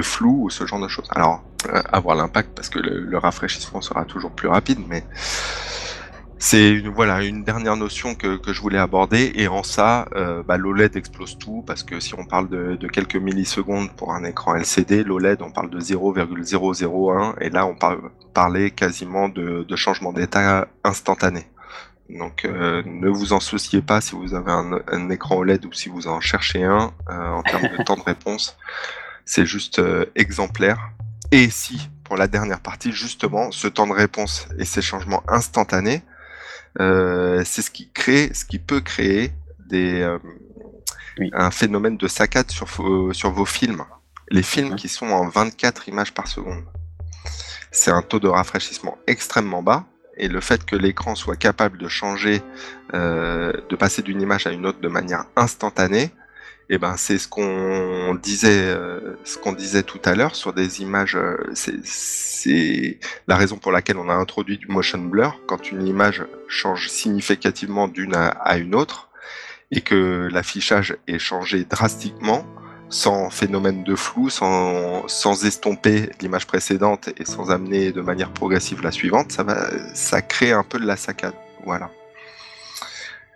flou 0.02 0.46
ou 0.46 0.50
ce 0.50 0.66
genre 0.66 0.82
de 0.82 0.90
choses. 0.90 1.08
Alors, 1.12 1.42
euh, 1.70 1.82
avoir 1.94 2.18
l'impact 2.18 2.50
parce 2.56 2.68
que 2.68 2.80
le, 2.80 3.18
rafraîchissement 3.18 3.80
sera 3.80 4.04
toujours 4.04 4.32
plus 4.32 4.50
rapide, 4.50 4.80
mais 4.90 5.06
c'est 6.44 6.72
une, 6.72 6.90
voilà 6.90 7.24
une 7.24 7.46
dernière 7.46 7.78
notion 7.78 8.16
que, 8.16 8.38
je 8.46 8.60
voulais 8.60 8.78
aborder 8.78 9.32
et 9.36 9.48
en 9.48 9.64
ça 9.64 10.10
euh, 10.14 10.44
bah, 10.44 10.58
l'OLED 10.58 10.98
explose 10.98 11.38
tout 11.38 11.64
parce 11.66 11.84
que 11.84 12.02
si 12.02 12.16
on 12.16 12.26
parle 12.26 12.50
de, 12.50 12.88
quelques 12.90 13.16
millisecondes 13.16 13.90
pour 13.94 14.14
un 14.14 14.26
écran 14.26 14.54
LCD, 14.54 15.06
l'OLED 15.06 15.42
on 15.42 15.52
parle 15.52 15.70
de 15.70 15.80
0,001 15.80 17.36
et 17.40 17.50
là 17.50 17.66
on 17.66 17.76
parle 17.76 18.12
parler 18.34 18.72
quasiment 18.72 19.30
de, 19.30 19.66
changement 19.78 20.12
d'état 20.12 20.68
instantané. 20.84 21.48
Donc 22.10 22.44
euh, 22.44 22.84
ne 22.86 23.08
vous 23.08 23.32
en 23.32 23.40
souciez 23.40 23.82
pas 23.82 24.02
si 24.02 24.14
vous 24.14 24.36
avez 24.36 24.52
un, 24.52 25.10
écran 25.12 25.38
OLED 25.38 25.66
ou 25.66 25.72
si 25.72 25.88
vous 25.88 26.10
en 26.10 26.20
cherchez 26.20 26.66
un 26.66 26.92
euh, 27.10 27.30
en 27.30 27.44
termes 27.44 27.70
de 27.70 27.84
temps 27.84 27.96
de 27.96 28.04
réponse, 28.04 28.58
c'est 29.24 29.46
juste 29.46 29.82
exemplaire. 30.16 30.92
Et 31.32 31.50
si 31.50 31.90
pour 32.04 32.18
la 32.18 32.28
dernière 32.28 32.60
partie 32.60 32.92
justement 32.92 33.50
ce 33.52 33.70
temps 33.70 33.88
de 33.88 33.94
réponse 33.94 34.50
et 34.60 34.66
ces 34.66 34.82
changements 34.82 35.24
instantanés 35.30 36.04
euh, 36.04 36.13
c'est 36.80 37.62
ce 37.62 37.72
qui 37.72 37.92
crée, 37.92 38.32
ce 38.34 38.46
qui 38.46 38.60
peut 38.60 38.82
créer 38.82 39.32
des, 39.68 40.02
euh, 40.02 40.20
un 41.34 41.52
phénomène 41.52 41.98
de 41.98 42.08
saccade 42.08 42.52
sur, 42.52 42.68
sur 43.12 43.32
vos 43.32 43.46
films. 43.46 43.84
Les 44.30 44.44
films 44.44 44.76
qui 44.76 44.88
sont 44.88 45.08
en 45.08 45.28
24 45.28 45.90
images 45.90 46.14
par 46.14 46.28
seconde. 46.28 46.64
C'est 47.72 47.92
un 47.92 48.02
taux 48.02 48.20
de 48.20 48.28
rafraîchissement 48.28 48.98
extrêmement 49.08 49.64
bas 49.64 49.86
et 50.16 50.28
le 50.28 50.42
fait 50.42 50.64
que 50.64 50.76
l'écran 50.76 51.16
soit 51.16 51.36
capable 51.36 51.78
de 51.78 51.88
changer, 51.88 52.42
euh, 52.94 53.52
de 53.70 53.76
passer 53.76 54.02
d'une 54.02 54.22
image 54.22 54.46
à 54.48 54.52
une 54.52 54.66
autre 54.66 54.80
de 54.80 54.88
manière 54.88 55.26
instantanée, 55.36 56.12
et 56.70 56.76
eh 56.76 56.78
ben 56.78 56.96
c'est 56.96 57.18
ce 57.18 57.28
qu'on 57.28 58.16
disait, 58.16 58.74
euh, 58.74 59.18
ce 59.26 59.38
qu'on 59.38 59.52
disait 59.52 59.84
tout 59.84 60.00
à 60.06 60.16
l'heure 60.16 60.36
sur 60.36 60.54
des 60.54 60.82
images. 60.82 61.18
Euh, 61.18 61.38
c'est 61.54 63.00
la 63.28 63.36
raison 63.36 63.58
pour 63.58 63.74
laquelle 63.74 63.98
on 63.98 64.08
a 64.10 64.14
introduit 64.14 64.58
du 64.58 64.68
motion 64.68 65.00
blur 65.00 65.42
quand 65.46 65.72
une 65.72 65.86
image 65.86 66.24
change 66.48 66.88
significativement 66.88 67.90
d'une 67.90 68.16
à, 68.16 68.58
une 68.58 68.76
autre 68.76 69.10
et 69.72 69.82
que 69.82 70.30
l'affichage 70.32 70.96
est 71.08 71.20
changé 71.20 71.66
drastiquement 71.66 72.46
sans 72.90 73.30
phénomène 73.30 73.84
de 73.84 73.96
flou, 73.96 74.30
sans, 74.30 75.08
sans 75.08 75.46
estomper 75.46 76.12
l'image 76.22 76.48
précédente 76.48 77.10
et 77.18 77.26
sans 77.26 77.50
amener 77.52 77.92
de 77.92 78.02
manière 78.02 78.32
progressive 78.32 78.82
la 78.84 78.92
suivante, 78.92 79.32
ça 79.32 79.44
va, 79.44 79.70
ça 79.96 80.22
crée 80.22 80.52
un 80.52 80.64
peu 80.64 80.80
de 80.80 80.86
la 80.86 80.96
saccade. 80.96 81.34
Voilà. 81.66 81.90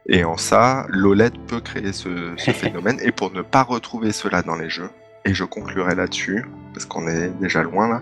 Et 0.07 0.23
en 0.23 0.37
ça, 0.37 0.85
l'OLED 0.89 1.37
peut 1.47 1.59
créer 1.59 1.91
ce, 1.91 2.35
phénomène. 2.37 2.99
Et 3.03 3.11
pour 3.11 3.31
ne 3.31 3.41
pas 3.41 3.63
retrouver 3.63 4.11
cela 4.11 4.41
dans 4.41 4.55
les 4.55 4.69
jeux, 4.69 4.89
et 5.25 5.33
je 5.33 5.43
conclurai 5.43 5.95
là-dessus, 5.95 6.45
parce 6.73 6.85
qu'on 6.85 7.07
est 7.07 7.29
déjà 7.41 7.63
loin 7.63 7.89
là, 7.89 8.01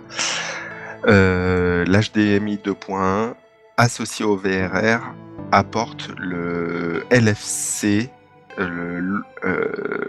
euh, 1.08 1.86
l'HDMI 1.86 2.58
2.1 2.58 3.34
associé 3.78 4.26
au 4.26 4.38
VRR 4.38 5.14
apporte 5.52 6.10
le 6.18 7.04
LFC, 7.12 8.10
le 8.58 9.22
euh, 9.44 9.68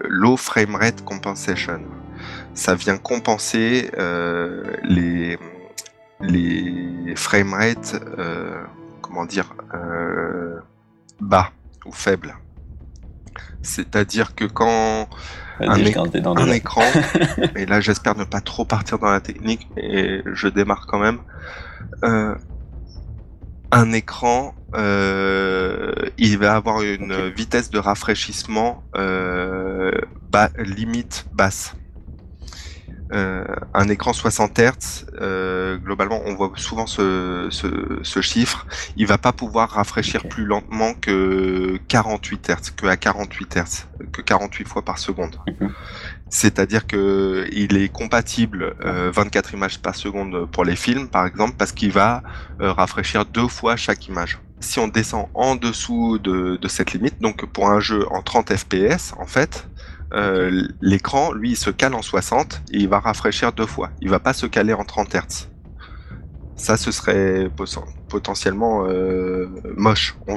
Low 0.09 0.37
Frame 0.37 0.77
Rate 0.77 1.05
Compensation. 1.05 1.81
Ça 2.55 2.75
vient 2.75 2.97
compenser 2.97 3.91
euh, 3.99 4.63
les, 4.85 5.39
les 6.21 7.15
framerates, 7.17 7.97
comment 9.03 9.27
dire, 9.27 9.55
bas 11.21 11.51
ou 11.87 11.93
faibles. 11.93 12.37
C'est-à-dire 13.63 14.35
que 14.35 14.45
quand 14.45 15.09
un, 15.61 15.71
un 15.71 16.51
écran, 16.51 16.83
et 17.57 17.67
là 17.67 17.81
j'espère 17.81 18.17
ne 18.17 18.25
pas 18.25 18.41
trop 18.41 18.65
partir 18.65 18.99
dans 18.99 19.11
la 19.11 19.21
technique, 19.21 19.69
et 19.77 20.23
je 20.25 20.49
démarre 20.49 20.87
quand 20.87 20.99
même, 20.99 21.21
euh, 22.05 22.35
un 23.73 23.93
écran, 23.93 24.55
euh, 24.75 25.93
il 26.19 26.39
va 26.39 26.55
avoir 26.55 26.83
une 26.83 27.29
vitesse 27.31 27.71
de 27.71 27.79
rafraîchissement 27.79 28.85
euh, 28.97 29.91
limite 30.59 31.27
basse. 31.33 31.75
Euh, 33.13 33.45
un 33.73 33.89
écran 33.89 34.13
60 34.13 34.59
Hz, 34.59 35.07
euh, 35.21 35.77
globalement, 35.77 36.21
on 36.25 36.35
voit 36.35 36.51
souvent 36.57 36.87
ce, 36.87 37.49
ce, 37.51 38.21
chiffre. 38.21 38.67
Il 38.97 39.07
va 39.07 39.19
pas 39.19 39.33
pouvoir 39.33 39.71
rafraîchir 39.71 40.27
plus 40.27 40.45
lentement 40.45 40.95
que 40.95 41.79
48 41.89 42.51
Hz, 42.51 42.71
que 42.77 42.87
à 42.87 42.97
48 42.97 43.57
Hz, 43.57 43.87
que 44.13 44.23
48 44.23 44.67
fois 44.67 44.83
par 44.83 44.99
seconde. 44.99 45.37
Mhm. 45.61 45.71
C'est-à-dire 46.29 46.87
que 46.89 47.47
il 47.53 47.77
est 47.77 47.89
compatible 47.89 48.75
24 48.81 49.55
euh, 49.55 49.57
images 49.57 49.79
par 49.79 49.95
seconde 49.95 50.49
pour 50.51 50.65
les 50.65 50.75
films, 50.75 51.09
par 51.09 51.27
exemple, 51.27 51.55
parce 51.57 51.71
qu'il 51.71 51.93
va 51.93 52.23
rafraîchir 52.59 53.25
deux 53.25 53.49
fois 53.49 53.77
chaque 53.77 54.09
image. 54.09 54.41
Si 54.59 54.81
on 54.81 54.89
descend 54.89 55.29
en 55.35 55.55
dessous 55.55 56.19
de, 56.19 56.57
de 56.57 56.69
cette 56.69 56.93
limite, 56.93 57.21
donc 57.21 57.45
pour 57.47 57.71
un 57.71 57.79
jeu 57.79 58.05
en 58.11 58.23
30 58.23 58.57
FPS, 58.57 59.13
en 59.19 59.27
fait, 59.27 59.69
euh, 60.13 60.67
l'écran, 60.81 61.33
lui, 61.33 61.51
il 61.51 61.57
se 61.57 61.71
cale 61.71 61.95
en 61.95 62.03
60 62.03 62.63
et 62.73 62.79
il 62.79 62.89
va 62.89 63.01
rafraîchir 63.01 63.53
deux 63.53 63.67
fois. 63.67 63.91
Il 64.01 64.11
va 64.11 64.19
pas 64.19 64.33
se 64.33 64.47
caler 64.47 64.73
en 64.73 64.85
30 64.85 65.15
Hz. 65.15 65.49
Ça, 66.55 66.79
ce 66.79 66.91
serait 66.91 67.51
potentiellement 68.09 68.87
euh, 68.87 69.47
moche. 69.77 70.17
On, 70.27 70.37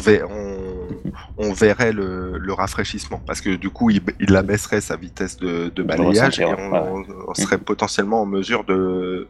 on, 1.38 1.54
verrait 1.54 1.94
le, 1.94 2.52
rafraîchissement 2.52 3.22
parce 3.26 3.40
que 3.40 3.56
du 3.56 3.70
coup, 3.70 3.90
il, 3.90 4.02
il 4.20 4.36
abaisserait 4.36 4.82
sa 4.82 4.98
vitesse 4.98 5.38
de, 5.38 5.72
balayage 5.82 6.42
et 6.42 6.46
on, 6.46 7.34
serait 7.36 7.58
potentiellement 7.58 8.24
en 8.24 8.26
mesure 8.26 8.66
de 8.66 9.30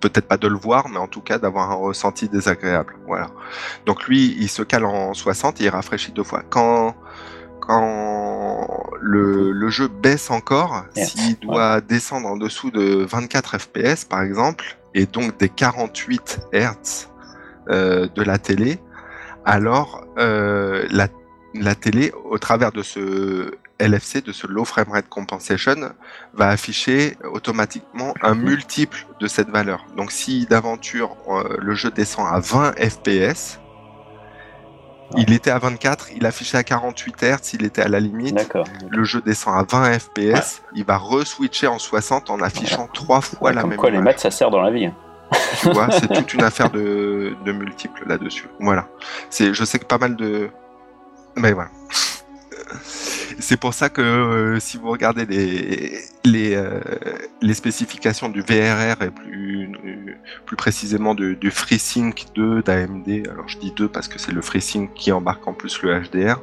peut-être 0.00 0.26
pas 0.26 0.38
de 0.38 0.48
le 0.48 0.56
voir, 0.56 0.88
mais 0.88 0.98
en 0.98 1.06
tout 1.06 1.20
cas 1.20 1.38
d'avoir 1.38 1.70
un 1.70 1.76
ressenti 1.76 2.28
désagréable. 2.28 2.96
Voilà. 3.06 3.30
Donc 3.86 4.04
lui, 4.08 4.36
il 4.40 4.48
se 4.48 4.62
cale 4.62 4.84
en 4.84 5.14
60 5.14 5.60
et 5.60 5.64
il 5.64 5.68
rafraîchit 5.68 6.10
deux 6.10 6.24
fois. 6.24 6.42
Quand 6.50 6.96
quand 7.62 8.66
le, 9.00 9.68
jeu 9.70 9.88
baisse 9.88 10.30
encore, 10.30 10.84
s'il 10.94 11.38
doit 11.38 11.80
descendre 11.80 12.28
en 12.28 12.36
dessous 12.36 12.70
de 12.70 13.04
24 13.04 13.58
FPS 13.58 14.04
par 14.04 14.22
exemple, 14.22 14.76
et 14.94 15.06
donc 15.06 15.38
des 15.38 15.48
48 15.48 16.40
Hz 16.52 17.08
euh, 17.70 18.08
de 18.14 18.22
la 18.22 18.38
télé, 18.38 18.78
alors 19.44 20.04
euh, 20.18 20.86
la, 20.90 21.74
télé, 21.74 22.12
au 22.24 22.38
travers 22.38 22.72
de 22.72 22.82
ce 22.82 23.52
LFC, 23.80 24.22
de 24.22 24.32
ce 24.32 24.46
Low 24.46 24.64
Frame 24.64 24.90
Rate 24.90 25.08
Compensation, 25.08 25.76
va 26.34 26.48
afficher 26.48 27.16
automatiquement 27.32 28.12
un 28.22 28.34
multiple 28.34 29.06
de 29.20 29.28
cette 29.28 29.48
valeur. 29.48 29.86
Donc 29.96 30.10
si 30.10 30.46
d'aventure 30.46 31.16
euh, 31.28 31.56
le 31.60 31.74
jeu 31.74 31.90
descend 31.90 32.26
à 32.26 32.40
20 32.40 32.72
FPS, 32.78 33.60
il 35.16 35.32
était 35.32 35.50
à 35.50 35.58
24, 35.58 36.08
il 36.16 36.26
affichait 36.26 36.58
à 36.58 36.64
48 36.64 37.22
Hz, 37.22 37.54
il 37.54 37.64
était 37.64 37.82
à 37.82 37.88
la 37.88 38.00
limite. 38.00 38.36
Le 38.90 39.04
jeu 39.04 39.20
descend 39.20 39.58
à 39.58 39.64
20 39.64 39.98
FPS, 39.98 40.62
il 40.74 40.84
va 40.84 40.98
re-switcher 40.98 41.66
en 41.66 41.78
60 41.78 42.30
en 42.30 42.40
affichant 42.40 42.88
trois 42.92 43.20
fois 43.20 43.52
la 43.52 43.64
même 43.64 43.78
quoi, 43.78 43.90
les 43.90 43.98
maths, 43.98 44.20
ça 44.20 44.30
sert 44.30 44.50
dans 44.50 44.62
la 44.62 44.70
vie. 44.70 44.86
Hein. 44.86 44.94
Tu 45.60 45.70
vois, 45.70 45.90
c'est 45.90 46.08
toute 46.08 46.34
une 46.34 46.42
affaire 46.42 46.70
de, 46.70 47.34
de 47.44 47.52
multiples 47.52 48.04
là-dessus. 48.06 48.48
Voilà. 48.60 48.88
C'est, 49.30 49.54
je 49.54 49.64
sais 49.64 49.78
que 49.78 49.86
pas 49.86 49.98
mal 49.98 50.16
de. 50.16 50.50
Mais 51.36 51.52
voilà. 51.52 51.70
C'est 53.38 53.56
pour 53.56 53.74
ça 53.74 53.88
que 53.88 54.02
euh, 54.02 54.60
si 54.60 54.76
vous 54.76 54.90
regardez 54.90 55.26
les, 55.26 56.00
les, 56.24 56.54
euh, 56.54 56.80
les, 57.40 57.54
spécifications 57.54 58.28
du 58.28 58.40
VRR 58.40 59.02
et 59.02 59.10
plus, 59.10 59.31
plus 60.46 60.56
précisément 60.56 61.14
du, 61.14 61.50
FreeSync 61.50 62.26
2 62.34 62.62
d'AMD, 62.62 63.28
alors 63.30 63.48
je 63.48 63.58
dis 63.58 63.72
2 63.72 63.88
parce 63.88 64.08
que 64.08 64.18
c'est 64.18 64.32
le 64.32 64.42
FreeSync 64.42 64.92
qui 64.94 65.12
embarque 65.12 65.46
en 65.46 65.52
plus 65.52 65.82
le 65.82 66.00
HDR, 66.00 66.40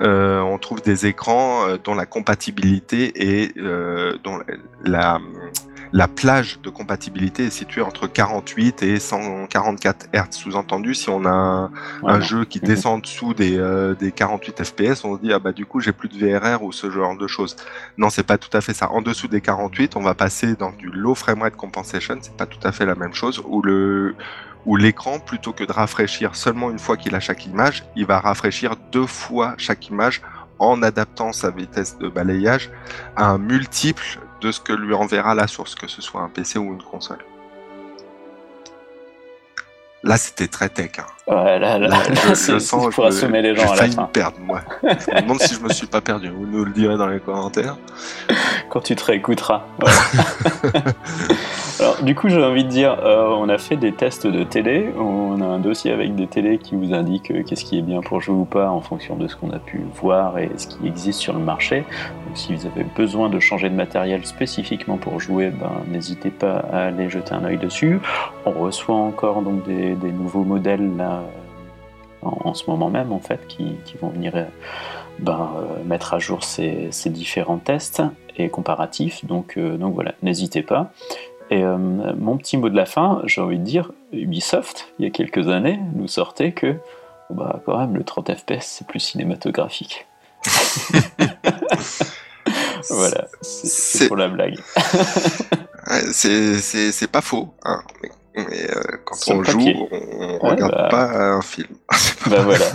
euh, 0.00 0.40
on 0.40 0.58
trouve 0.58 0.80
des 0.82 1.06
écrans 1.06 1.76
dont 1.84 1.94
la 1.94 2.06
compatibilité 2.06 3.44
est 3.44 3.56
dont 3.58 4.40
la 4.84 5.20
plage 6.08 6.60
de 6.62 6.70
compatibilité 6.70 7.46
est 7.46 7.50
située 7.50 7.82
entre 7.82 8.06
48 8.06 8.82
et 8.82 8.98
144 8.98 10.08
Hz. 10.12 10.26
Sous-entendu, 10.30 10.94
si 10.94 11.08
on 11.10 11.24
a 11.24 11.70
un, 12.02 12.20
jeu 12.20 12.44
qui 12.44 12.60
descend 12.60 12.96
en 12.96 12.98
dessous 12.98 13.34
des, 13.34 13.58
euh, 13.58 13.94
des 13.94 14.12
48 14.12 14.64
FPS, 14.64 15.04
on 15.04 15.16
se 15.16 15.20
dit 15.20 15.32
ah 15.32 15.38
bah 15.38 15.52
du 15.52 15.66
coup 15.66 15.80
j'ai 15.80 15.92
plus 15.92 16.08
de 16.08 16.16
VRR 16.18 16.62
ou 16.62 16.72
ce 16.72 16.90
genre 16.90 17.16
de 17.16 17.26
choses. 17.26 17.56
Non, 17.96 18.10
c'est 18.10 18.26
pas 18.26 18.38
tout 18.38 18.54
à 18.56 18.60
fait 18.60 18.74
ça. 18.74 18.90
En 18.90 19.02
dessous 19.02 19.28
des 19.28 19.40
48, 19.40 19.96
on 19.96 20.02
va 20.02 20.14
passer 20.14 20.54
dans 20.54 20.72
du 20.72 20.88
low 20.88 21.14
frame 21.14 21.42
rate 21.42 21.56
compensation. 21.56 22.16
C'est 22.20 22.36
pas 22.36 22.46
tout 22.46 22.60
à 22.64 22.72
fait 22.72 22.86
la 22.86 22.94
même 22.94 23.14
chose. 23.14 23.42
Où 23.46 23.62
le 23.62 24.14
où 24.66 24.76
l'écran, 24.76 25.18
plutôt 25.18 25.52
que 25.52 25.64
de 25.64 25.72
rafraîchir 25.72 26.34
seulement 26.34 26.70
une 26.70 26.78
fois 26.78 26.96
qu'il 26.96 27.14
a 27.14 27.20
chaque 27.20 27.46
image, 27.46 27.84
il 27.96 28.04
va 28.04 28.20
rafraîchir 28.20 28.76
deux 28.92 29.06
fois 29.06 29.54
chaque 29.56 29.88
image 29.88 30.20
en 30.58 30.82
adaptant 30.82 31.32
sa 31.32 31.50
vitesse 31.50 31.96
de 31.98 32.08
balayage 32.08 32.70
à 33.16 33.30
un 33.30 33.38
multiple 33.38 34.18
de 34.40 34.52
ce 34.52 34.60
que 34.60 34.72
lui 34.72 34.94
enverra 34.94 35.34
la 35.34 35.46
source, 35.46 35.74
que 35.74 35.88
ce 35.88 36.02
soit 36.02 36.20
un 36.20 36.28
PC 36.28 36.58
ou 36.58 36.72
une 36.72 36.82
console. 36.82 37.18
Là, 40.04 40.16
c'était 40.16 40.46
très 40.46 40.68
tech. 40.68 40.92
Hein. 40.98 41.06
Ouais, 41.26 41.58
là, 41.58 41.76
là, 41.76 41.90
je, 42.28 42.58
sens 42.60 42.94
pour 42.94 43.06
assommer 43.06 43.42
les 43.42 43.56
gens 43.56 43.72
à 43.72 43.74
la 43.74 43.88
fin. 43.88 44.02
me 44.02 44.06
perdre, 44.06 44.38
moi. 44.40 44.60
je 44.82 44.88
me 44.88 45.22
demande 45.22 45.40
si 45.40 45.54
je 45.54 45.60
me 45.60 45.70
suis 45.70 45.88
pas 45.88 46.00
perdu. 46.00 46.28
Vous 46.28 46.46
nous 46.46 46.64
le 46.64 46.70
direz 46.70 46.96
dans 46.96 47.08
les 47.08 47.18
commentaires. 47.18 47.76
Quand 48.70 48.80
tu 48.80 48.94
te 48.94 49.04
réécouteras. 49.04 49.64
Alors, 51.80 52.02
du 52.02 52.14
coup, 52.14 52.28
j'ai 52.28 52.42
envie 52.42 52.64
de 52.64 52.68
dire, 52.68 52.96
euh, 53.04 53.26
on 53.38 53.48
a 53.48 53.58
fait 53.58 53.76
des 53.76 53.92
tests 53.92 54.26
de 54.26 54.44
télé. 54.44 54.92
On 54.98 55.40
a 55.40 55.44
un 55.44 55.58
dossier 55.58 55.92
avec 55.92 56.14
des 56.14 56.28
télés 56.28 56.58
qui 56.58 56.76
vous 56.76 56.94
indique 56.94 57.30
euh, 57.32 57.42
qu'est-ce 57.42 57.64
qui 57.64 57.78
est 57.78 57.82
bien 57.82 58.00
pour 58.00 58.20
jouer 58.20 58.36
ou 58.36 58.44
pas 58.44 58.70
en 58.70 58.80
fonction 58.80 59.16
de 59.16 59.26
ce 59.26 59.34
qu'on 59.34 59.50
a 59.50 59.58
pu 59.58 59.82
voir 60.00 60.38
et 60.38 60.50
ce 60.56 60.68
qui 60.68 60.86
existe 60.86 61.20
sur 61.20 61.32
le 61.32 61.40
marché. 61.40 61.84
Donc, 62.28 62.36
si 62.36 62.54
vous 62.54 62.66
avez 62.66 62.84
besoin 62.84 63.30
de 63.30 63.40
changer 63.40 63.70
de 63.70 63.74
matériel 63.74 64.26
spécifiquement 64.26 64.98
pour 64.98 65.18
jouer, 65.18 65.48
ben, 65.48 65.72
n'hésitez 65.90 66.28
pas 66.28 66.58
à 66.70 66.84
aller 66.88 67.08
jeter 67.08 67.32
un 67.32 67.42
œil 67.42 67.56
dessus. 67.56 68.00
On 68.44 68.50
reçoit 68.50 68.96
encore 68.96 69.40
donc 69.40 69.64
des, 69.64 69.94
nouveaux 70.12 70.44
modèles 70.44 70.90
en, 72.20 72.52
ce 72.52 72.68
moment 72.68 72.90
même, 72.90 73.12
en 73.12 73.18
fait, 73.18 73.46
qui, 73.48 73.78
vont 73.98 74.10
venir. 74.10 74.34
Ben, 75.20 75.48
euh, 75.56 75.84
mettre 75.84 76.12
à 76.12 76.18
jour 76.18 76.44
ces, 76.44 76.90
différents 77.06 77.56
tests 77.56 78.02
et 78.36 78.50
comparatifs. 78.50 79.24
Donc, 79.24 79.58
donc 79.58 79.94
voilà, 79.94 80.12
n'hésitez 80.22 80.62
pas. 80.62 80.92
Et 81.50 81.64
euh, 81.64 81.78
mon 81.78 82.36
petit 82.36 82.58
mot 82.58 82.68
de 82.68 82.76
la 82.76 82.84
fin, 82.84 83.22
j'ai 83.24 83.40
envie 83.40 83.58
de 83.58 83.64
dire, 83.64 83.90
Ubisoft, 84.12 84.92
il 84.98 85.06
y 85.06 85.08
a 85.08 85.10
quelques 85.10 85.48
années, 85.48 85.80
nous 85.94 86.08
sortait 86.08 86.52
que, 86.52 86.76
bah, 87.30 87.62
quand 87.64 87.78
même, 87.78 87.96
le 87.96 88.04
30 88.04 88.34
FPS, 88.34 88.64
c'est 88.64 88.86
plus 88.86 89.00
cinématographique. 89.00 90.06
voilà, 92.90 93.28
c'est 93.42 94.08
pour 94.08 94.16
la 94.16 94.28
blague. 94.28 94.58
c'est 96.12 97.10
pas 97.10 97.20
faux, 97.20 97.54
hein, 97.64 97.82
mais, 98.36 98.70
euh, 98.70 98.82
quand 99.04 99.16
on 99.28 99.42
joue, 99.42 99.88
on, 99.90 100.38
regarde 100.38 100.72
bah. 100.72 100.88
pas 100.90 101.12
un 101.12 101.42
film. 101.42 101.68
bah 102.26 102.42
voilà. 102.42 102.66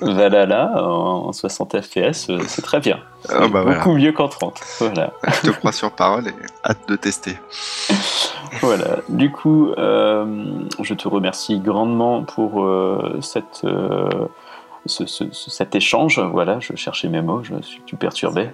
Valhalla 0.00 0.82
en 0.82 1.32
60 1.32 1.80
FPS, 1.80 2.30
euh, 2.30 2.40
c'est 2.46 2.62
très 2.62 2.80
bien. 2.80 2.98
Ah, 3.28 3.48
bah 3.48 3.64
beaucoup 3.64 3.92
mieux 3.92 4.12
qu'en 4.12 4.28
30. 4.28 4.60
Voilà. 4.80 5.12
Je 5.24 5.50
te 5.50 5.52
crois 5.56 5.72
sur 5.72 5.92
parole 5.92 6.28
et 6.28 6.32
hâte 6.64 6.88
de 6.88 6.96
tester. 6.96 7.36
voilà. 8.60 8.98
Du 9.08 9.30
coup, 9.30 9.70
euh, 9.78 10.64
je 10.80 10.94
te 10.94 11.06
remercie 11.06 11.60
grandement 11.60 12.24
pour 12.24 12.64
euh, 12.64 13.18
cette, 13.20 13.64
cet 14.88 15.74
échange. 15.74 16.20
Voilà, 16.20 16.60
je 16.60 16.74
cherchais 16.76 17.08
mes 17.08 17.22
mots, 17.22 17.42
je 17.42 17.60
suis 17.62 17.82
tout 17.86 17.96
perturbé. 17.96 18.50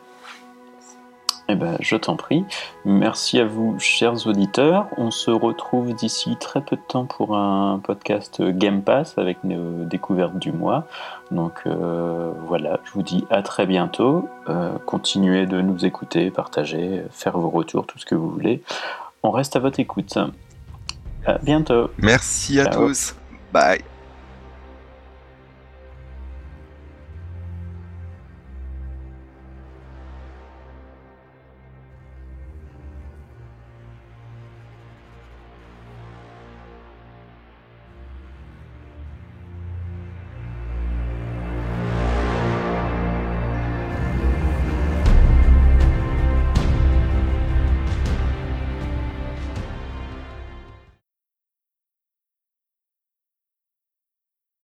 Eh 1.48 1.54
ben, 1.54 1.76
je 1.80 1.96
t'en 1.96 2.16
prie. 2.16 2.44
Merci 2.84 3.38
à 3.40 3.44
vous, 3.44 3.76
chers 3.78 4.26
auditeurs. 4.26 4.86
On 4.96 5.10
se 5.10 5.30
retrouve 5.30 5.92
d'ici 5.92 6.36
très 6.38 6.60
peu 6.60 6.76
de 6.76 6.82
temps 6.86 7.04
pour 7.04 7.36
un 7.36 7.80
podcast 7.82 8.40
Game 8.42 8.82
Pass 8.82 9.18
avec 9.18 9.42
nos 9.44 9.84
découvertes 9.84 10.38
du 10.38 10.52
mois. 10.52 10.86
Donc 11.30 11.62
euh, 11.66 12.32
voilà, 12.46 12.78
je 12.84 12.92
vous 12.92 13.02
dis 13.02 13.24
à 13.28 13.42
très 13.42 13.66
bientôt. 13.66 14.28
Euh, 14.48 14.78
continuez 14.86 15.46
de 15.46 15.60
nous 15.60 15.84
écouter, 15.84 16.30
partager, 16.30 17.02
faire 17.10 17.36
vos 17.36 17.50
retours, 17.50 17.86
tout 17.86 17.98
ce 17.98 18.06
que 18.06 18.14
vous 18.14 18.30
voulez. 18.30 18.62
On 19.22 19.30
reste 19.30 19.56
à 19.56 19.58
votre 19.58 19.80
écoute. 19.80 20.16
À 21.26 21.38
bientôt. 21.38 21.90
Merci 21.98 22.60
à 22.60 22.66
tous. 22.66 23.14
Bye. 23.52 23.91